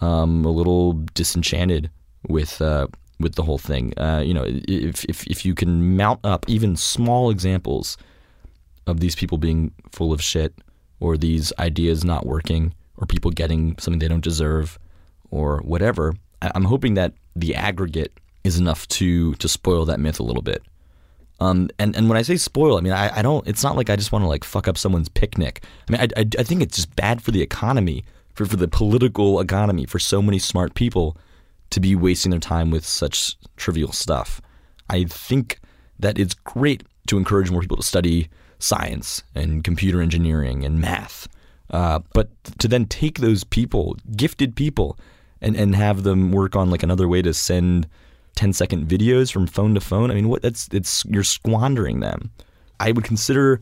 um, 0.00 0.44
a 0.44 0.50
little 0.50 0.94
disenchanted 1.14 1.90
with 2.28 2.60
uh, 2.62 2.86
with 3.20 3.34
the 3.34 3.42
whole 3.42 3.58
thing. 3.58 3.92
Uh, 3.96 4.22
you 4.24 4.34
know, 4.34 4.44
if, 4.46 5.04
if 5.04 5.26
if 5.26 5.44
you 5.44 5.54
can 5.54 5.96
mount 5.96 6.20
up 6.24 6.44
even 6.48 6.74
small 6.76 7.30
examples 7.30 7.96
of 8.86 9.00
these 9.00 9.14
people 9.14 9.38
being 9.38 9.72
full 9.92 10.12
of 10.12 10.22
shit, 10.22 10.54
or 10.98 11.16
these 11.16 11.52
ideas 11.58 12.04
not 12.04 12.26
working, 12.26 12.74
or 12.96 13.06
people 13.06 13.30
getting 13.30 13.76
something 13.78 13.98
they 13.98 14.08
don't 14.08 14.24
deserve, 14.24 14.78
or 15.30 15.58
whatever, 15.58 16.14
I- 16.42 16.50
I'm 16.54 16.64
hoping 16.64 16.94
that 16.94 17.12
the 17.36 17.54
aggregate 17.54 18.12
is 18.42 18.58
enough 18.58 18.88
to 18.88 19.34
to 19.34 19.48
spoil 19.48 19.84
that 19.84 20.00
myth 20.00 20.18
a 20.18 20.24
little 20.24 20.42
bit. 20.42 20.62
Um, 21.42 21.70
and, 21.78 21.96
and 21.96 22.06
when 22.08 22.18
I 22.18 22.22
say 22.22 22.36
spoil, 22.36 22.76
I 22.76 22.80
mean 22.80 22.92
I, 22.92 23.18
I 23.18 23.22
don't. 23.22 23.46
It's 23.46 23.62
not 23.62 23.76
like 23.76 23.88
I 23.90 23.96
just 23.96 24.12
want 24.12 24.24
to 24.24 24.28
like 24.28 24.44
fuck 24.44 24.68
up 24.68 24.76
someone's 24.76 25.08
picnic. 25.08 25.62
I 25.88 25.92
mean 25.92 26.00
I, 26.00 26.20
I, 26.20 26.24
I 26.38 26.42
think 26.42 26.62
it's 26.62 26.76
just 26.76 26.94
bad 26.96 27.22
for 27.22 27.30
the 27.30 27.40
economy, 27.42 28.04
for 28.34 28.44
for 28.46 28.56
the 28.56 28.68
political 28.68 29.40
economy, 29.40 29.86
for 29.86 29.98
so 29.98 30.20
many 30.20 30.38
smart 30.38 30.74
people 30.74 31.16
to 31.70 31.80
be 31.80 31.94
wasting 31.94 32.30
their 32.30 32.40
time 32.40 32.70
with 32.70 32.84
such 32.84 33.36
trivial 33.56 33.92
stuff. 33.92 34.40
I 34.88 35.04
think 35.04 35.60
that 35.98 36.18
it's 36.18 36.34
great 36.34 36.82
to 37.06 37.16
encourage 37.16 37.50
more 37.50 37.60
people 37.60 37.76
to 37.76 37.82
study 37.82 38.28
science 38.58 39.22
and 39.34 39.64
computer 39.64 40.02
engineering 40.02 40.64
and 40.64 40.80
math, 40.80 41.28
uh, 41.70 42.00
but 42.12 42.28
to 42.58 42.68
then 42.68 42.86
take 42.86 43.18
those 43.18 43.44
people, 43.44 43.96
gifted 44.16 44.56
people, 44.56 44.98
and, 45.40 45.56
and 45.56 45.74
have 45.74 46.02
them 46.02 46.32
work 46.32 46.56
on 46.56 46.70
like 46.70 46.82
another 46.82 47.08
way 47.08 47.22
to 47.22 47.32
send 47.32 47.88
10 48.36 48.52
second 48.52 48.88
videos 48.88 49.32
from 49.32 49.46
phone 49.46 49.74
to 49.74 49.80
phone. 49.80 50.10
I 50.10 50.14
mean, 50.14 50.28
what 50.28 50.42
that's 50.42 50.68
it's 50.72 51.04
you're 51.06 51.24
squandering 51.24 52.00
them. 52.00 52.30
I 52.78 52.92
would 52.92 53.04
consider 53.04 53.60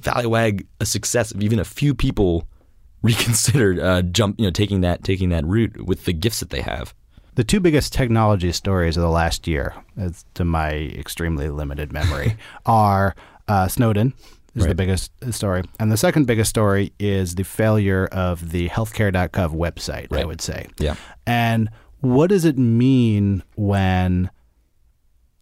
Valleywag 0.00 0.66
a 0.80 0.86
success 0.86 1.32
if 1.32 1.40
even 1.40 1.58
a 1.58 1.64
few 1.64 1.94
people 1.94 2.46
reconsidered 3.02 3.80
uh, 3.80 4.02
jump, 4.02 4.38
you 4.38 4.46
know, 4.46 4.50
taking 4.50 4.82
that 4.82 5.02
taking 5.04 5.30
that 5.30 5.44
route 5.44 5.84
with 5.86 6.04
the 6.04 6.12
gifts 6.12 6.40
that 6.40 6.50
they 6.50 6.60
have. 6.60 6.94
The 7.34 7.44
two 7.44 7.60
biggest 7.60 7.92
technology 7.92 8.52
stories 8.52 8.96
of 8.96 9.02
the 9.02 9.08
last 9.08 9.48
year, 9.48 9.74
as 9.96 10.24
to 10.34 10.44
my 10.44 10.72
extremely 10.72 11.48
limited 11.48 11.92
memory, 11.92 12.36
are 12.66 13.14
uh, 13.48 13.68
Snowden 13.68 14.12
is 14.54 14.66
the 14.66 14.74
biggest 14.74 15.12
story, 15.30 15.62
and 15.80 15.90
the 15.90 15.96
second 15.96 16.26
biggest 16.26 16.50
story 16.50 16.92
is 16.98 17.36
the 17.36 17.42
failure 17.42 18.06
of 18.12 18.50
the 18.50 18.68
healthcare.gov 18.68 19.54
website. 19.54 20.14
I 20.14 20.26
would 20.26 20.42
say. 20.42 20.66
Yeah. 20.78 20.96
And 21.26 21.70
what 22.00 22.28
does 22.28 22.44
it 22.44 22.58
mean 22.58 23.42
when 23.54 24.30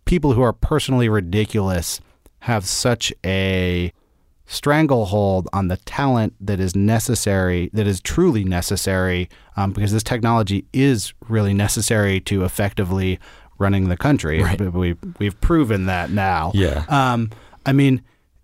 people 0.05 0.35
who 0.35 0.43
are 0.43 0.53
personally 0.53 1.09
ridiculous 1.09 2.01
have 2.41 2.67
such 2.67 3.13
a 3.25 3.93
stranglehold 4.51 5.49
on 5.53 5.69
the 5.69 5.77
talent 5.77 6.35
that 6.41 6.59
is 6.59 6.75
necessary, 6.75 7.71
that 7.73 7.87
is 7.87 8.01
truly 8.01 8.43
necessary, 8.43 9.29
um, 9.57 9.73
because 9.73 9.93
this 9.93 10.03
technology 10.03 10.65
is 10.73 11.15
really 11.29 11.55
necessary 11.55 12.21
to 12.21 12.45
effectively 12.45 13.21
running 13.59 13.89
the 13.89 13.97
country. 13.97 14.43
We, 14.59 14.97
we've 15.21 15.41
proven 15.41 15.87
that 15.87 16.11
now. 16.11 16.51
Yeah. 16.53 16.85
Um, 16.89 17.31
I 17.65 17.73
mean, 17.73 18.03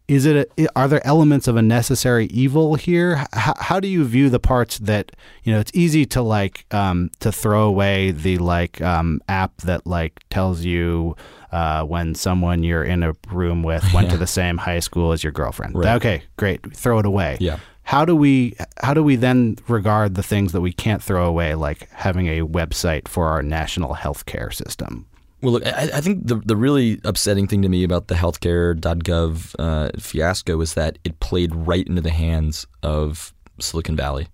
is 0.08 0.24
it 0.24 0.50
a, 0.58 0.78
are 0.78 0.86
there 0.86 1.04
elements 1.06 1.48
of 1.48 1.56
a 1.56 1.62
necessary 1.62 2.26
evil 2.26 2.76
here? 2.76 3.26
How, 3.32 3.54
how 3.58 3.80
do 3.80 3.88
you 3.88 4.04
view 4.04 4.30
the 4.30 4.38
parts 4.38 4.78
that 4.78 5.12
you 5.42 5.52
know? 5.52 5.58
It's 5.58 5.72
easy 5.74 6.06
to 6.06 6.22
like 6.22 6.72
um, 6.72 7.10
to 7.20 7.32
throw 7.32 7.64
away 7.64 8.12
the 8.12 8.38
like 8.38 8.80
um, 8.80 9.20
app 9.28 9.56
that 9.62 9.86
like 9.86 10.20
tells 10.30 10.64
you 10.64 11.16
uh, 11.50 11.82
when 11.84 12.14
someone 12.14 12.62
you're 12.62 12.84
in 12.84 13.02
a 13.02 13.14
room 13.30 13.62
with 13.62 13.84
went 13.94 14.10
to 14.10 14.16
the 14.16 14.26
same 14.26 14.58
high 14.58 14.80
school 14.80 15.12
as 15.12 15.24
your 15.24 15.32
girlfriend. 15.32 15.74
Right. 15.76 15.96
Okay, 15.96 16.22
great, 16.36 16.74
throw 16.76 16.98
it 16.98 17.06
away. 17.06 17.38
Yeah. 17.40 17.58
How 17.82 18.04
do 18.04 18.16
we 18.16 18.56
how 18.82 18.94
do 18.94 19.02
we 19.02 19.16
then 19.16 19.56
regard 19.68 20.14
the 20.14 20.22
things 20.22 20.52
that 20.52 20.60
we 20.60 20.72
can't 20.72 21.02
throw 21.02 21.26
away, 21.26 21.54
like 21.54 21.88
having 21.90 22.26
a 22.28 22.40
website 22.40 23.08
for 23.08 23.26
our 23.26 23.42
national 23.42 23.94
healthcare 23.94 24.52
system? 24.52 25.06
Well, 25.42 25.52
look, 25.52 25.66
I, 25.66 25.90
I 25.94 26.00
think 26.00 26.26
the 26.26 26.36
the 26.36 26.56
really 26.56 27.00
upsetting 27.04 27.46
thing 27.46 27.62
to 27.62 27.68
me 27.68 27.84
about 27.84 28.08
the 28.08 28.14
healthcare.gov 28.14 29.54
uh, 29.58 29.90
fiasco 29.98 30.60
is 30.60 30.74
that 30.74 30.98
it 31.04 31.20
played 31.20 31.54
right 31.54 31.86
into 31.86 32.00
the 32.00 32.10
hands 32.10 32.66
of 32.82 33.34
Silicon 33.60 33.96
Valley. 33.96 34.28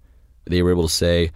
They 0.45 0.63
were 0.63 0.71
able 0.71 0.89
to 0.89 0.93
say, 0.95 1.33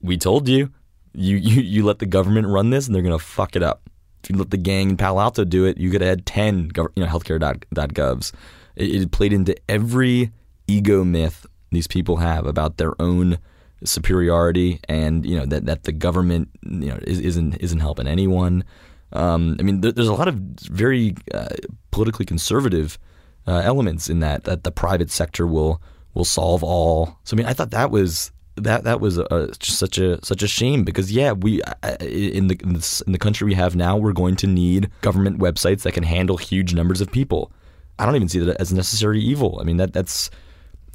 "We 0.00 0.18
told 0.18 0.48
you, 0.48 0.70
you 1.14 1.36
you, 1.36 1.62
you 1.62 1.84
let 1.84 2.00
the 2.00 2.06
government 2.06 2.48
run 2.48 2.70
this, 2.70 2.86
and 2.86 2.94
they're 2.94 3.02
going 3.02 3.18
to 3.18 3.24
fuck 3.24 3.56
it 3.56 3.62
up. 3.62 3.88
If 4.22 4.30
you 4.30 4.36
let 4.36 4.50
the 4.50 4.56
gang 4.56 4.90
in 4.90 4.96
Palo 4.96 5.20
Alto 5.20 5.44
do 5.44 5.64
it, 5.64 5.78
you 5.78 5.90
could 5.90 6.02
had 6.02 6.26
ten, 6.26 6.70
gov- 6.70 6.92
you 6.94 7.04
know, 7.04 7.10
healthcare.govs." 7.10 8.32
It, 8.76 9.02
it 9.02 9.10
played 9.10 9.32
into 9.32 9.56
every 9.68 10.32
ego 10.66 11.04
myth 11.04 11.46
these 11.70 11.86
people 11.86 12.18
have 12.18 12.46
about 12.46 12.76
their 12.76 13.00
own 13.00 13.38
superiority 13.84 14.80
and 14.88 15.26
you 15.26 15.38
know 15.38 15.46
that, 15.46 15.66
that 15.66 15.84
the 15.84 15.92
government 15.92 16.48
you 16.62 16.88
know 16.88 16.98
is, 17.02 17.20
isn't 17.20 17.54
isn't 17.56 17.80
helping 17.80 18.06
anyone. 18.06 18.64
Um, 19.12 19.56
I 19.60 19.62
mean, 19.62 19.82
there, 19.82 19.92
there's 19.92 20.08
a 20.08 20.14
lot 20.14 20.28
of 20.28 20.34
very 20.34 21.14
uh, 21.34 21.48
politically 21.90 22.24
conservative 22.24 22.98
uh, 23.46 23.62
elements 23.64 24.08
in 24.08 24.20
that 24.20 24.44
that 24.44 24.64
the 24.64 24.72
private 24.72 25.10
sector 25.10 25.46
will 25.46 25.82
will 26.14 26.24
solve 26.24 26.62
all. 26.62 27.18
So 27.24 27.34
I 27.34 27.38
mean, 27.38 27.46
I 27.46 27.52
thought 27.52 27.70
that 27.70 27.90
was 27.90 28.32
that 28.56 28.84
that 28.84 29.00
was 29.00 29.18
a, 29.18 29.50
just 29.58 29.78
such 29.78 29.98
a 29.98 30.24
such 30.24 30.42
a 30.42 30.48
shame 30.48 30.84
because 30.84 31.10
yeah, 31.10 31.32
we 31.32 31.62
in 32.00 32.48
the 32.48 32.58
in 32.62 32.74
the, 32.74 33.02
in 33.06 33.12
the 33.12 33.18
country 33.18 33.46
we 33.46 33.54
have 33.54 33.76
now, 33.76 33.96
we're 33.96 34.12
going 34.12 34.36
to 34.36 34.46
need 34.46 34.90
government 35.00 35.38
websites 35.38 35.82
that 35.82 35.92
can 35.92 36.04
handle 36.04 36.36
huge 36.36 36.74
numbers 36.74 37.00
of 37.00 37.10
people. 37.10 37.52
I 37.98 38.06
don't 38.06 38.16
even 38.16 38.28
see 38.28 38.38
that 38.40 38.60
as 38.60 38.72
necessary 38.72 39.20
evil. 39.20 39.58
I 39.60 39.64
mean 39.64 39.76
that 39.78 39.92
that's 39.92 40.30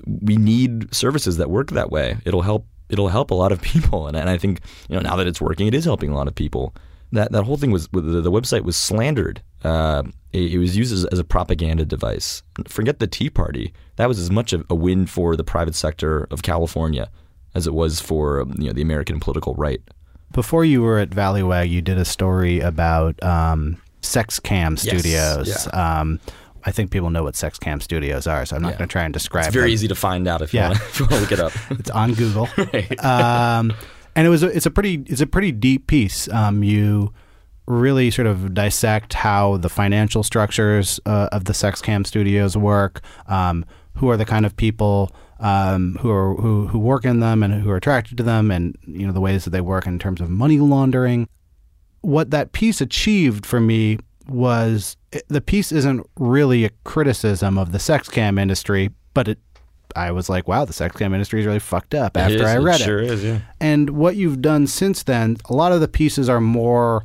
we 0.05 0.37
need 0.37 0.93
services 0.93 1.37
that 1.37 1.49
work 1.49 1.71
that 1.71 1.91
way. 1.91 2.17
It'll 2.25 2.43
help. 2.43 2.65
It'll 2.89 3.09
help 3.09 3.31
a 3.31 3.35
lot 3.35 3.51
of 3.51 3.61
people, 3.73 4.07
and, 4.07 4.15
and 4.15 4.29
I 4.29 4.37
think 4.37 4.61
you 4.89 4.95
know 4.95 5.01
now 5.01 5.15
that 5.15 5.27
it's 5.27 5.41
working, 5.41 5.67
it 5.67 5.73
is 5.73 5.85
helping 5.85 6.09
a 6.09 6.15
lot 6.15 6.27
of 6.27 6.35
people. 6.35 6.73
That 7.11 7.31
that 7.31 7.43
whole 7.43 7.57
thing 7.57 7.71
was 7.71 7.87
the, 7.89 8.01
the 8.01 8.31
website 8.31 8.63
was 8.63 8.75
slandered. 8.75 9.41
Uh, 9.63 10.03
it, 10.33 10.53
it 10.53 10.57
was 10.57 10.75
used 10.75 10.93
as, 10.93 11.05
as 11.05 11.19
a 11.19 11.23
propaganda 11.23 11.85
device. 11.85 12.43
Forget 12.67 12.99
the 12.99 13.07
Tea 13.07 13.29
Party. 13.29 13.73
That 13.95 14.07
was 14.07 14.19
as 14.19 14.29
much 14.29 14.53
of 14.53 14.65
a 14.69 14.75
win 14.75 15.05
for 15.05 15.35
the 15.35 15.43
private 15.43 15.75
sector 15.75 16.27
of 16.31 16.43
California 16.43 17.09
as 17.55 17.65
it 17.65 17.73
was 17.73 17.99
for 17.99 18.41
um, 18.41 18.53
you 18.57 18.67
know 18.67 18.73
the 18.73 18.81
American 18.81 19.19
political 19.19 19.55
right. 19.55 19.81
Before 20.31 20.63
you 20.63 20.81
were 20.81 20.99
at 20.99 21.09
Valleywag, 21.09 21.69
you 21.69 21.81
did 21.81 21.97
a 21.97 22.05
story 22.05 22.59
about 22.59 23.21
um, 23.23 23.81
sex 24.01 24.39
cam 24.39 24.73
Yes, 24.73 24.81
studios. 24.81 25.67
Um, 25.73 26.19
I 26.67 26.71
think 26.71 26.91
people 26.91 27.09
know 27.09 27.23
what 27.23 27.35
sex 27.37 27.57
cam 27.57 27.79
studios 27.79 28.27
are, 28.27 28.45
so 28.45 28.55
I'm 28.57 28.61
not 28.61 28.73
Yeah. 28.73 28.77
going 28.79 28.87
to 28.89 28.91
try 28.91 29.03
and 29.03 29.13
describe. 29.13 29.45
It. 29.45 29.47
It's 29.47 29.55
very 29.55 29.69
them. 29.69 29.73
easy 29.73 29.87
to 29.87 29.95
find 29.95 30.27
out 30.27 30.41
if 30.41 30.53
you 30.53 30.59
Yeah. 30.59 30.69
want 30.69 30.81
to 30.95 31.03
look 31.21 31.31
it 31.31 31.39
up. 31.39 31.53
It's 31.71 31.89
on 31.89 32.13
Google. 32.13 32.49
um, 32.99 33.73
and 34.15 34.27
it 34.27 34.29
was 34.29 34.43
a, 34.43 34.47
it's 34.47 34.65
a 34.65 34.71
pretty 34.71 34.95
it's 35.07 35.21
a 35.21 35.27
pretty 35.27 35.51
deep 35.53 35.87
piece. 35.87 36.27
Um, 36.29 36.63
you 36.63 37.13
really 37.67 38.11
sort 38.11 38.27
of 38.27 38.53
dissect 38.53 39.13
how 39.13 39.57
the 39.57 39.69
financial 39.69 40.23
structures 40.23 40.99
uh, 41.05 41.29
of 41.31 41.45
the 41.45 41.53
sex 41.53 41.81
cam 41.81 42.03
studios 42.03 42.57
work. 42.57 42.99
Um, 43.27 43.63
who 43.95 44.09
are 44.11 44.17
the 44.17 44.25
kind 44.25 44.45
of 44.45 44.55
people 44.57 45.11
um, 45.39 45.97
who 46.01 46.11
are 46.11 46.35
who, 46.35 46.67
who 46.67 46.77
work 46.79 47.05
in 47.05 47.19
them 47.21 47.43
and 47.43 47.53
who 47.63 47.69
are 47.71 47.77
attracted 47.77 48.17
to 48.17 48.23
them, 48.23 48.51
and 48.51 48.75
you 48.85 49.07
know 49.07 49.13
the 49.13 49.21
ways 49.21 49.45
that 49.45 49.51
they 49.51 49.61
work 49.61 49.87
in 49.87 49.99
terms 49.99 50.19
of 50.19 50.29
money 50.29 50.59
laundering. 50.59 51.29
What 52.01 52.29
that 52.31 52.51
piece 52.51 52.81
achieved 52.81 53.45
for 53.45 53.59
me 53.61 53.99
was 54.27 54.96
the 55.27 55.41
piece 55.41 55.71
isn't 55.71 56.07
really 56.17 56.65
a 56.65 56.69
criticism 56.83 57.57
of 57.57 57.71
the 57.71 57.79
sex 57.79 58.09
cam 58.09 58.37
industry, 58.37 58.91
but 59.13 59.27
it 59.27 59.39
I 59.95 60.11
was 60.11 60.29
like, 60.29 60.47
wow, 60.47 60.65
the 60.65 60.73
sex 60.73 60.95
cam 60.95 61.13
industry 61.13 61.39
is 61.39 61.45
really 61.45 61.59
fucked 61.59 61.95
up 61.95 62.17
after 62.17 62.35
It 62.35 62.41
is, 62.41 62.47
I 62.47 62.57
read 62.57 62.81
it. 62.81 62.83
Sure 62.83 63.01
is, 63.01 63.23
yeah. 63.23 63.39
And 63.59 63.91
what 63.91 64.15
you've 64.15 64.41
done 64.41 64.67
since 64.67 65.03
then, 65.03 65.37
a 65.49 65.53
lot 65.53 65.71
of 65.71 65.81
the 65.81 65.87
pieces 65.87 66.29
are 66.29 66.41
more 66.41 67.03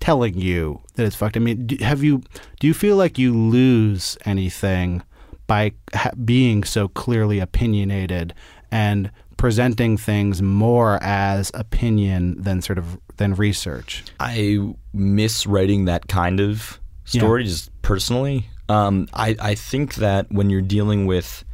telling 0.00 0.36
you 0.36 0.80
that 0.94 1.06
it's 1.06 1.14
fucked. 1.14 1.36
I 1.36 1.40
mean, 1.40 1.66
do, 1.66 1.76
have 1.84 2.02
you 2.02 2.22
do 2.58 2.66
you 2.66 2.74
feel 2.74 2.96
like 2.96 3.18
you 3.18 3.32
lose 3.32 4.18
anything 4.24 5.02
by 5.46 5.72
ha- 5.94 6.10
being 6.24 6.64
so 6.64 6.88
clearly 6.88 7.38
opinionated 7.38 8.34
and 8.70 9.10
presenting 9.36 9.96
things 9.96 10.42
more 10.42 10.98
as 11.02 11.50
opinion 11.54 12.40
than 12.42 12.60
sort 12.60 12.78
of 12.78 12.98
than 13.18 13.34
research? 13.34 14.02
I 14.18 14.74
miss 14.92 15.46
writing 15.46 15.84
that 15.84 16.08
kind 16.08 16.40
of 16.40 16.80
story 17.04 17.44
just 17.44 17.70
personally. 17.82 18.46
Um, 18.68 19.08
I, 19.12 19.36
I 19.40 19.54
think 19.54 19.96
that 19.96 20.30
when 20.30 20.48
you're 20.50 20.62
dealing 20.62 21.06
with 21.06 21.44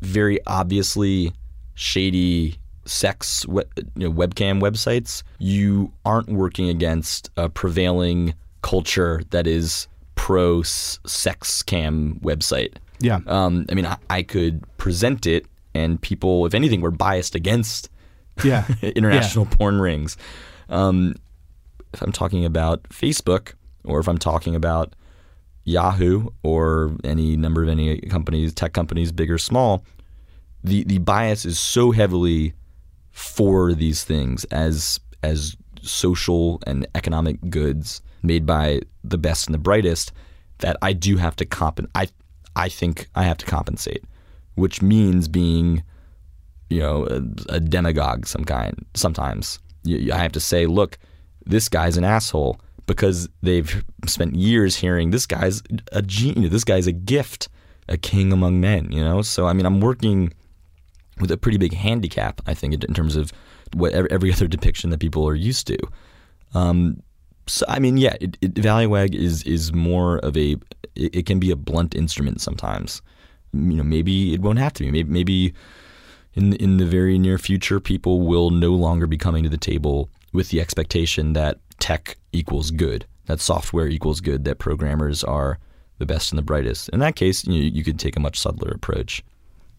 very 0.00 0.38
obviously 0.46 1.32
shady 1.74 2.56
sex 2.84 3.46
you 3.48 3.62
know, 3.96 4.12
webcam 4.12 4.60
websites, 4.60 5.22
you 5.38 5.92
aren't 6.04 6.28
working 6.28 6.68
against 6.68 7.30
a 7.36 7.48
prevailing 7.48 8.34
culture 8.62 9.22
that 9.30 9.46
is 9.46 9.86
pro 10.16 10.62
sex 10.62 11.62
cam 11.62 12.18
website. 12.22 12.74
Yeah. 12.98 13.20
Um, 13.26 13.64
I 13.70 13.74
mean, 13.74 13.86
I, 13.86 13.96
I 14.10 14.22
could 14.22 14.62
present 14.76 15.26
it, 15.26 15.46
and 15.72 16.00
people, 16.02 16.44
if 16.44 16.52
anything, 16.52 16.82
were 16.82 16.90
biased 16.90 17.34
against 17.34 17.88
Yeah. 18.44 18.66
international 18.82 19.46
porn 19.46 19.80
rings. 19.80 20.18
Um, 20.68 21.14
if 21.94 22.02
I'm 22.02 22.12
talking 22.12 22.44
about 22.44 22.82
Facebook, 22.84 23.54
or 23.84 24.00
if 24.00 24.08
I'm 24.08 24.18
talking 24.18 24.54
about 24.54 24.94
Yahoo, 25.64 26.28
or 26.42 26.96
any 27.04 27.36
number 27.36 27.62
of 27.62 27.68
any 27.68 28.00
companies, 28.00 28.52
tech 28.54 28.72
companies, 28.72 29.12
big 29.12 29.30
or 29.30 29.38
small, 29.38 29.84
the 30.64 30.84
the 30.84 30.98
bias 30.98 31.44
is 31.44 31.58
so 31.58 31.90
heavily 31.90 32.54
for 33.10 33.74
these 33.74 34.04
things 34.04 34.44
as 34.44 35.00
as 35.22 35.56
social 35.82 36.60
and 36.66 36.86
economic 36.94 37.38
goods 37.48 38.02
made 38.22 38.44
by 38.46 38.80
the 39.02 39.18
best 39.18 39.46
and 39.46 39.54
the 39.54 39.58
brightest 39.58 40.12
that 40.58 40.76
I 40.82 40.92
do 40.92 41.16
have 41.16 41.36
to 41.36 41.46
comp 41.46 41.80
I 41.94 42.08
I 42.56 42.68
think 42.68 43.08
I 43.14 43.24
have 43.24 43.38
to 43.38 43.46
compensate, 43.46 44.04
which 44.54 44.82
means 44.82 45.28
being 45.28 45.82
you 46.68 46.80
know 46.80 47.06
a, 47.06 47.56
a 47.56 47.60
demagogue 47.60 48.26
some 48.26 48.44
kind 48.44 48.84
sometimes. 48.94 49.58
I 49.86 50.18
have 50.18 50.32
to 50.32 50.40
say 50.40 50.66
look 50.66 50.98
this 51.46 51.68
guy's 51.68 51.96
an 51.96 52.04
asshole 52.04 52.60
because 52.90 53.28
they've 53.40 53.84
spent 54.06 54.34
years 54.34 54.74
hearing 54.74 55.10
this 55.10 55.24
guy's 55.24 55.62
a 55.92 56.02
genius 56.02 56.50
this 56.50 56.64
guy's 56.64 56.88
a 56.88 56.92
gift 56.92 57.48
a 57.88 57.96
king 57.96 58.32
among 58.32 58.60
men 58.60 58.90
you 58.90 59.02
know? 59.02 59.22
So 59.22 59.46
I 59.46 59.52
mean 59.52 59.64
I'm 59.64 59.80
working 59.80 60.32
with 61.20 61.30
a 61.30 61.36
pretty 61.36 61.56
big 61.56 61.72
handicap 61.72 62.40
I 62.46 62.54
think 62.54 62.74
in 62.74 62.92
terms 62.92 63.14
of 63.14 63.32
what 63.74 63.92
every 63.92 64.32
other 64.34 64.48
depiction 64.48 64.90
that 64.90 64.98
people 64.98 65.26
are 65.28 65.36
used 65.36 65.68
to. 65.68 65.78
Um, 66.52 67.00
so 67.46 67.64
I 67.68 67.78
mean 67.78 67.96
yeah 67.96 68.16
it, 68.20 68.36
it, 68.40 68.54
Valleywag 68.54 69.14
is 69.14 69.44
is 69.44 69.72
more 69.72 70.18
of 70.18 70.36
a 70.36 70.56
it, 70.96 71.14
it 71.14 71.26
can 71.26 71.38
be 71.38 71.52
a 71.52 71.56
blunt 71.56 71.94
instrument 71.94 72.40
sometimes. 72.40 73.02
You 73.52 73.76
know 73.76 73.84
maybe 73.84 74.34
it 74.34 74.40
won't 74.40 74.58
have 74.58 74.72
to 74.74 74.82
be. 74.82 74.90
Maybe 74.90 75.10
maybe 75.10 75.54
in 76.34 76.54
in 76.54 76.78
the 76.78 76.86
very 76.86 77.20
near 77.20 77.38
future, 77.38 77.78
people 77.78 78.22
will 78.22 78.50
no 78.50 78.72
longer 78.72 79.06
be 79.06 79.16
coming 79.16 79.44
to 79.44 79.48
the 79.48 79.58
table 79.58 80.08
with 80.32 80.50
the 80.50 80.60
expectation 80.60 81.32
that 81.34 81.58
tech 81.80 82.16
equals 82.32 82.70
good, 82.70 83.06
that 83.26 83.40
software 83.40 83.88
equals 83.88 84.20
good, 84.20 84.44
that 84.44 84.58
programmers 84.58 85.24
are 85.24 85.58
the 85.98 86.06
best 86.06 86.32
and 86.32 86.38
the 86.38 86.42
brightest. 86.42 86.88
In 86.90 87.00
that 87.00 87.16
case, 87.16 87.44
you, 87.46 87.62
you 87.62 87.84
could 87.84 87.98
take 87.98 88.16
a 88.16 88.20
much 88.20 88.38
subtler 88.38 88.70
approach. 88.70 89.22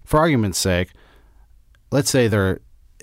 For 0.05 0.19
argument's 0.19 0.59
sake, 0.59 0.89
let's 1.91 2.09
say 2.09 2.27
they're 2.27 2.59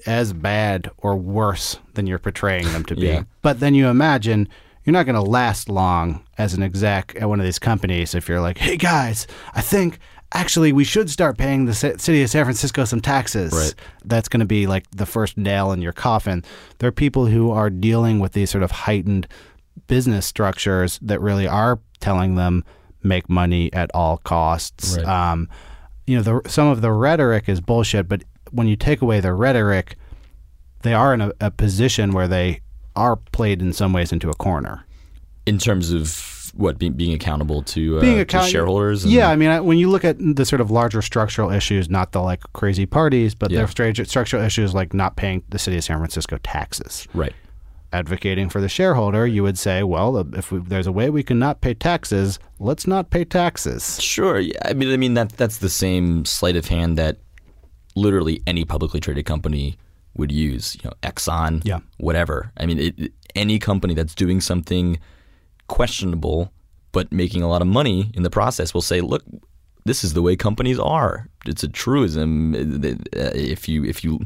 as 0.07 0.33
bad 0.33 0.91
or 0.99 1.17
worse 1.17 1.79
than 1.95 2.07
you're 2.07 2.19
portraying 2.19 2.65
them 2.73 2.85
to 2.85 2.95
be. 2.95 3.07
Yeah. 3.09 3.23
But 3.43 3.61
then 3.61 3.75
you 3.75 3.89
imagine 3.89 4.49
you're 4.85 4.93
not 4.93 5.07
going 5.07 5.15
to 5.15 5.23
last 5.23 5.69
long 5.69 6.25
as 6.37 6.55
an 6.55 6.63
exec 6.63 7.15
at 7.21 7.29
one 7.29 7.41
of 7.41 7.45
these 7.45 7.59
companies 7.59 8.15
if 8.15 8.29
you're 8.29 8.41
like, 8.41 8.59
hey 8.59 8.77
guys, 8.77 9.27
I 9.55 9.61
think 9.61 9.99
actually 10.33 10.73
we 10.73 10.85
should 10.85 11.11
start 11.11 11.39
paying 11.39 11.65
the 11.65 11.75
city 11.75 12.23
of 12.23 12.31
San 12.31 12.45
Francisco 12.45 12.85
some 12.85 13.01
taxes. 13.01 13.53
Right. 13.53 13.75
That's 14.05 14.29
going 14.29 14.41
to 14.41 14.47
be 14.47 14.67
like 14.67 14.85
the 14.91 15.07
first 15.07 15.37
nail 15.37 15.73
in 15.73 15.81
your 15.81 15.93
coffin. 15.93 16.45
There 16.79 16.89
are 16.89 16.93
people 16.93 17.27
who 17.27 17.51
are 17.51 17.71
dealing 17.71 18.21
with 18.21 18.33
these 18.33 18.51
sort 18.51 18.63
of 18.63 18.71
heightened 18.71 19.27
business 19.87 20.27
structures 20.27 20.99
that 21.03 21.21
really 21.21 21.47
are 21.47 21.79
telling 22.01 22.35
them 22.35 22.65
make 23.03 23.29
money 23.29 23.73
at 23.73 23.91
all 23.95 24.19
costs. 24.19 24.97
Right. 24.97 25.07
Um, 25.07 25.49
you 26.07 26.17
know, 26.17 26.23
the, 26.23 26.49
some 26.49 26.69
of 26.69 26.81
the 26.81 26.93
rhetoric 26.93 27.49
is 27.49 27.61
bullshit, 27.61 28.09
but 28.09 28.25
when 28.51 28.67
you 28.67 28.77
take 28.77 29.03
away 29.03 29.21
the 29.21 29.33
rhetoric, 29.33 29.97
they 30.83 30.95
are 30.95 31.13
in 31.13 31.21
a, 31.21 31.33
a 31.41 31.51
position 31.51 32.13
where 32.13 32.29
they 32.29 32.61
are 32.97 33.17
played 33.17 33.61
in 33.61 33.73
some 33.73 33.93
ways 33.93 34.13
into 34.13 34.31
a 34.31 34.35
corner. 34.35 34.85
In 35.47 35.59
terms 35.59 35.93
of 35.93 36.28
what 36.59 36.77
being, 36.79 36.93
being 36.93 37.15
accountable 37.15 37.63
to, 37.63 37.99
uh, 37.99 38.01
Being 38.01 38.25
to 38.27 38.43
shareholders, 38.43 39.05
and, 39.05 39.13
Yeah, 39.13 39.31
I 39.31 39.37
mean, 39.37 39.49
I- 39.49 39.61
when 39.61 39.79
you 39.79 39.89
look 39.89 40.05
at 40.05 40.17
the 40.19 40.45
sort 40.45 40.61
of 40.61 40.71
larger 40.73 41.01
structural 41.01 41.51
issues, 41.53 41.89
not 41.89 42.11
the 42.13 42.21
like 42.21 42.41
crazy 42.53 42.85
parties, 42.85 43.35
but 43.35 43.51
Yeah. 43.53 43.65
the 43.65 44.05
structural 44.05 44.43
issues 44.45 44.75
like 44.75 44.93
not 44.93 45.15
paying 45.17 45.43
the 45.51 45.59
city 45.59 45.77
of 45.79 45.85
San 45.85 45.99
Francisco 45.99 46.37
taxes. 46.43 47.07
right. 47.15 47.33
Advocating 47.91 48.51
for 48.51 48.61
the 48.61 48.69
shareholder, 48.69 49.27
you 49.27 49.43
would 49.43 49.57
say, 49.57 49.83
well, 49.83 50.19
if 50.35 50.53
we, 50.53 50.59
there's 50.59 50.87
a 50.87 50.93
way 50.93 51.09
we 51.09 51.23
can 51.23 51.39
not 51.39 51.63
pay 51.63 51.73
taxes, 51.73 52.39
let's 52.59 52.87
not 52.87 53.09
pay 53.09 53.25
taxes. 53.25 53.99
Sure. 54.03 54.39
Yeah. 54.39 54.59
I 54.67 54.75
mean, 54.75 54.93
I 54.93 54.99
mean 54.99 55.15
that 55.15 55.31
that's 55.39 55.57
the 55.59 55.71
same 55.71 56.27
sleight 56.27 56.55
of 56.57 56.67
hand 56.69 56.99
that 56.99 57.17
literally 57.97 58.43
any 58.47 58.65
publicly 58.67 59.01
traded 59.01 59.25
company 59.25 59.79
would 60.17 60.31
use. 60.31 60.77
You 60.83 60.91
know, 60.91 60.95
Exxon, 61.03 61.63
Yeah. 61.65 61.79
whatever. 61.97 62.53
I 62.59 62.67
mean, 62.67 62.79
it- 62.79 63.13
any 63.35 63.59
company 63.59 63.95
that's 63.95 64.15
doing 64.15 64.41
something 64.43 64.99
questionable 65.69 66.53
but 66.91 67.13
making 67.13 67.43
a 67.43 67.49
lot 67.49 67.61
of 67.61 67.69
money 67.69 68.11
in 68.15 68.23
the 68.23 68.31
process 68.31 68.73
will 68.73 68.83
say, 68.83 69.01
"Look, 69.01 69.23
this 69.85 70.03
is 70.05 70.15
the 70.15 70.23
way 70.23 70.37
companies 70.37 70.79
are. 70.79 71.29
It's 71.47 71.63
a 71.63 71.69
truism. 71.69 72.55
uh, 72.55 72.97
If 73.35 73.69
you 73.69 73.85
if 73.85 74.03
you 74.03 74.21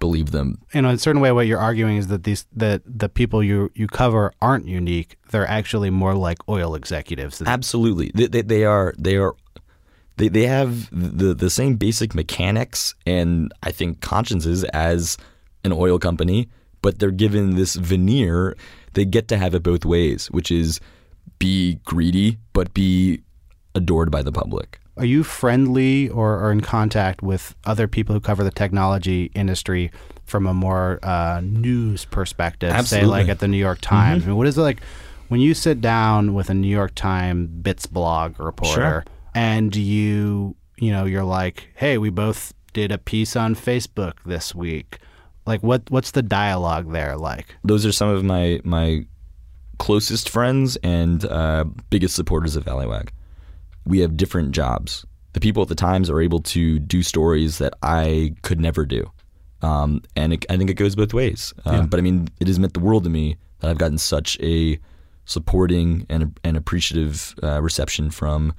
believe 0.00 0.30
them, 0.30 0.58
in 0.72 0.84
a 0.84 0.98
certain 0.98 1.20
way, 1.20 1.30
what 1.30 1.46
you're 1.46 1.60
arguing 1.60 1.96
is 1.98 2.08
that 2.08 2.24
these 2.24 2.46
that 2.56 2.82
the 2.84 3.08
people 3.08 3.42
you 3.42 3.70
you 3.74 3.86
cover 3.86 4.32
aren't 4.42 4.66
unique. 4.66 5.16
They're 5.30 5.46
actually 5.48 5.90
more 5.90 6.14
like 6.14 6.38
oil 6.48 6.74
executives. 6.74 7.40
Absolutely, 7.42 8.10
they, 8.14 8.26
they, 8.26 8.42
they 8.42 8.64
are 8.64 8.94
they 8.98 9.16
are 9.16 9.34
they 10.16 10.28
they 10.28 10.46
have 10.46 10.88
the 10.90 11.34
the 11.34 11.50
same 11.50 11.76
basic 11.76 12.14
mechanics 12.14 12.94
and 13.06 13.52
I 13.62 13.70
think 13.72 14.00
consciences 14.00 14.64
as 14.64 15.16
an 15.64 15.72
oil 15.72 15.98
company, 15.98 16.48
but 16.82 16.98
they're 16.98 17.10
given 17.10 17.56
this 17.56 17.76
veneer. 17.76 18.56
They 18.94 19.04
get 19.04 19.28
to 19.28 19.36
have 19.38 19.54
it 19.54 19.62
both 19.62 19.84
ways, 19.84 20.26
which 20.30 20.50
is 20.50 20.80
be 21.38 21.78
greedy 21.84 22.38
but 22.52 22.72
be 22.74 23.22
adored 23.74 24.10
by 24.10 24.22
the 24.22 24.32
public. 24.32 24.80
are 24.96 25.04
you 25.06 25.22
friendly 25.24 26.08
or, 26.10 26.38
are 26.38 26.52
in 26.52 26.60
contact 26.60 27.22
with 27.22 27.54
other 27.64 27.86
people 27.88 28.12
who 28.14 28.20
cover 28.20 28.44
the 28.44 28.50
technology 28.50 29.30
industry 29.34 29.90
from 30.26 30.46
a 30.46 30.52
more 30.52 30.98
uh, 31.02 31.40
news 31.42 32.04
perspective? 32.04 32.70
Absolutely. 32.70 33.06
Say 33.06 33.10
like 33.10 33.28
at 33.28 33.38
the 33.38 33.48
New 33.48 33.56
York 33.56 33.78
Times. 33.80 34.24
I 34.24 34.26
mean, 34.26 34.36
what 34.36 34.46
is 34.46 34.58
it 34.58 34.62
like 34.62 34.80
when 35.28 35.40
you 35.40 35.54
sit 35.54 35.80
down 35.80 36.34
with 36.34 36.50
a 36.50 36.54
New 36.54 36.68
York 36.68 36.92
Times 36.94 37.48
bits 37.48 37.86
blog 37.86 38.38
reporter 38.40 38.74
Sure. 38.74 39.04
and 39.34 39.74
you 39.76 40.56
you 40.76 40.90
know 40.92 41.04
you're 41.04 41.24
like, 41.24 41.68
hey, 41.76 41.96
we 41.96 42.10
both 42.10 42.52
did 42.72 42.90
a 42.92 42.98
piece 42.98 43.36
on 43.36 43.54
Facebook 43.54 44.14
this 44.26 44.54
week. 44.54 44.98
Like 45.46 45.62
what 45.62 45.82
what's 45.90 46.12
the 46.12 46.22
dialogue 46.22 46.92
there 46.92 47.16
like? 47.16 47.56
Those 47.64 47.86
are 47.86 47.92
some 47.92 48.08
of 48.08 48.24
my 48.24 48.60
my 48.64 49.06
closest 49.78 50.28
friends 50.28 50.76
and 50.82 51.24
uh, 51.24 51.64
biggest 51.88 52.14
supporters 52.14 52.56
of 52.56 52.64
Valleywag. 52.64 53.08
We 53.86 54.00
have 54.00 54.16
different 54.16 54.52
jobs. 54.52 55.06
The 55.32 55.40
people 55.40 55.62
at 55.62 55.68
the 55.68 55.74
Times 55.74 56.10
are 56.10 56.20
able 56.20 56.40
to 56.40 56.78
do 56.78 57.02
stories 57.02 57.58
that 57.58 57.72
I 57.82 58.34
could 58.42 58.60
never 58.60 58.84
do, 58.84 59.10
um, 59.62 60.02
and 60.16 60.32
it, 60.32 60.44
I 60.50 60.56
think 60.56 60.70
it 60.70 60.74
goes 60.74 60.96
both 60.96 61.14
ways. 61.14 61.54
Um, 61.64 61.86
But 61.86 61.98
I 61.98 62.02
mean, 62.02 62.28
it 62.40 62.48
has 62.48 62.58
meant 62.58 62.74
the 62.74 62.80
world 62.80 63.04
to 63.04 63.10
me 63.10 63.36
that 63.60 63.70
I've 63.70 63.78
gotten 63.78 63.98
such 63.98 64.38
a 64.40 64.78
supporting 65.24 66.04
and 66.08 66.38
and 66.44 66.56
appreciative 66.56 67.34
uh, 67.42 67.62
reception 67.62 68.10
from 68.10 68.52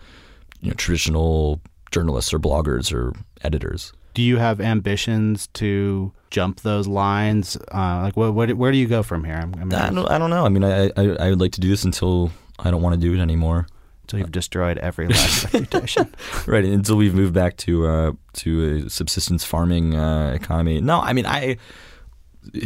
you 0.61 0.69
know 0.69 0.75
traditional 0.75 1.61
journalists 1.91 2.33
or 2.33 2.39
bloggers 2.39 2.91
or 2.93 3.13
editors. 3.43 3.93
Do 4.13 4.21
you 4.21 4.37
have 4.37 4.59
ambitions 4.61 5.47
to 5.53 6.13
jump 6.31 6.61
those 6.61 6.87
lines? 6.87 7.57
Uh, 7.71 8.01
like 8.01 8.17
what, 8.17 8.33
what 8.33 8.51
where 8.53 8.71
do 8.71 8.77
you 8.77 8.87
go 8.87 9.03
from 9.03 9.23
here? 9.23 9.35
I'm, 9.35 9.53
I'm 9.53 9.73
I 9.73 9.89
don't, 9.89 10.09
I 10.09 10.17
don't 10.17 10.29
know. 10.29 10.45
I 10.45 10.49
mean, 10.49 10.63
I, 10.63 10.85
I 10.97 11.27
I 11.27 11.29
would 11.29 11.39
like 11.39 11.51
to 11.53 11.61
do 11.61 11.69
this 11.69 11.83
until 11.83 12.31
I 12.57 12.71
don't 12.71 12.81
want 12.81 12.95
to 12.95 12.99
do 12.99 13.13
it 13.13 13.21
anymore. 13.21 13.67
until 14.03 14.19
you've 14.19 14.31
destroyed 14.31 14.77
every 14.79 15.07
last 15.07 15.43
reputation. 15.53 16.13
right 16.47 16.65
until 16.65 16.95
we've 16.95 17.13
moved 17.13 17.33
back 17.33 17.57
to 17.57 17.85
uh, 17.85 18.11
to 18.33 18.85
a 18.85 18.89
subsistence 18.89 19.43
farming 19.43 19.95
uh, 19.95 20.31
economy. 20.33 20.81
No, 20.81 20.99
I 20.99 21.13
mean 21.13 21.25
I 21.27 21.57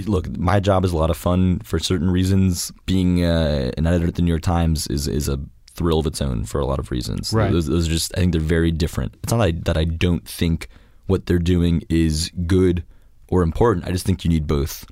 look. 0.05 0.29
My 0.37 0.59
job 0.59 0.85
is 0.85 0.93
a 0.93 0.97
lot 0.97 1.09
of 1.09 1.17
fun 1.17 1.59
for 1.59 1.79
certain 1.79 2.09
reasons. 2.09 2.71
Being 2.85 3.25
uh, 3.25 3.71
an 3.77 3.85
editor 3.87 4.07
at 4.07 4.15
the 4.15 4.21
New 4.21 4.31
York 4.31 4.43
Times 4.43 4.87
is 4.87 5.07
is 5.07 5.27
a 5.27 5.39
thrill 5.73 5.99
of 5.99 6.07
its 6.07 6.21
own 6.21 6.45
for 6.45 6.61
a 6.61 6.65
lot 6.65 6.79
of 6.79 6.89
reasons. 6.89 7.33
Right. 7.33 7.51
Those, 7.51 7.65
those 7.65 7.87
are 7.87 7.91
just 7.91 8.13
I 8.15 8.21
think 8.21 8.31
they're 8.31 8.39
very 8.39 8.71
different. 8.71 9.15
It's 9.23 9.33
not 9.33 9.39
that 9.39 9.47
I, 9.47 9.51
that 9.65 9.77
I 9.77 9.83
don't 9.83 10.25
think 10.25 10.69
what 11.07 11.25
they're 11.25 11.37
doing 11.37 11.83
is 11.89 12.31
good 12.47 12.83
or 13.27 13.41
important. 13.43 13.85
I 13.87 13.91
just 13.91 14.05
think 14.05 14.23
you 14.23 14.29
need 14.29 14.47
both 14.47 14.85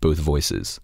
both 0.00 0.18
voices. 0.18 0.80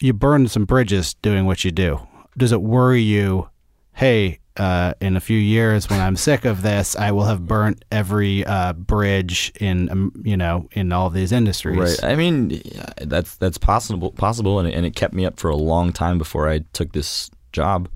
you 0.00 0.12
burn 0.12 0.48
some 0.48 0.64
bridges 0.64 1.14
doing 1.22 1.46
what 1.46 1.64
you 1.64 1.70
do. 1.70 2.00
Does 2.36 2.52
it 2.52 2.62
worry 2.62 3.00
you? 3.02 3.48
Hey, 3.94 4.40
uh, 4.58 4.94
in 5.00 5.16
a 5.16 5.20
few 5.20 5.38
years, 5.38 5.88
when 5.88 6.00
I'm 6.00 6.16
sick 6.16 6.44
of 6.44 6.62
this, 6.62 6.96
I 6.96 7.10
will 7.12 7.24
have 7.24 7.46
burnt 7.46 7.84
every 7.90 8.44
uh, 8.44 8.72
bridge 8.74 9.52
in 9.60 9.90
um, 9.90 10.12
you 10.24 10.36
know 10.36 10.68
in 10.72 10.92
all 10.92 11.10
these 11.10 11.32
industries. 11.32 11.78
Right. 11.78 12.12
I 12.12 12.14
mean, 12.16 12.60
that's 12.98 13.36
that's 13.36 13.58
possible. 13.58 14.12
Possible, 14.12 14.58
and 14.58 14.68
it, 14.68 14.74
and 14.74 14.86
it 14.86 14.96
kept 14.96 15.14
me 15.14 15.24
up 15.26 15.38
for 15.38 15.50
a 15.50 15.56
long 15.56 15.92
time 15.92 16.18
before 16.18 16.48
I 16.48 16.60
took 16.72 16.92
this 16.92 17.30
job. 17.52 17.88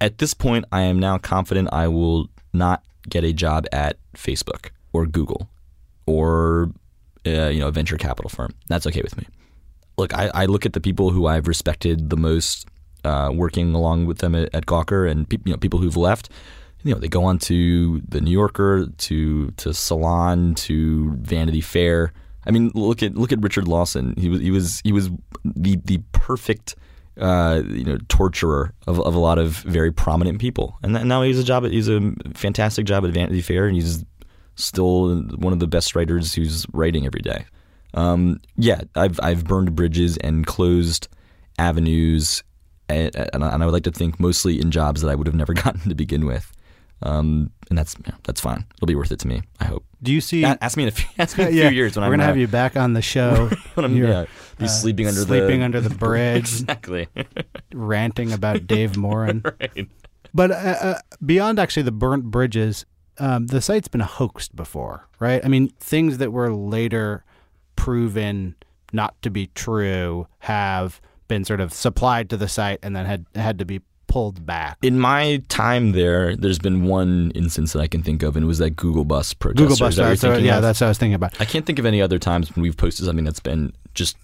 At 0.00 0.18
this 0.18 0.34
point, 0.34 0.64
I 0.72 0.82
am 0.82 0.98
now 0.98 1.18
confident 1.18 1.68
I 1.72 1.88
will 1.88 2.28
not 2.52 2.82
get 3.08 3.24
a 3.24 3.32
job 3.32 3.66
at 3.72 3.98
Facebook 4.14 4.70
or 4.92 5.06
Google 5.06 5.48
or 6.06 6.70
uh, 7.26 7.48
you 7.48 7.60
know 7.60 7.68
a 7.68 7.72
venture 7.72 7.96
capital 7.96 8.28
firm. 8.28 8.54
That's 8.68 8.86
okay 8.86 9.02
with 9.02 9.16
me. 9.16 9.26
Look, 9.96 10.12
I, 10.14 10.30
I 10.34 10.46
look 10.46 10.66
at 10.66 10.72
the 10.72 10.80
people 10.80 11.10
who 11.10 11.26
I've 11.26 11.46
respected 11.46 12.10
the 12.10 12.16
most, 12.16 12.66
uh, 13.04 13.30
working 13.32 13.74
along 13.74 14.06
with 14.06 14.18
them 14.18 14.34
at, 14.34 14.52
at 14.54 14.66
Gawker, 14.66 15.08
and 15.10 15.28
peop 15.28 15.46
you 15.46 15.52
know 15.52 15.58
people 15.58 15.78
who've 15.78 15.96
left. 15.96 16.30
You 16.82 16.92
know, 16.92 17.00
they 17.00 17.08
go 17.08 17.24
on 17.24 17.38
to 17.40 18.00
the 18.06 18.20
New 18.20 18.30
Yorker, 18.30 18.86
to 18.86 19.50
to 19.52 19.72
Salon, 19.72 20.54
to 20.56 21.12
Vanity 21.16 21.60
Fair. 21.60 22.12
I 22.46 22.50
mean, 22.50 22.70
look 22.74 23.02
at 23.02 23.14
look 23.14 23.32
at 23.32 23.42
Richard 23.42 23.68
Lawson. 23.68 24.14
He 24.18 24.28
was 24.28 24.40
he 24.40 24.50
was 24.50 24.80
he 24.84 24.92
was 24.92 25.10
the 25.44 25.76
the 25.84 26.02
perfect 26.12 26.74
uh, 27.18 27.62
you 27.66 27.84
know 27.84 27.98
torturer 28.08 28.74
of, 28.86 29.00
of 29.00 29.14
a 29.14 29.18
lot 29.18 29.38
of 29.38 29.58
very 29.58 29.92
prominent 29.92 30.40
people, 30.40 30.76
and 30.82 30.94
then 30.94 31.08
now 31.08 31.22
he's 31.22 31.38
a 31.38 31.44
job 31.44 31.64
at, 31.64 31.70
he's 31.70 31.88
a 31.88 32.12
fantastic 32.34 32.86
job 32.86 33.04
at 33.04 33.12
Vanity 33.12 33.40
Fair, 33.40 33.66
and 33.66 33.76
he's 33.76 34.04
still 34.56 35.16
one 35.22 35.52
of 35.52 35.58
the 35.60 35.66
best 35.66 35.94
writers 35.94 36.34
who's 36.34 36.66
writing 36.72 37.06
every 37.06 37.20
day. 37.22 37.44
Um, 37.94 38.40
yeah, 38.56 38.80
I've 38.94 39.18
I've 39.22 39.44
burned 39.44 39.74
bridges 39.74 40.16
and 40.18 40.46
closed 40.46 41.08
avenues, 41.58 42.42
and, 42.88 43.14
and 43.14 43.44
I 43.44 43.56
would 43.64 43.72
like 43.72 43.84
to 43.84 43.92
think 43.92 44.18
mostly 44.18 44.60
in 44.60 44.70
jobs 44.70 45.00
that 45.02 45.08
I 45.10 45.14
would 45.14 45.26
have 45.26 45.36
never 45.36 45.52
gotten 45.54 45.88
to 45.88 45.94
begin 45.94 46.26
with. 46.26 46.52
Um, 47.02 47.50
and 47.68 47.78
that's 47.78 47.96
yeah, 48.06 48.14
that's 48.22 48.40
fine. 48.40 48.64
It'll 48.76 48.86
be 48.86 48.94
worth 48.94 49.12
it 49.12 49.18
to 49.20 49.28
me. 49.28 49.42
I 49.60 49.64
hope. 49.66 49.84
Do 50.02 50.12
you 50.12 50.20
see? 50.20 50.42
A- 50.44 50.58
Ask 50.60 50.76
me 50.76 50.84
in 50.84 50.88
a 50.88 50.92
few, 50.92 51.06
ask 51.18 51.36
me 51.36 51.44
in 51.44 51.50
a 51.50 51.52
yeah, 51.52 51.68
few 51.68 51.76
years 51.76 51.96
when 51.96 52.02
we're 52.02 52.06
I'm 52.06 52.12
gonna 52.12 52.22
uh, 52.24 52.26
have 52.28 52.36
you 52.36 52.48
back 52.48 52.76
on 52.76 52.94
the 52.94 53.02
show. 53.02 53.50
when 53.74 53.84
I'm 53.84 53.96
You're, 53.96 54.08
yeah, 54.08 54.24
be 54.58 54.64
uh, 54.64 54.68
sleeping 54.68 55.06
under 55.06 55.20
sleeping 55.20 55.58
the 55.60 55.64
under 55.64 55.80
the 55.80 55.90
bridge, 55.90 56.38
exactly. 56.60 57.08
ranting 57.72 58.32
about 58.32 58.66
Dave 58.66 58.96
Morin. 58.96 59.42
right. 59.44 59.88
But 60.32 60.50
uh, 60.50 60.54
uh, 60.54 60.98
beyond 61.24 61.58
actually 61.58 61.84
the 61.84 61.92
burnt 61.92 62.24
bridges, 62.24 62.86
um, 63.18 63.46
the 63.46 63.60
site's 63.60 63.88
been 63.88 64.00
hoaxed 64.00 64.54
before, 64.56 65.08
right? 65.18 65.44
I 65.44 65.48
mean, 65.48 65.68
things 65.80 66.18
that 66.18 66.32
were 66.32 66.52
later 66.52 67.24
proven 67.76 68.56
not 68.92 69.20
to 69.22 69.30
be 69.30 69.48
true 69.54 70.26
have 70.40 71.00
been 71.28 71.44
sort 71.44 71.60
of 71.60 71.72
supplied 71.72 72.30
to 72.30 72.36
the 72.36 72.48
site 72.48 72.78
and 72.82 72.94
then 72.94 73.06
had 73.06 73.26
had 73.34 73.58
to 73.58 73.64
be 73.64 73.80
pulled 74.06 74.46
back. 74.46 74.78
In 74.82 75.00
my 75.00 75.42
time 75.48 75.92
there, 75.92 76.36
there's 76.36 76.58
been 76.58 76.84
one 76.84 77.32
instance 77.34 77.72
that 77.72 77.80
I 77.80 77.88
can 77.88 78.02
think 78.02 78.22
of, 78.22 78.36
and 78.36 78.44
it 78.44 78.46
was 78.46 78.58
that 78.58 78.70
Google 78.70 79.04
Bus 79.04 79.34
protest. 79.34 79.58
Google 79.58 79.76
that 79.76 79.96
Bus, 79.96 79.96
you're 79.96 80.16
so, 80.16 80.36
yeah, 80.36 80.56
of? 80.56 80.62
that's 80.62 80.80
what 80.80 80.86
I 80.86 80.90
was 80.90 80.98
thinking 80.98 81.14
about. 81.14 81.40
I 81.40 81.44
can't 81.44 81.66
think 81.66 81.78
of 81.78 81.86
any 81.86 82.00
other 82.00 82.18
times 82.18 82.54
when 82.54 82.62
we've 82.62 82.76
posted 82.76 83.06
something 83.06 83.24
that's 83.24 83.40
been 83.40 83.72
just 83.94 84.16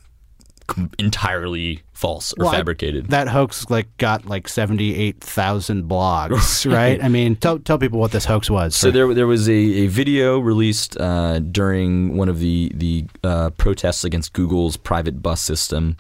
entirely 0.99 1.83
false 1.93 2.33
or 2.35 2.45
Well, 2.45 2.55
I- 2.55 2.57
fabricated. 2.57 3.09
That 3.09 3.29
hoax 3.29 3.69
like 3.71 3.95
got 3.99 4.27
like 4.27 4.49
seventy 4.49 4.95
eight 4.97 5.21
thousand 5.21 5.85
blogs, 5.89 6.71
right? 6.73 7.03
I 7.03 7.09
mean, 7.09 7.37
tell 7.37 7.59
tell 7.59 7.79
people 7.79 7.99
what 8.01 8.13
this 8.13 8.25
hoax 8.25 8.49
was. 8.51 8.75
So 8.77 8.89
for- 8.89 8.93
there, 8.93 9.15
there 9.15 9.27
was 9.27 9.49
a, 9.49 9.53
a 9.53 9.87
video 9.89 10.39
released 10.39 10.97
uh, 11.01 11.39
during 11.41 12.17
one 12.17 12.29
of 12.29 12.39
the 12.41 12.71
the 12.75 13.05
uh, 13.25 13.51
protests 13.51 14.05
against 14.05 14.33
Google's 14.33 14.77
private 14.77 15.23
bus 15.23 15.41
system, 15.43 15.97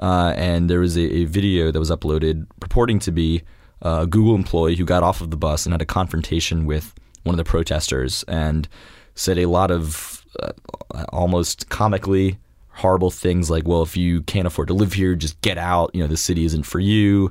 uh, 0.00 0.34
and 0.36 0.68
there 0.68 0.80
was 0.80 0.96
a, 0.96 1.02
a 1.02 1.24
video 1.24 1.70
that 1.70 1.78
was 1.78 1.90
uploaded 1.90 2.46
purporting 2.60 2.98
to 3.00 3.12
be 3.12 3.42
uh, 3.84 4.00
a 4.02 4.06
Google 4.06 4.34
employee 4.34 4.76
who 4.76 4.84
got 4.84 5.02
off 5.02 5.20
of 5.20 5.30
the 5.30 5.36
bus 5.36 5.66
and 5.66 5.72
had 5.72 5.82
a 5.82 5.86
confrontation 5.86 6.64
with 6.66 6.94
one 7.24 7.34
of 7.34 7.38
the 7.38 7.44
protesters 7.44 8.22
and 8.28 8.68
said 9.14 9.38
a 9.38 9.46
lot 9.46 9.70
of 9.70 10.24
uh, 10.42 10.52
almost 11.12 11.68
comically 11.68 12.38
horrible 12.74 13.10
things 13.10 13.50
like, 13.50 13.66
"Well, 13.66 13.82
if 13.82 13.96
you 13.96 14.22
can't 14.22 14.46
afford 14.46 14.68
to 14.68 14.74
live 14.74 14.92
here, 14.92 15.14
just 15.14 15.40
get 15.40 15.58
out. 15.58 15.90
You 15.94 16.02
know, 16.02 16.06
the 16.08 16.16
city 16.16 16.44
isn't 16.44 16.64
for 16.64 16.80
you." 16.80 17.30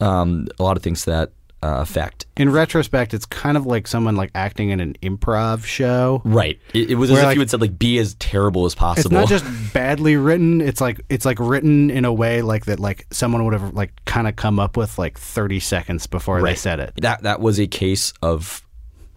Um, 0.00 0.48
a 0.58 0.62
lot 0.62 0.76
of 0.76 0.82
things 0.82 1.04
to 1.04 1.10
that 1.10 1.32
uh, 1.62 1.80
effect. 1.80 2.26
in 2.36 2.50
retrospect, 2.50 3.14
it's 3.14 3.24
kind 3.24 3.56
of 3.56 3.64
like 3.64 3.86
someone 3.86 4.16
like 4.16 4.30
acting 4.34 4.68
in 4.68 4.80
an 4.80 4.94
improv 5.02 5.64
show. 5.64 6.20
Right. 6.24 6.60
It, 6.74 6.90
it 6.90 6.94
was 6.96 7.10
as 7.10 7.14
Where, 7.14 7.22
if 7.22 7.26
like- 7.28 7.34
you 7.36 7.40
had 7.40 7.48
said 7.50 7.60
like 7.62 7.78
be 7.78 7.96
as 7.98 8.14
terrible 8.16 8.66
as 8.66 8.74
possible. 8.74 9.18
It's 9.22 9.30
not 9.30 9.40
just 9.40 9.46
badly 9.72 10.16
written. 10.16 10.60
It's 10.60 10.80
like 10.80 11.00
it's 11.08 11.24
like 11.24 11.38
written 11.40 11.90
in 11.90 12.04
a 12.04 12.12
way 12.12 12.42
like 12.42 12.66
that 12.66 12.80
like 12.80 13.06
someone 13.12 13.44
would 13.46 13.54
have 13.54 13.72
like 13.72 13.92
kind 14.04 14.28
of 14.28 14.36
come 14.36 14.58
up 14.58 14.76
with 14.76 14.98
like 14.98 15.18
30 15.18 15.58
seconds 15.60 16.06
before 16.06 16.42
they 16.42 16.54
said 16.54 16.80
it. 16.80 16.92
that 17.00 17.22
that 17.22 17.40
was 17.40 17.58
a 17.58 17.66
case 17.66 18.12
of 18.20 18.60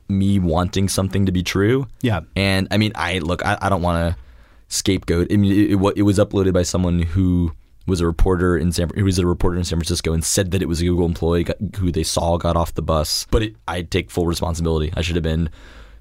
me 0.07 0.39
wanting 0.39 0.87
something 0.87 1.25
to 1.25 1.33
be 1.33 1.43
true. 1.43 1.85
Yeah. 2.01 2.21
And 2.37 2.69
I 2.71 2.77
mean, 2.77 2.93
I 2.95 3.19
look, 3.19 3.45
I, 3.45 3.57
I 3.61 3.67
don't 3.67 3.81
want 3.81 4.15
to 4.15 4.21
scapegoat. 4.67 5.27
I 5.31 5.37
mean, 5.37 5.51
it, 5.51 5.71
it, 5.73 5.93
it 5.97 6.01
was 6.03 6.17
uploaded 6.19 6.53
by 6.53 6.63
someone 6.63 7.01
who 7.01 7.51
was 7.85 8.01
a 8.01 8.05
reporter 8.05 8.57
in 8.57 8.71
San, 8.71 8.89
who 8.95 9.05
was 9.05 9.17
a 9.17 9.25
reporter 9.25 9.57
in 9.57 9.63
San 9.63 9.77
Francisco, 9.79 10.13
and 10.13 10.23
said 10.23 10.51
that 10.51 10.61
it 10.61 10.67
was 10.67 10.81
a 10.81 10.85
Google 10.85 11.05
employee 11.05 11.45
got, 11.45 11.57
who 11.77 11.91
they 11.91 12.03
saw 12.03 12.37
got 12.37 12.57
off 12.57 12.73
the 12.73 12.81
bus. 12.81 13.25
But 13.31 13.43
it, 13.43 13.55
I 13.67 13.81
take 13.83 14.11
full 14.11 14.27
responsibility. 14.27 14.91
I 14.95 15.01
should 15.01 15.15
have 15.15 15.23
been 15.23 15.49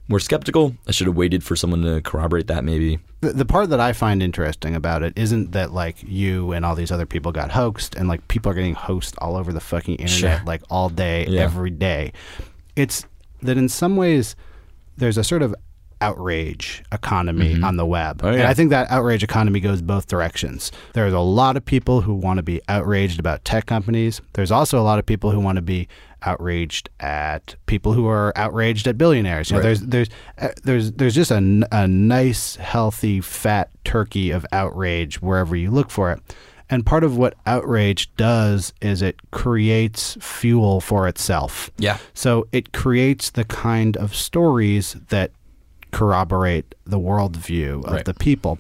more 0.09 0.19
skeptical. 0.21 0.75
I 0.87 0.91
should 0.93 1.07
have 1.07 1.17
waited 1.17 1.43
for 1.45 1.55
someone 1.57 1.83
to 1.83 2.01
corroborate 2.01 2.47
that. 2.49 2.65
Maybe. 2.65 2.99
The, 3.21 3.33
the 3.33 3.45
part 3.45 3.71
that 3.71 3.81
I 3.81 3.93
find 3.93 4.23
interesting 4.23 4.75
about 4.75 5.03
it 5.03 5.13
isn't 5.17 5.53
that 5.53 5.73
like 5.73 6.03
you 6.03 6.53
and 6.53 6.65
all 6.65 6.75
these 6.75 6.91
other 6.93 7.07
people 7.07 7.31
got 7.33 7.51
hoaxed 7.53 7.95
and 7.95 8.09
like 8.09 8.27
people 8.29 8.51
are 8.51 8.55
getting 8.55 8.75
hoaxed 8.75 9.15
all 9.19 9.37
over 9.37 9.53
the 9.53 9.61
fucking 9.61 9.97
internet 9.97 10.39
Sure. 10.39 10.47
like 10.47 10.63
all 10.71 10.89
day 10.91 11.27
Yeah. 11.29 11.43
every 11.43 11.71
day. 11.71 12.13
It's 12.77 13.05
that 13.43 13.57
in 13.59 13.69
some 13.69 13.97
ways 13.97 14.35
there's 14.97 15.19
a 15.19 15.25
sort 15.25 15.43
of 15.43 15.55
outrage 16.01 16.83
economy 16.93 17.61
on 17.63 17.77
the 17.77 17.87
web. 17.87 18.21
Oh, 18.23 18.29
And. 18.29 18.43
I 18.43 18.55
think 18.55 18.71
that 18.71 18.91
outrage 18.91 19.23
economy 19.23 19.61
goes 19.61 19.83
both 19.83 20.07
directions. 20.07 20.73
There's 20.93 21.13
a 21.13 21.21
lot 21.21 21.57
of 21.57 21.65
people 21.65 22.03
who 22.03 22.15
want 22.15 22.39
to 22.39 22.43
be 22.43 22.61
outraged 22.69 23.19
about 23.19 23.45
tech 23.45 23.67
companies. 23.67 24.21
There's 24.35 24.51
also 24.51 24.79
a 24.79 24.83
lot 24.85 24.99
of 24.99 25.07
people 25.07 25.31
who 25.31 25.41
want 25.41 25.57
to 25.57 25.63
be 25.63 25.89
outraged 26.23 26.89
at 27.01 27.55
people 27.67 27.93
who 27.93 28.07
are 28.09 28.33
outraged 28.37 28.87
at 28.89 28.99
billionaires. 28.99 29.51
You 29.51 29.57
know, 29.57 29.63
there's 29.63 29.81
there's 29.81 30.09
uh, 30.39 30.49
there's 30.65 30.93
there's 30.93 31.15
just 31.15 31.31
a, 31.31 31.37
n- 31.37 31.65
a 31.73 31.87
nice 31.87 32.57
healthy 32.57 33.21
fat 33.21 33.71
turkey 33.85 34.31
of 34.31 34.45
outrage 34.53 35.23
wherever 35.23 35.55
you 35.57 35.71
look 35.71 35.91
for 35.91 36.13
it. 36.13 36.21
And 36.69 36.85
part 36.85 37.05
of 37.05 37.17
what 37.17 37.35
outrage 37.47 38.13
does 38.17 38.73
is 38.83 39.01
it 39.01 39.31
creates 39.31 40.17
fuel 40.21 40.81
for 40.81 41.07
itself. 41.07 41.71
Yeah. 41.79 41.99
So 42.13 42.49
it 42.51 42.73
creates 42.73 43.31
the 43.31 43.45
kind 43.45 43.97
of 43.97 44.17
stories 44.17 44.97
that 45.11 45.31
corroborate 45.93 46.75
the 46.85 46.99
worldview 46.99 47.85
of 47.85 47.93
Right. 47.93 48.05
the 48.05 48.15
people. 48.15 48.59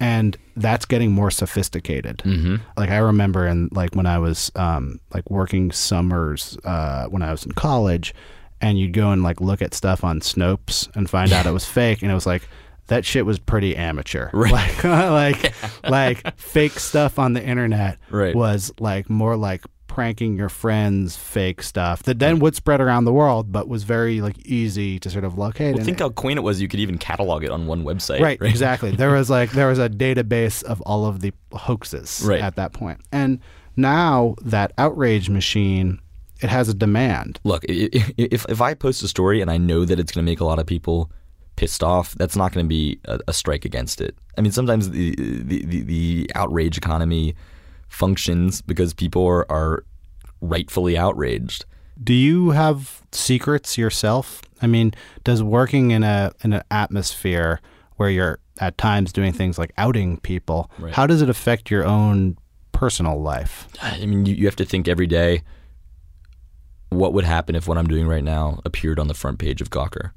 And 0.00 0.36
that's 0.56 0.84
getting 0.84 1.12
more 1.12 1.30
sophisticated. 1.30 2.18
Mm-hmm. 2.18 2.56
Like 2.76 2.90
I 2.90 2.96
remember, 2.98 3.46
in 3.46 3.68
like 3.70 3.94
when 3.94 4.06
I 4.06 4.18
was 4.18 4.50
um, 4.56 4.98
like 5.14 5.30
working 5.30 5.70
summers 5.70 6.58
uh, 6.64 7.06
when 7.06 7.22
I 7.22 7.30
was 7.30 7.46
in 7.46 7.52
college, 7.52 8.12
and 8.60 8.78
you'd 8.78 8.92
go 8.94 9.12
and 9.12 9.22
like 9.22 9.40
look 9.40 9.62
at 9.62 9.74
stuff 9.74 10.02
on 10.02 10.20
Snopes 10.20 10.88
and 10.96 11.08
find 11.08 11.32
out 11.32 11.46
it 11.46 11.52
was 11.52 11.64
fake, 11.78 12.02
and 12.02 12.10
it 12.10 12.14
was 12.14 12.26
like 12.26 12.48
that 12.88 13.04
shit 13.04 13.24
was 13.24 13.38
pretty 13.38 13.76
amateur. 13.76 14.28
Like 14.34 14.82
like 14.84 15.54
like 15.88 16.36
fake 16.36 16.80
stuff 16.80 17.20
on 17.20 17.34
the 17.34 17.42
internet 17.44 17.98
Right. 18.10 18.34
was 18.34 18.72
like 18.80 19.08
more 19.08 19.36
like 19.36 19.62
pranking 19.94 20.36
your 20.36 20.48
friends 20.48 21.16
fake 21.16 21.62
stuff 21.62 22.02
that 22.04 22.18
then 22.18 22.38
would 22.38 22.56
spread 22.56 22.80
around 22.80 23.04
the 23.04 23.12
world 23.12 23.52
but 23.52 23.68
was 23.68 23.82
very 23.84 24.22
like 24.22 24.38
easy 24.46 24.98
to 24.98 25.10
sort 25.10 25.22
of 25.22 25.36
locate 25.36 25.74
Well, 25.76 25.84
think 25.84 25.98
how 26.00 26.08
quaint 26.08 26.38
it 26.38 26.42
was. 26.42 26.62
You 26.62 26.68
could 26.68 26.80
even 26.80 26.96
catalog 26.96 27.44
it 27.44 27.50
on 27.50 27.66
one 27.66 27.84
website. 27.84 28.20
right, 28.20 28.40
exactly 28.40 28.90
there 28.92 29.10
was 29.10 29.28
like 29.28 29.50
there 29.52 29.68
was 29.68 29.78
a 29.78 29.90
database 29.90 30.62
of 30.64 30.80
all 30.82 31.04
of 31.04 31.20
the 31.20 31.32
hoaxes 31.52 32.22
Right. 32.24 32.40
at 32.40 32.56
that 32.56 32.72
point 32.72 33.00
and 33.12 33.38
now 33.76 34.34
that 34.42 34.72
outrage 34.78 35.28
machine 35.28 36.00
it 36.40 36.48
has 36.48 36.68
a 36.70 36.74
demand 36.74 37.38
Look, 37.44 37.64
if 37.68 38.46
if 38.48 38.60
I 38.60 38.74
post 38.74 39.02
a 39.02 39.08
story 39.08 39.40
and 39.42 39.50
I 39.50 39.58
know 39.58 39.84
that 39.84 40.00
it's 40.00 40.10
going 40.10 40.24
to 40.24 40.30
make 40.30 40.40
a 40.40 40.44
lot 40.44 40.58
of 40.58 40.66
people 40.66 41.10
pissed 41.54 41.82
off, 41.84 42.14
that's 42.14 42.34
not 42.34 42.50
going 42.52 42.64
to 42.64 42.68
be 42.68 42.98
a, 43.04 43.20
a 43.28 43.32
strike 43.34 43.64
against 43.66 44.00
it. 44.00 44.16
I 44.38 44.40
mean, 44.40 44.52
sometimes 44.52 44.88
the, 44.90 45.14
the 45.16 45.64
the 45.66 45.82
the 45.82 46.30
outrage 46.34 46.78
economy 46.78 47.34
functions 47.92 48.62
because 48.62 48.94
people 48.94 49.24
are, 49.26 49.50
are 49.50 49.84
rightfully 50.40 50.96
outraged. 50.98 51.64
do 52.02 52.14
you 52.14 52.50
have 52.50 53.02
secrets 53.12 53.76
yourself 53.78 54.42
i 54.62 54.66
mean 54.66 54.92
does 55.24 55.42
working 55.42 55.90
in 55.92 56.02
a 56.02 56.32
in 56.42 56.52
an 56.52 56.62
atmosphere 56.70 57.60
where 57.96 58.08
you're 58.10 58.38
at 58.58 58.76
times 58.78 59.12
doing 59.12 59.32
things 59.32 59.58
like 59.58 59.72
outing 59.76 60.16
people 60.18 60.70
Right. 60.78 60.94
how 60.94 61.06
does 61.06 61.22
it 61.22 61.28
affect 61.28 61.70
your 61.70 61.84
own 61.84 62.36
personal 62.72 63.20
life 63.20 63.68
I 63.82 64.04
mean, 64.06 64.26
you, 64.26 64.34
you 64.34 64.46
have 64.46 64.56
to 64.56 64.64
think 64.64 64.88
every 64.88 65.06
day. 65.06 65.42
What 66.88 67.12
would 67.14 67.24
happen 67.24 67.54
if 67.54 67.66
what 67.68 67.78
I'm 67.78 67.86
doing 67.86 68.06
right 68.06 68.24
now 68.24 68.60
appeared 68.64 68.98
on 68.98 69.08
the 69.08 69.14
front 69.14 69.38
page 69.38 69.60
of 69.62 69.70
Gawker? 69.70 70.10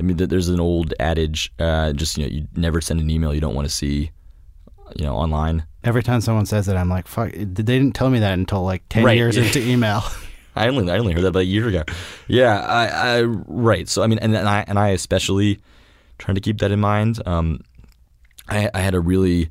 I 0.00 0.02
mean, 0.02 0.16
there's 0.16 0.48
an 0.48 0.58
old 0.58 0.94
adage, 0.98 1.52
uh, 1.60 1.92
just 1.92 2.16
you 2.18 2.24
know, 2.24 2.30
you 2.30 2.48
never 2.56 2.80
send 2.80 2.98
an 3.00 3.08
email 3.10 3.32
you 3.34 3.40
don't 3.40 3.54
want 3.54 3.68
to 3.68 3.74
see, 3.74 4.10
you 4.96 5.04
know, 5.04 5.14
online. 5.14 5.64
Every 5.84 6.02
time 6.02 6.20
someone 6.20 6.46
says 6.46 6.68
it, 6.68 6.74
I'm 6.76 6.88
like, 6.88 7.08
"Fuck!" 7.08 7.32
They 7.32 7.44
didn't 7.44 7.92
tell 7.92 8.08
me 8.10 8.20
that 8.20 8.32
until 8.32 8.62
like 8.62 8.82
ten 8.88 9.04
Right. 9.04 9.16
years 9.16 9.36
into 9.42 9.60
email. 9.60 10.02
I 10.54 10.68
only 10.68 10.90
I 10.90 10.98
only 10.98 11.12
heard 11.14 11.22
that 11.24 11.28
about 11.28 11.40
a 11.40 11.44
year 11.46 11.66
ago. 11.68 11.82
Yeah, 12.28 12.60
I, 12.60 12.86
I 12.86 13.22
right. 13.22 13.88
So 13.88 14.02
I 14.02 14.06
mean, 14.06 14.18
and, 14.18 14.36
and 14.36 14.48
I 14.48 14.64
and 14.68 14.78
I 14.78 14.88
especially 14.90 15.60
trying 16.18 16.34
to 16.34 16.40
keep 16.40 16.58
that 16.58 16.70
in 16.70 16.78
mind. 16.80 17.20
Um, 17.26 17.60
I 18.48 18.70
I 18.74 18.80
had 18.80 18.94
a 18.94 19.00
really, 19.00 19.48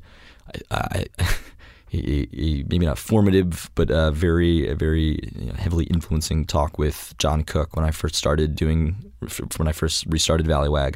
I, 0.70 0.78
I 0.80 1.06
a, 1.92 2.28
a, 2.32 2.64
maybe 2.68 2.86
not 2.86 2.98
formative, 2.98 3.70
but 3.74 3.90
a 3.90 4.12
very 4.12 4.68
a 4.68 4.74
very 4.76 5.18
you 5.36 5.46
know, 5.46 5.54
heavily 5.54 5.84
influencing 5.86 6.44
talk 6.46 6.78
with 6.78 7.14
John 7.18 7.42
Cook 7.42 7.74
when 7.76 7.84
I 7.84 7.90
first 7.90 8.14
started 8.14 8.54
doing 8.54 9.12
when 9.56 9.66
I 9.68 9.72
first 9.72 10.06
restarted 10.06 10.46
Valleywag, 10.46 10.94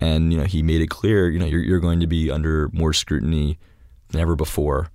and 0.00 0.32
you 0.32 0.38
know 0.38 0.44
he 0.44 0.62
made 0.62 0.82
it 0.82 0.90
clear, 0.90 1.30
you 1.30 1.38
know, 1.38 1.46
you're 1.46 1.62
you're 1.62 1.80
going 1.80 2.00
to 2.00 2.06
be 2.06 2.30
under 2.30 2.68
more 2.72 2.92
scrutiny 2.92 3.58
than 4.10 4.20
ever 4.20 4.36
before 4.36 4.90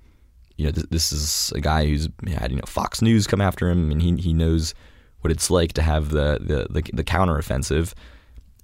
you 0.58 0.66
know, 0.66 0.72
this, 0.72 0.86
this 0.90 1.12
is 1.12 1.54
a 1.56 1.62
guy 1.62 1.86
who's 1.86 2.10
had 2.28 2.52
you 2.52 2.58
know 2.58 2.66
Fox 2.66 3.02
News 3.02 3.28
come 3.28 3.42
after 3.42 3.70
him, 3.70 3.92
and 3.92 4.02
he 4.02 4.16
he 4.16 4.34
knows 4.34 4.74
what 5.22 5.32
it's 5.32 5.50
like 5.50 5.74
to 5.74 5.82
have 5.82 6.10
the 6.10 6.40
the 6.40 6.68
the, 6.70 6.92
the 6.94 7.04
counteroffensive. 7.04 7.94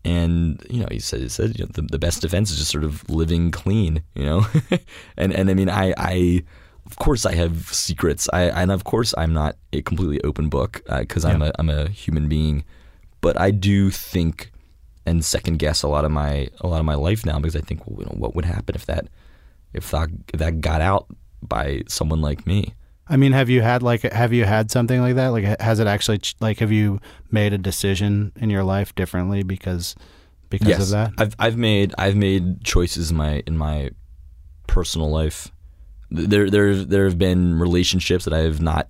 And 0.03 0.65
you 0.69 0.79
know, 0.79 0.87
he 0.89 0.99
said 0.99 1.21
he 1.21 1.29
said 1.29 1.59
you 1.59 1.65
know, 1.65 1.71
the 1.73 1.81
the 1.83 1.99
best 1.99 2.21
defense 2.21 2.51
is 2.51 2.57
just 2.57 2.71
sort 2.71 2.83
of 2.83 3.07
living 3.09 3.51
clean, 3.51 4.03
you 4.15 4.23
know. 4.23 4.45
and 5.17 5.33
and 5.33 5.49
I 5.49 5.53
mean, 5.53 5.69
I 5.69 5.93
I 5.97 6.43
of 6.85 6.95
course 6.95 7.25
I 7.25 7.35
have 7.35 7.67
secrets. 7.73 8.29
I 8.31 8.43
and 8.43 8.71
of 8.71 8.83
course 8.83 9.13
I'm 9.17 9.33
not 9.33 9.57
a 9.73 9.81
completely 9.81 10.21
open 10.23 10.49
book 10.49 10.81
uh, 10.87 11.01
because 11.01 11.25
I'm 11.25 11.41
a 11.41 11.51
I'm 11.59 11.69
a 11.69 11.89
human 11.89 12.29
being, 12.29 12.63
but 13.19 13.39
I 13.39 13.51
do 13.51 13.91
think 13.91 14.51
and 15.05 15.25
second 15.25 15.59
guess 15.59 15.83
a 15.83 15.87
lot 15.87 16.05
of 16.05 16.11
my 16.11 16.47
a 16.61 16.67
lot 16.67 16.79
of 16.79 16.85
my 16.85 16.95
life 16.95 17.25
now 17.25 17.37
because 17.37 17.55
I 17.55 17.61
think 17.61 17.85
well, 17.85 17.99
you 17.99 18.05
know, 18.05 18.15
what 18.17 18.33
would 18.33 18.45
happen 18.45 18.75
if 18.75 18.85
that 18.85 19.07
if 19.73 19.91
that 19.91 20.09
if 20.33 20.39
that 20.39 20.61
got 20.61 20.81
out 20.81 21.07
by 21.41 21.83
someone 21.87 22.21
like 22.21 22.45
me. 22.45 22.73
I 23.07 23.17
mean, 23.17 23.33
have 23.33 23.49
you 23.49 23.61
had 23.61 23.83
like 23.83 24.03
have 24.03 24.31
you 24.31 24.45
had 24.45 24.71
something 24.71 25.01
like 25.01 25.15
that? 25.15 25.29
Like, 25.29 25.59
has 25.59 25.79
it 25.79 25.87
actually 25.87 26.21
like 26.39 26.59
have 26.59 26.71
you 26.71 26.99
made 27.29 27.51
a 27.53 27.57
decision 27.57 28.31
in 28.37 28.49
your 28.49 28.63
life 28.63 28.95
differently 28.95 29.43
because 29.43 29.95
because 30.49 30.79
of 30.79 30.89
that? 30.89 31.13
I've 31.17 31.35
I've 31.37 31.57
made 31.57 31.93
I've 31.97 32.15
made 32.15 32.63
choices 32.63 33.11
in 33.11 33.17
my 33.17 33.43
in 33.45 33.57
my 33.57 33.89
personal 34.67 35.09
life. 35.09 35.51
There 36.09 36.49
there 36.49 36.75
there 36.75 37.05
have 37.05 37.17
been 37.17 37.59
relationships 37.59 38.25
that 38.25 38.33
I 38.33 38.39
have 38.39 38.61
not 38.61 38.87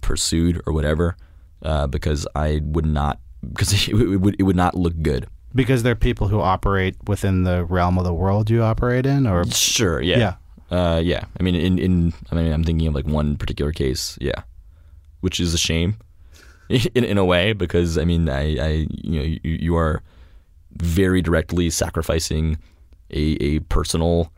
pursued 0.00 0.60
or 0.66 0.72
whatever 0.72 1.16
uh, 1.62 1.86
because 1.86 2.26
I 2.34 2.60
would 2.62 2.86
not 2.86 3.18
because 3.48 3.72
it, 3.88 3.94
would 3.94 4.36
it 4.38 4.42
would 4.42 4.56
not 4.56 4.74
look 4.74 5.00
good. 5.00 5.26
Because 5.54 5.82
they're 5.82 5.96
people 5.96 6.28
who 6.28 6.40
operate 6.40 6.96
within 7.06 7.44
the 7.44 7.64
realm 7.64 7.98
of 7.98 8.04
the 8.04 8.12
world 8.12 8.50
you 8.50 8.62
operate 8.62 9.06
in, 9.06 9.26
or 9.26 9.44
Sure, 9.50 10.00
yeah. 10.00 10.18
Yeah. 10.18 10.34
Uh, 10.70 10.98
yeah. 10.98 11.24
I 11.38 11.42
mean 11.42 11.54
in, 11.54 11.78
in 11.78 12.12
I 12.30 12.34
mean 12.34 12.52
I'm 12.52 12.64
thinking 12.64 12.86
of 12.86 12.94
like 12.94 13.06
one 13.06 13.36
particular 13.36 13.72
case, 13.72 14.18
yeah. 14.20 14.42
Which 15.20 15.40
is 15.40 15.54
a 15.54 15.58
shame 15.58 15.96
in 16.68 17.04
in 17.04 17.18
a 17.18 17.24
way 17.24 17.54
because 17.54 17.96
I 17.98 18.04
mean 18.04 18.28
I, 18.28 18.56
I 18.58 18.68
you 18.90 19.18
know 19.18 19.22
you, 19.22 19.40
you 19.42 19.76
are 19.76 20.02
very 20.72 21.22
directly 21.22 21.70
sacrificing 21.70 22.58
a, 23.10 23.36
a 23.42 23.58
personal 23.60 24.30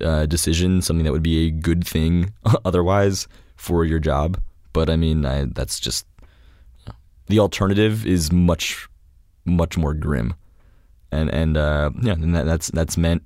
uh, 0.00 0.26
decision, 0.26 0.82
something 0.82 1.04
that 1.04 1.12
would 1.12 1.22
be 1.22 1.46
a 1.46 1.50
good 1.50 1.86
thing 1.86 2.32
otherwise 2.64 3.28
for 3.56 3.84
your 3.84 3.98
job. 3.98 4.40
But 4.72 4.90
I 4.90 4.96
mean, 4.96 5.24
I, 5.24 5.46
that's 5.46 5.80
just 5.80 6.06
the 7.26 7.38
alternative 7.38 8.06
is 8.06 8.32
much, 8.32 8.88
much 9.44 9.76
more 9.76 9.94
grim, 9.94 10.34
and 11.12 11.30
and 11.30 11.56
uh, 11.56 11.90
yeah, 12.02 12.12
and 12.12 12.34
that, 12.34 12.46
that's 12.46 12.70
that's 12.70 12.96
meant 12.96 13.22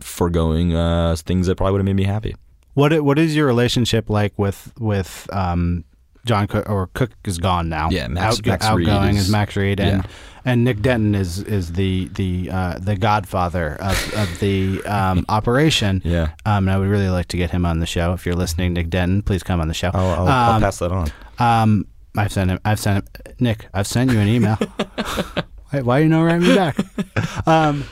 foregoing 0.00 0.74
uh, 0.74 1.16
things 1.16 1.46
that 1.46 1.56
probably 1.56 1.72
would 1.72 1.78
have 1.80 1.84
made 1.86 1.96
me 1.96 2.04
happy. 2.04 2.34
what 2.74 3.00
what 3.02 3.18
is 3.18 3.34
your 3.34 3.46
relationship 3.46 4.08
like 4.10 4.38
with 4.38 4.72
with 4.78 5.28
um, 5.32 5.84
John 6.24 6.46
Cook 6.46 6.68
or 6.68 6.88
Cook 6.94 7.10
is 7.24 7.38
gone 7.38 7.68
now? 7.68 7.88
Yeah, 7.90 8.08
Max- 8.08 8.44
Max 8.44 8.64
Read 8.70 8.88
outgoing 8.88 9.16
is- 9.16 9.24
is, 9.26 9.30
Max 9.30 9.56
Read, 9.56 9.80
and 9.80 10.02
yeah. 10.04 10.10
and 10.44 10.64
Nick 10.64 10.82
Denton 10.82 11.14
is 11.14 11.40
is 11.40 11.72
the 11.72 12.08
the 12.14 12.50
uh, 12.52 12.78
the 12.78 12.96
godfather 12.96 13.76
of, 13.80 14.14
of 14.14 14.38
the 14.40 14.82
um, 14.84 15.24
operation. 15.28 16.02
Yeah. 16.04 16.30
um, 16.46 16.68
and 16.68 16.70
I 16.70 16.78
would 16.78 16.88
really 16.88 17.08
like 17.10 17.26
to 17.28 17.36
get 17.36 17.50
him 17.50 17.64
on 17.66 17.80
the 17.80 17.86
show. 17.86 18.12
If 18.12 18.24
you're 18.26 18.36
listening, 18.36 18.72
Nick 18.74 18.90
Denton, 18.90 19.22
please 19.22 19.42
come 19.42 19.60
on 19.60 19.68
the 19.68 19.74
show. 19.74 19.90
I'll, 19.94 20.06
I'll, 20.10 20.28
I'll 20.28 20.52
Um, 20.56 20.62
pass 20.62 20.78
that 20.78 20.92
on. 20.92 21.10
Um, 21.38 21.86
I've 22.16 22.32
sent 22.32 22.50
him. 22.50 22.58
I've 22.64 22.78
sent 22.80 23.04
him. 23.04 23.34
Nick, 23.40 23.68
I've 23.74 23.86
sent 23.86 24.10
you 24.12 24.18
an 24.20 24.28
email. 24.28 24.58
why, 25.70 25.80
why 25.82 25.98
you 26.00 26.08
not 26.08 26.22
write 26.22 26.40
me 26.40 26.54
back? 26.54 26.76
Um, 27.46 27.84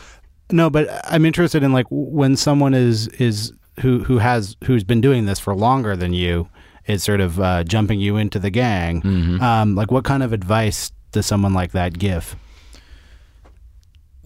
no, 0.50 0.70
but 0.70 0.88
I'm 1.04 1.24
interested 1.24 1.62
in 1.62 1.72
like 1.72 1.86
when 1.90 2.36
someone 2.36 2.74
is 2.74 3.08
is 3.08 3.52
who 3.80 4.04
who 4.04 4.18
has 4.18 4.56
who's 4.64 4.84
been 4.84 5.00
doing 5.00 5.26
this 5.26 5.38
for 5.38 5.54
longer 5.54 5.96
than 5.96 6.12
you 6.12 6.48
is 6.86 7.02
sort 7.02 7.20
of 7.20 7.40
uh, 7.40 7.64
jumping 7.64 7.98
you 8.00 8.16
into 8.16 8.38
the 8.38 8.50
gang. 8.50 9.02
Um, 9.40 9.74
like, 9.74 9.90
what 9.90 10.04
kind 10.04 10.22
of 10.22 10.32
advice 10.32 10.92
does 11.12 11.26
someone 11.26 11.52
like 11.54 11.72
that 11.72 11.98
give? 11.98 12.36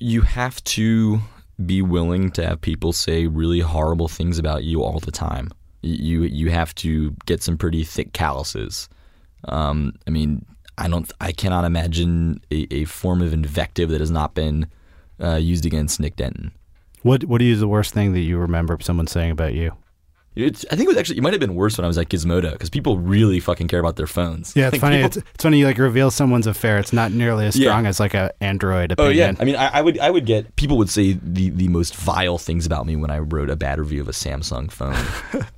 you 0.03 0.22
have 0.22 0.62
to 0.64 1.20
be 1.66 1.82
willing 1.82 2.30
to 2.32 2.46
have 2.46 2.61
people 2.61 2.92
say 2.92 3.26
really 3.26 3.61
horrible 3.61 4.09
things 4.09 4.38
about 4.38 4.64
you 4.64 4.82
all 4.82 4.98
the 5.01 5.11
time. 5.11 5.51
You 5.82 6.22
you 6.22 6.51
have 6.51 6.74
to 6.76 7.14
get 7.26 7.42
some 7.42 7.57
pretty 7.59 7.84
thick 7.84 8.12
calluses. 8.12 8.88
Um, 9.44 9.92
I 10.07 10.11
mean, 10.11 10.44
I 10.78 10.88
don't. 10.88 11.10
I 11.20 11.32
cannot 11.32 11.64
imagine 11.64 12.40
a, 12.50 12.66
a 12.70 12.84
form 12.84 13.20
of 13.22 13.32
invective 13.32 13.90
that 13.90 14.00
has 14.00 14.10
not 14.10 14.34
been 14.34 14.66
uh, 15.22 15.36
used 15.36 15.66
against 15.66 16.00
Nick 16.00 16.16
Denton. 16.16 16.52
What 17.02 17.24
What 17.24 17.42
is 17.42 17.60
the 17.60 17.68
worst 17.68 17.94
thing 17.94 18.12
that 18.12 18.20
you 18.20 18.38
remember 18.38 18.76
someone 18.80 19.06
saying 19.06 19.30
about 19.30 19.54
you? 19.54 19.72
It's, 20.37 20.64
I 20.70 20.76
think 20.76 20.83
it 20.83 20.89
was 20.89 20.97
actually 20.97 21.18
it 21.18 21.22
might 21.22 21.33
have 21.33 21.41
been 21.41 21.57
worse 21.57 21.76
when 21.76 21.85
I 21.85 21.89
was 21.89 21.99
at 21.99 22.09
Gizmodo 22.09 22.53
because 22.53 22.70
people 22.70 22.99
really 22.99 23.41
fucking 23.41 23.66
care 23.66 23.81
about 23.81 23.97
their 23.97 24.07
phones. 24.07 24.55
Yeah, 24.55 24.68
it's 24.68 24.78
funny. 24.78 24.99
people- 25.03 25.07
It's, 25.07 25.16
it's 25.35 25.43
funny. 25.43 25.59
You 25.59 25.66
like 25.66 25.76
reveal 25.76 26.11
someone's 26.12 26.47
affair. 26.47 26.78
It's 26.78 26.93
not 26.93 27.11
nearly 27.11 27.47
as 27.47 27.57
Yeah. 27.57 27.70
strong 27.70 27.85
as 27.87 27.99
like 27.99 28.14
a 28.14 28.33
Android 28.41 28.93
opinion. 28.93 29.12
Oh 29.12 29.14
yeah, 29.14 29.33
I 29.41 29.45
mean, 29.45 29.57
I, 29.57 29.78
I 29.78 29.83
would, 29.83 29.99
I 29.99 30.09
would 30.09 30.26
get 30.26 30.55
people 30.55 30.78
would 30.78 30.89
say 30.89 31.18
the, 31.20 31.51
the 31.51 31.66
most 31.66 31.97
vile 31.97 32.39
things 32.39 32.64
about 32.64 32.87
me 32.87 32.95
when 32.95 33.11
I 33.11 33.18
wrote 33.18 33.51
a 33.51 33.57
bad 33.57 33.81
review 33.81 34.01
of 34.01 34.09
a 34.09 34.12
Samsung 34.12 34.70
phone, 34.70 34.97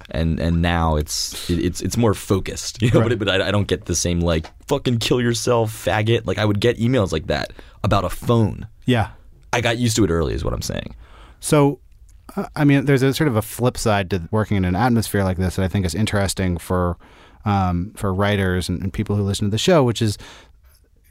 and 0.10 0.40
and 0.40 0.62
now 0.62 0.96
it's 0.96 1.48
it, 1.50 1.58
it's 1.62 1.82
it's 1.82 1.98
more 1.98 2.14
focused, 2.14 2.80
you 2.80 2.90
know. 2.92 3.02
But, 3.02 3.12
it- 3.12 3.18
but 3.18 3.28
I, 3.28 3.48
I 3.48 3.50
don't 3.50 3.68
get 3.68 3.84
the 3.84 3.94
same 3.94 4.20
like 4.20 4.46
fucking 4.68 4.98
kill 5.00 5.20
yourself, 5.20 5.70
faggot. 5.84 6.26
Like 6.26 6.38
I 6.38 6.46
would 6.46 6.60
get 6.60 6.78
emails 6.78 7.12
like 7.12 7.26
that 7.26 7.52
about 7.84 8.04
a 8.04 8.10
phone. 8.10 8.68
yeah. 8.86 9.10
I 9.52 9.60
got 9.60 9.76
used 9.76 9.96
to 9.96 10.04
it 10.04 10.10
early, 10.10 10.32
is 10.32 10.42
what 10.44 10.54
I'm 10.54 10.62
saying. 10.62 10.96
So 11.40 11.78
I 12.56 12.64
mean, 12.64 12.84
there's 12.86 13.02
a 13.02 13.12
sort 13.12 13.28
of 13.28 13.36
a 13.36 13.42
flip 13.42 13.76
side 13.76 14.08
to 14.10 14.28
working 14.30 14.56
in 14.56 14.64
an 14.64 14.74
atmosphere 14.76 15.22
like 15.24 15.36
this 15.36 15.56
that 15.56 15.64
I 15.64 15.68
think 15.68 15.84
is 15.84 15.94
interesting 15.94 16.56
for 16.58 16.96
um, 17.44 17.92
for 17.96 18.14
writers 18.14 18.68
and, 18.68 18.80
and 18.82 18.92
people 18.92 19.16
who 19.16 19.22
listen 19.22 19.46
to 19.48 19.50
the 19.50 19.58
show, 19.58 19.82
which 19.82 20.00
is 20.00 20.16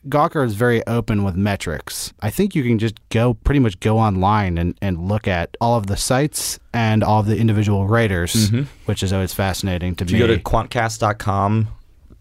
Gawker 0.08 0.44
is 0.44 0.56
very 0.56 0.82
open 0.88 1.24
with 1.24 1.36
metrics. 1.36 2.12
I 2.22 2.32
think 2.32 2.56
you 2.56 2.64
can 2.64 2.80
just 2.80 2.96
go 3.10 3.36
pretty 3.36 3.60
much 3.60 3.80
go 3.82 4.00
online 4.00 4.58
and, 4.58 4.76
and 4.82 5.08
look 5.08 5.28
at 5.28 5.56
all 5.62 5.78
of 5.78 5.86
the 5.88 5.98
sites 5.98 6.58
and 6.74 7.04
all 7.04 7.20
of 7.20 7.28
the 7.28 7.38
individual 7.38 7.86
writers, 7.88 8.50
which 8.86 9.04
is 9.04 9.14
always 9.14 9.32
fascinating 9.34 9.94
to 9.98 10.06
If 10.06 10.12
me. 10.12 10.18
you 10.18 10.26
go 10.26 10.34
to 10.36 10.42
quantcast.com 10.42 11.68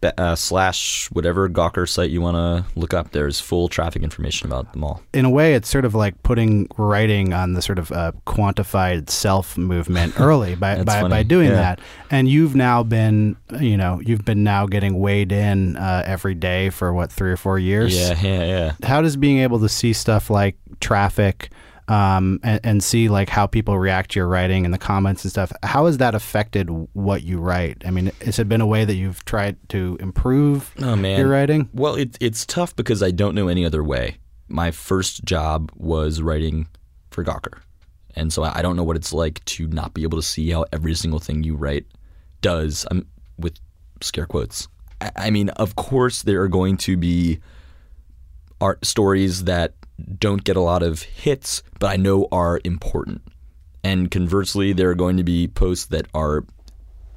uh, 0.02 0.34
slash 0.34 1.08
whatever 1.12 1.48
Gawker 1.48 1.88
site 1.88 2.10
you 2.10 2.20
want 2.20 2.36
to 2.36 2.64
look 2.78 2.94
up, 2.94 3.12
there's 3.12 3.38
full 3.40 3.68
traffic 3.68 4.02
information 4.02 4.46
about 4.48 4.72
them 4.72 4.82
all. 4.84 5.02
in 5.12 5.24
a 5.24 5.30
way, 5.30 5.54
it's 5.54 5.68
sort 5.68 5.84
of 5.84 5.94
like 5.94 6.22
putting 6.22 6.68
writing 6.78 7.32
on 7.32 7.52
the 7.52 7.62
sort 7.62 7.78
of 7.78 7.92
uh, 7.92 8.12
quantified 8.26 9.10
self 9.10 9.58
movement 9.58 10.14
early 10.20 10.54
by, 10.54 10.82
by, 10.84 11.06
by 11.08 11.22
doing 11.22 11.48
Yeah. 11.48 11.54
that. 11.56 11.80
And 12.10 12.28
you've 12.28 12.54
now 12.54 12.82
been, 12.82 13.36
you 13.60 13.76
know, 13.76 14.00
you've 14.04 14.24
been 14.24 14.42
now 14.42 14.66
getting 14.66 14.98
weighed 14.98 15.32
in 15.32 15.76
uh, 15.76 16.02
every 16.06 16.34
day 16.34 16.70
for 16.70 16.92
what, 16.92 17.12
three 17.12 17.30
or 17.30 17.36
four 17.36 17.58
years? 17.58 17.96
Yeah, 17.96 18.18
yeah, 18.22 18.44
yeah. 18.44 18.72
How 18.88 19.02
does 19.02 19.16
being 19.16 19.38
able 19.38 19.60
to 19.60 19.68
see 19.68 19.92
stuff 19.92 20.30
like 20.30 20.56
traffic 20.80 21.50
um, 21.88 22.40
and, 22.42 22.60
and 22.64 22.84
see 22.84 23.08
like 23.08 23.28
how 23.28 23.46
people 23.46 23.78
react 23.78 24.12
to 24.12 24.20
your 24.20 24.28
writing 24.28 24.64
and 24.64 24.72
the 24.72 24.78
comments 24.78 25.24
and 25.24 25.30
stuff, 25.30 25.52
how 25.62 25.86
has 25.86 25.98
that 25.98 26.14
affected 26.14 26.68
what 26.92 27.22
you 27.22 27.38
write? 27.38 27.82
I 27.84 27.90
mean, 27.90 28.12
has 28.24 28.38
it 28.38 28.48
been 28.48 28.60
a 28.60 28.66
way 28.66 28.84
that 28.84 28.94
you've 28.94 29.24
tried 29.24 29.56
to 29.70 29.96
improve 30.00 30.72
Oh 30.80 30.96
man, 30.96 31.18
your 31.18 31.28
writing? 31.28 31.68
Well, 31.72 31.94
it, 31.94 32.16
it's 32.20 32.46
tough 32.46 32.74
because 32.76 33.02
I 33.02 33.10
don't 33.10 33.34
know 33.34 33.48
any 33.48 33.64
other 33.64 33.82
way. 33.82 34.18
My 34.48 34.70
first 34.70 35.24
job 35.24 35.70
was 35.76 36.22
writing 36.22 36.68
for 37.10 37.24
Gawker, 37.24 37.60
and 38.14 38.32
so 38.32 38.42
I 38.42 38.62
don't 38.62 38.76
know 38.76 38.84
what 38.84 38.96
it's 38.96 39.12
like 39.12 39.44
to 39.46 39.66
not 39.68 39.94
be 39.94 40.02
able 40.02 40.18
to 40.18 40.26
see 40.26 40.50
how 40.50 40.64
every 40.72 40.94
single 40.94 41.20
thing 41.20 41.42
you 41.42 41.54
write 41.54 41.86
does. 42.40 42.86
I'm 42.90 43.06
with 43.38 43.58
scare 44.00 44.26
quotes. 44.26 44.68
I, 45.00 45.10
I 45.16 45.30
mean, 45.30 45.50
of 45.50 45.76
course, 45.76 46.22
there 46.22 46.42
are 46.42 46.48
going 46.48 46.76
to 46.78 46.96
be 46.96 47.40
art 48.60 48.84
stories 48.84 49.44
that 49.44 49.74
don't 50.18 50.44
get 50.44 50.56
a 50.56 50.60
lot 50.60 50.82
of 50.82 51.02
hits, 51.02 51.62
but 51.78 51.88
I 51.88 51.96
know 51.96 52.28
are 52.32 52.60
important. 52.64 53.22
And 53.82 54.10
conversely, 54.10 54.72
there 54.72 54.90
are 54.90 54.94
going 54.94 55.16
to 55.16 55.24
be 55.24 55.48
posts 55.48 55.86
that 55.86 56.06
are 56.14 56.44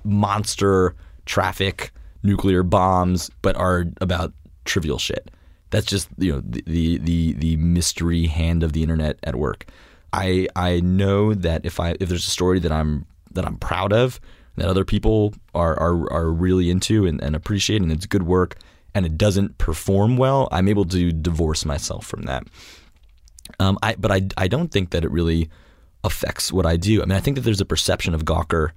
monster 0.04 0.96
traffic, 1.26 1.92
nuclear 2.24 2.64
bombs, 2.64 3.30
but 3.42 3.56
are 3.58 3.86
about 4.02 4.34
trivial 4.66 4.98
shit. 4.98 5.32
That's 5.72 5.86
just 5.86 6.08
you 6.18 6.34
know 6.34 6.42
the 6.46 6.98
the 7.00 7.34
the, 7.34 7.56
mystery 7.58 8.28
hand 8.28 8.64
of 8.64 8.74
the 8.74 8.84
internet 8.84 9.18
at 9.24 9.36
work. 9.36 9.66
I 10.14 10.48
I 10.56 10.82
know 10.82 11.34
that 11.34 11.66
if 11.66 11.80
I 11.80 11.96
if 12.00 12.10
there's 12.10 12.28
a 12.28 12.32
story 12.32 12.60
that 12.60 12.72
I'm 12.72 13.06
that 13.32 13.46
I'm 13.46 13.58
proud 13.58 13.92
of, 13.92 14.20
that 14.56 14.68
other 14.68 14.86
people 14.86 15.34
are 15.56 15.78
are, 15.80 16.14
are 16.14 16.32
really 16.32 16.70
into 16.70 17.08
and, 17.08 17.22
and 17.22 17.36
appreciate, 17.36 17.82
and 17.82 17.92
it's 17.92 18.06
good 18.06 18.24
work, 18.24 18.58
and 18.96 19.06
it 19.06 19.18
doesn't 19.18 19.58
perform 19.58 20.18
well, 20.18 20.48
I'm 20.52 20.68
able 20.68 20.86
to 20.86 21.12
divorce 21.12 21.66
myself 21.66 22.06
from 22.06 22.24
that. 22.24 22.48
Um, 23.60 23.78
I 23.84 23.96
but 23.96 24.12
I 24.12 24.22
I 24.38 24.48
don't 24.48 24.70
think 24.72 24.92
that 24.92 25.04
it 25.04 25.12
really 25.12 25.50
affects 26.04 26.52
what 26.52 26.66
I 26.66 26.78
do. 26.78 27.02
I 27.02 27.06
mean, 27.06 27.18
I 27.18 27.20
think 27.20 27.36
that 27.36 27.42
there's 27.42 27.62
a 27.62 27.66
perception 27.66 28.14
of 28.14 28.26
Gawker 28.26 28.72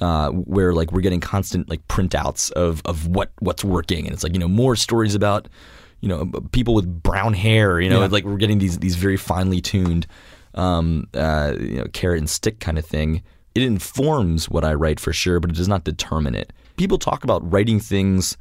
uh, 0.00 0.30
where 0.30 0.72
like 0.72 0.92
we're 0.92 1.00
getting 1.00 1.20
constant 1.20 1.68
like 1.68 1.86
printouts 1.88 2.50
of 2.52 2.82
of 2.84 3.06
what 3.06 3.30
what's 3.40 3.64
working, 3.64 4.06
and 4.06 4.12
it's 4.14 4.22
like 4.22 4.32
you 4.32 4.38
know 4.38 4.48
more 4.48 4.76
stories 4.76 5.14
about 5.14 5.48
you 6.00 6.08
know 6.08 6.26
people 6.52 6.74
with 6.74 7.02
brown 7.02 7.34
hair. 7.34 7.80
You 7.80 7.90
know, 7.90 8.00
Yeah. 8.00 8.06
like 8.08 8.24
we're 8.24 8.36
getting 8.36 8.58
these 8.58 8.78
these 8.78 8.96
very 8.96 9.16
finely 9.16 9.60
tuned 9.60 10.06
um, 10.54 11.06
uh, 11.14 11.54
you 11.58 11.76
know 11.78 11.86
carrot 11.92 12.18
and 12.18 12.28
stick 12.30 12.60
kind 12.60 12.78
of 12.78 12.84
thing. 12.86 13.22
It 13.54 13.62
informs 13.62 14.48
what 14.48 14.64
I 14.64 14.74
write 14.74 15.00
for 15.00 15.12
sure, 15.12 15.40
but 15.40 15.50
it 15.50 15.56
does 15.56 15.68
not 15.68 15.84
determine 15.84 16.34
it. 16.34 16.52
People 16.76 16.98
talk 16.98 17.24
about 17.24 17.48
writing 17.52 17.78
things 17.80 18.36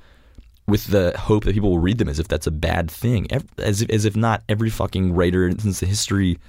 with 0.69 0.87
the 0.87 1.15
hope 1.17 1.43
that 1.45 1.53
people 1.53 1.69
will 1.69 1.79
read 1.79 1.97
them 1.97 2.09
as 2.09 2.19
if 2.19 2.27
that's 2.27 2.47
a 2.47 2.51
bad 2.51 2.89
thing, 2.89 3.27
as 3.57 3.81
if, 3.81 3.89
as 3.89 4.05
if 4.05 4.15
not 4.15 4.43
every 4.49 4.69
fucking 4.69 5.13
writer 5.13 5.51
since 5.57 5.79
the 5.79 5.85
history 5.85 6.39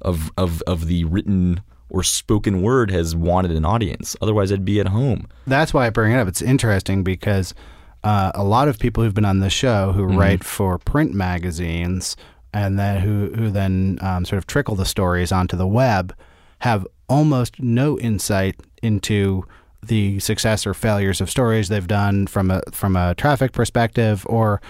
of 0.00 0.30
of 0.36 0.62
of 0.66 0.86
the 0.86 1.04
written 1.04 1.60
or 1.88 2.02
spoken 2.02 2.62
word 2.62 2.90
has 2.90 3.14
wanted 3.14 3.50
an 3.50 3.64
audience. 3.64 4.16
Otherwise, 4.22 4.50
I'd 4.50 4.64
be 4.64 4.80
at 4.80 4.88
home. 4.88 5.28
That's 5.46 5.74
why 5.74 5.86
I 5.86 5.90
bring 5.90 6.12
it 6.12 6.16
up. 6.16 6.26
It's 6.26 6.40
interesting 6.40 7.04
because 7.04 7.54
uh, 8.02 8.32
a 8.34 8.42
lot 8.42 8.68
of 8.68 8.78
people 8.78 9.04
who've 9.04 9.14
been 9.14 9.24
on 9.24 9.40
the 9.40 9.50
show 9.50 9.92
who 9.92 10.04
write 10.04 10.42
for 10.42 10.78
print 10.78 11.12
magazines 11.14 12.16
and 12.52 12.78
then 12.78 13.00
who 13.00 13.32
who 13.34 13.50
then 13.50 13.98
um, 14.00 14.24
sort 14.24 14.38
of 14.38 14.46
trickle 14.46 14.74
the 14.74 14.86
stories 14.86 15.32
onto 15.32 15.56
the 15.56 15.66
web 15.66 16.14
have 16.60 16.86
almost 17.08 17.60
no 17.60 17.98
insight 17.98 18.60
into 18.82 19.44
the 19.82 20.18
success 20.20 20.66
or 20.66 20.74
failures 20.74 21.20
of 21.20 21.28
stories 21.30 21.68
they've 21.68 21.86
done 21.86 22.26
from 22.26 22.50
a 22.50 22.62
from 22.72 22.96
a 22.96 23.14
traffic 23.16 23.52
perspective 23.52 24.24
or 24.28 24.60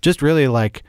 just 0.00 0.22
really 0.22 0.48
like 0.48 0.82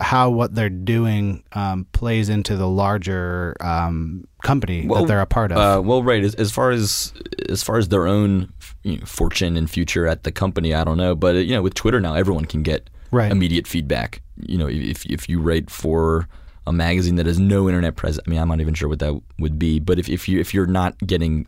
how 0.00 0.28
what 0.30 0.54
they're 0.54 0.68
doing 0.68 1.42
um, 1.52 1.86
plays 1.92 2.28
into 2.28 2.56
the 2.56 2.68
larger 2.68 3.56
um, 3.60 4.24
company 4.42 4.86
that 4.88 5.06
they're 5.06 5.20
a 5.20 5.26
part 5.26 5.52
of. 5.52 5.58
Uh, 5.58 5.80
well, 5.80 6.02
right. 6.02 6.24
As, 6.24 6.34
as 6.34 6.50
far 6.50 6.70
as 6.70 7.12
as 7.48 7.62
far 7.62 7.78
as 7.78 7.88
their 7.88 8.06
own 8.06 8.52
you 8.82 8.98
know, 8.98 9.04
fortune 9.06 9.56
and 9.56 9.70
future 9.70 10.06
at 10.06 10.24
the 10.24 10.32
company, 10.32 10.74
I 10.74 10.82
don't 10.84 10.96
know. 10.96 11.14
But 11.14 11.36
you 11.36 11.54
know, 11.54 11.62
with 11.62 11.74
Twitter 11.74 12.00
now, 12.00 12.14
everyone 12.14 12.44
can 12.44 12.62
get 12.62 12.90
Right. 13.10 13.30
immediate 13.30 13.68
feedback. 13.68 14.22
You 14.36 14.58
know, 14.58 14.66
if 14.68 15.06
if 15.06 15.28
you 15.28 15.40
write 15.40 15.70
for 15.70 16.26
a 16.66 16.72
magazine 16.72 17.14
that 17.16 17.26
has 17.26 17.38
no 17.38 17.68
internet 17.68 17.94
presence, 17.94 18.24
I 18.26 18.30
mean, 18.30 18.40
I'm 18.40 18.48
not 18.48 18.60
even 18.60 18.74
sure 18.74 18.88
what 18.88 18.98
that 18.98 19.20
would 19.38 19.56
be. 19.56 19.78
But 19.78 20.00
if, 20.00 20.08
if 20.08 20.28
you 20.28 20.40
if 20.40 20.52
you're 20.52 20.66
not 20.66 20.98
getting 21.06 21.46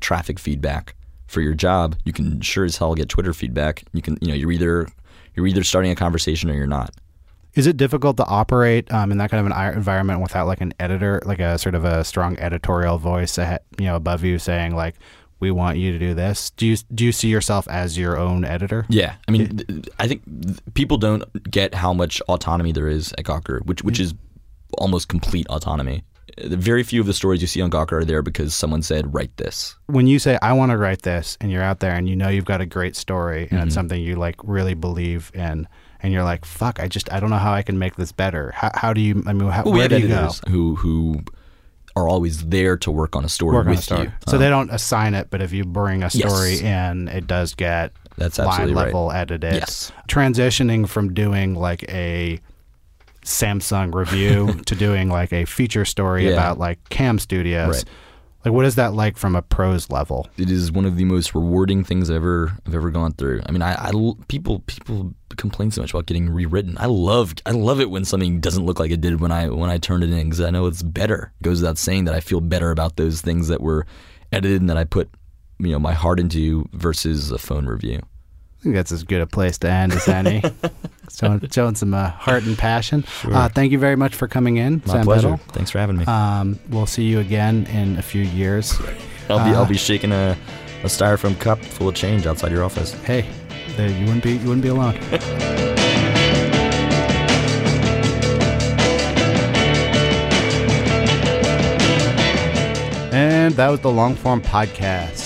traffic 0.00 0.38
feedback 0.38 0.94
for 1.26 1.40
your 1.40 1.54
job, 1.54 1.96
you 2.04 2.12
can 2.12 2.40
sure 2.40 2.64
as 2.64 2.76
hell 2.76 2.94
get 2.94 3.08
Twitter 3.08 3.32
feedback. 3.32 3.84
You 3.92 4.02
can, 4.02 4.18
you 4.20 4.28
know, 4.28 4.34
you're 4.34 4.52
either 4.52 4.88
you're 5.34 5.46
either 5.46 5.64
starting 5.64 5.90
a 5.90 5.96
conversation 5.96 6.50
or 6.50 6.54
you're 6.54 6.66
not. 6.66 6.94
Is 7.54 7.66
it 7.66 7.76
difficult 7.78 8.18
to 8.18 8.24
operate 8.26 8.92
um, 8.92 9.10
in 9.10 9.18
that 9.18 9.30
kind 9.30 9.46
of 9.46 9.50
an 9.50 9.74
environment 9.74 10.20
without 10.20 10.46
like 10.46 10.60
an 10.60 10.74
editor, 10.78 11.22
like 11.24 11.38
a 11.38 11.58
sort 11.58 11.74
of 11.74 11.84
a 11.84 12.04
strong 12.04 12.38
editorial 12.38 12.98
voice, 12.98 13.38
ahead, 13.38 13.60
you 13.78 13.86
know, 13.86 13.96
above 13.96 14.22
you 14.24 14.38
saying 14.38 14.76
like, 14.76 14.96
"We 15.40 15.50
want 15.50 15.78
you 15.78 15.90
to 15.92 15.98
do 15.98 16.12
this." 16.12 16.50
Do 16.50 16.66
you 16.66 16.76
do 16.94 17.04
you 17.04 17.12
see 17.12 17.28
yourself 17.28 17.66
as 17.68 17.96
your 17.96 18.18
own 18.18 18.44
editor? 18.44 18.84
Yeah, 18.90 19.16
I 19.26 19.30
mean, 19.30 19.84
I 19.98 20.06
think 20.06 20.22
th- 20.24 20.58
people 20.74 20.98
don't 20.98 21.24
get 21.50 21.74
how 21.74 21.94
much 21.94 22.20
autonomy 22.28 22.72
there 22.72 22.88
is 22.88 23.12
at 23.16 23.24
Gawker, 23.24 23.64
which 23.64 23.82
which 23.82 24.00
is 24.00 24.14
almost 24.76 25.08
complete 25.08 25.46
autonomy. 25.48 26.04
Very 26.44 26.82
few 26.82 27.00
of 27.00 27.06
the 27.06 27.14
stories 27.14 27.40
you 27.40 27.46
see 27.46 27.62
on 27.62 27.70
Gawker 27.70 27.92
are 27.92 28.04
there 28.04 28.20
because 28.22 28.54
someone 28.54 28.82
said 28.82 29.14
write 29.14 29.34
this. 29.38 29.74
When 29.86 30.06
you 30.06 30.18
say, 30.18 30.38
"I 30.42 30.52
want 30.52 30.70
to 30.70 30.76
write 30.76 31.02
this," 31.02 31.38
and 31.40 31.50
you're 31.50 31.62
out 31.62 31.80
there 31.80 31.94
and 31.94 32.08
you 32.08 32.14
know 32.16 32.28
you've 32.28 32.44
got 32.44 32.60
a 32.60 32.66
great 32.66 32.94
story 32.96 33.48
and 33.50 33.60
it's 33.60 33.74
something 33.74 34.00
you 34.00 34.16
like 34.16 34.36
really 34.44 34.74
believe 34.74 35.30
in, 35.34 35.66
and 36.02 36.12
you're 36.12 36.24
like, 36.24 36.44
"Fuck, 36.44 36.78
I 36.78 36.88
just 36.88 37.10
I 37.12 37.20
don't 37.20 37.30
know 37.30 37.38
how 37.38 37.52
I 37.54 37.62
can 37.62 37.78
make 37.78 37.96
this 37.96 38.12
better." 38.12 38.50
How, 38.54 38.70
how 38.74 38.92
do 38.92 39.00
you? 39.00 39.22
I 39.26 39.32
mean, 39.32 39.48
how, 39.48 39.64
Well, 39.64 39.72
we 39.72 39.78
where 39.80 39.88
do 39.88 39.98
you 39.98 40.08
go? 40.08 40.30
who 40.48 40.74
who 40.76 41.20
are 41.96 42.06
always 42.06 42.44
there 42.48 42.76
to 42.76 42.90
work 42.90 43.16
on 43.16 43.24
a 43.24 43.28
story 43.30 43.54
Work 43.56 43.68
with 43.68 43.78
a 43.78 43.82
story. 43.82 44.02
you. 44.02 44.12
So 44.28 44.36
Um, 44.36 44.42
they 44.42 44.50
don't 44.50 44.70
assign 44.70 45.14
it, 45.14 45.28
but 45.30 45.40
if 45.40 45.54
you 45.54 45.64
bring 45.64 46.02
a 46.02 46.10
story 46.10 46.56
Yes. 46.56 46.60
in, 46.92 47.08
it 47.08 47.26
does 47.26 47.54
get 47.54 47.92
That's 48.18 48.38
line 48.38 48.48
absolutely 48.48 48.74
right. 48.74 48.84
level 48.88 49.12
edited. 49.12 49.54
Yes. 49.54 49.90
Transitioning 50.06 50.86
from 50.86 51.14
doing 51.14 51.54
like 51.54 51.84
a 51.90 52.38
Samsung 53.26 53.92
review 53.94 54.54
to 54.66 54.74
doing 54.74 55.08
like 55.08 55.32
a 55.32 55.44
feature 55.44 55.84
story 55.84 56.26
Yeah. 56.26 56.32
about 56.34 56.58
like 56.58 56.88
Cam 56.88 57.18
Studios. 57.18 57.68
Right. 57.76 57.84
Like 58.44 58.54
what 58.54 58.64
is 58.64 58.76
that 58.76 58.94
like 58.94 59.16
from 59.16 59.34
a 59.34 59.42
prose 59.42 59.90
level? 59.90 60.28
it 60.38 60.48
is 60.48 60.70
one 60.70 60.84
of 60.84 60.96
the 60.96 61.04
most 61.04 61.34
rewarding 61.34 61.82
things 61.82 62.08
I've 62.08 62.16
ever 62.16 62.56
I've 62.64 62.74
ever 62.76 62.90
gone 62.90 63.12
through. 63.12 63.42
I 63.44 63.50
mean, 63.50 63.60
I 63.60 63.90
people 64.28 64.60
people 64.60 65.12
complain 65.36 65.72
so 65.72 65.80
much 65.82 65.90
about 65.90 66.06
getting 66.06 66.30
rewritten. 66.30 66.76
I 66.78 66.86
love 66.86 67.34
I 67.44 67.50
love 67.50 67.80
it 67.80 67.90
when 67.90 68.04
something 68.04 68.38
doesn't 68.40 68.64
look 68.64 68.78
like 68.78 68.92
it 68.92 69.00
did 69.00 69.20
when 69.20 69.32
I 69.32 69.48
when 69.48 69.68
I 69.68 69.78
turned 69.78 70.04
it 70.04 70.10
in 70.12 70.22
because 70.28 70.40
I 70.40 70.50
know 70.50 70.66
it's 70.66 70.84
better. 70.84 71.32
It 71.40 71.44
goes 71.44 71.60
without 71.60 71.76
saying 71.78 72.04
that 72.04 72.14
I 72.14 72.20
feel 72.20 72.40
better 72.40 72.70
about 72.70 72.94
those 72.96 73.20
things 73.20 73.48
that 73.48 73.60
were 73.60 73.84
edited 74.30 74.60
and 74.60 74.70
that 74.70 74.76
I 74.76 74.84
put 74.84 75.10
you 75.58 75.72
know 75.72 75.80
my 75.80 75.92
heart 75.94 76.20
into 76.20 76.68
versus 76.72 77.32
a 77.32 77.38
phone 77.38 77.66
review. 77.66 78.00
I 78.58 78.62
think 78.62 78.74
that's 78.74 78.92
as 78.92 79.04
good 79.04 79.20
a 79.20 79.26
place 79.26 79.58
to 79.58 79.70
end 79.70 79.92
as 79.92 80.08
any. 80.08 80.42
showing, 81.12 81.48
showing 81.50 81.74
some 81.74 81.94
uh, 81.94 82.10
heart 82.10 82.44
and 82.44 82.56
passion. 82.56 83.04
Uh, 83.24 83.48
thank 83.48 83.70
you 83.72 83.78
very 83.78 83.96
much 83.96 84.14
for 84.14 84.26
coming 84.28 84.56
in, 84.56 84.82
My 84.86 84.94
Sam 84.94 85.04
pleasure. 85.04 85.30
Biddle. 85.30 85.44
Thanks 85.52 85.70
for 85.70 85.78
having 85.78 85.98
me. 85.98 86.04
Um, 86.06 86.58
we'll 86.70 86.86
see 86.86 87.04
you 87.04 87.20
again 87.20 87.66
in 87.66 87.96
a 87.98 88.02
few 88.02 88.22
years. 88.22 88.74
I'll 89.28 89.44
be 89.44 89.54
uh, 89.54 89.60
I'll 89.60 89.66
be 89.66 89.76
shaking 89.76 90.12
a, 90.12 90.36
a 90.82 90.86
styrofoam 90.86 91.38
cup 91.38 91.58
full 91.64 91.88
of 91.88 91.94
change 91.94 92.26
outside 92.26 92.50
your 92.50 92.64
office. 92.64 92.92
Hey, 93.04 93.28
there, 93.76 93.90
you 93.90 94.04
wouldn't 94.06 94.24
be 94.24 94.32
you 94.32 94.48
wouldn't 94.48 94.62
be 94.62 94.68
alone. 94.68 94.98
And 103.16 103.54
that 103.54 103.68
was 103.70 103.80
the 103.80 103.90
long 103.90 104.14
form 104.14 104.42
podcast. 104.42 105.25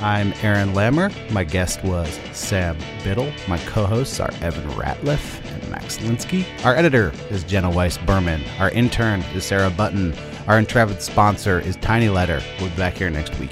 I'm 0.00 0.32
Aaron 0.42 0.74
Lammer. 0.74 1.12
My 1.32 1.42
guest 1.42 1.82
was 1.82 2.08
Sam 2.32 2.78
Biddle. 3.02 3.32
My 3.48 3.58
co 3.58 3.84
hosts 3.84 4.20
are 4.20 4.30
Evan 4.40 4.68
Ratliff 4.70 5.44
and 5.52 5.70
Max 5.72 5.98
Linsky. 5.98 6.46
Our 6.64 6.76
editor 6.76 7.12
is 7.30 7.42
Jenna 7.42 7.68
Weiss 7.68 7.98
Berman. 7.98 8.40
Our 8.60 8.70
intern 8.70 9.22
is 9.34 9.44
Sarah 9.44 9.70
Button. 9.70 10.14
Our 10.46 10.60
intrepid 10.60 11.02
sponsor 11.02 11.58
is 11.58 11.74
Tiny 11.76 12.08
Letter. 12.10 12.40
We'll 12.60 12.70
be 12.70 12.76
back 12.76 12.94
here 12.96 13.10
next 13.10 13.36
week. 13.40 13.50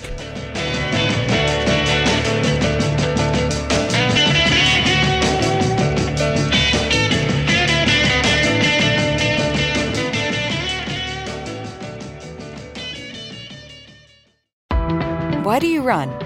Why 15.44 15.58
do 15.58 15.66
you 15.66 15.82
run? 15.82 16.25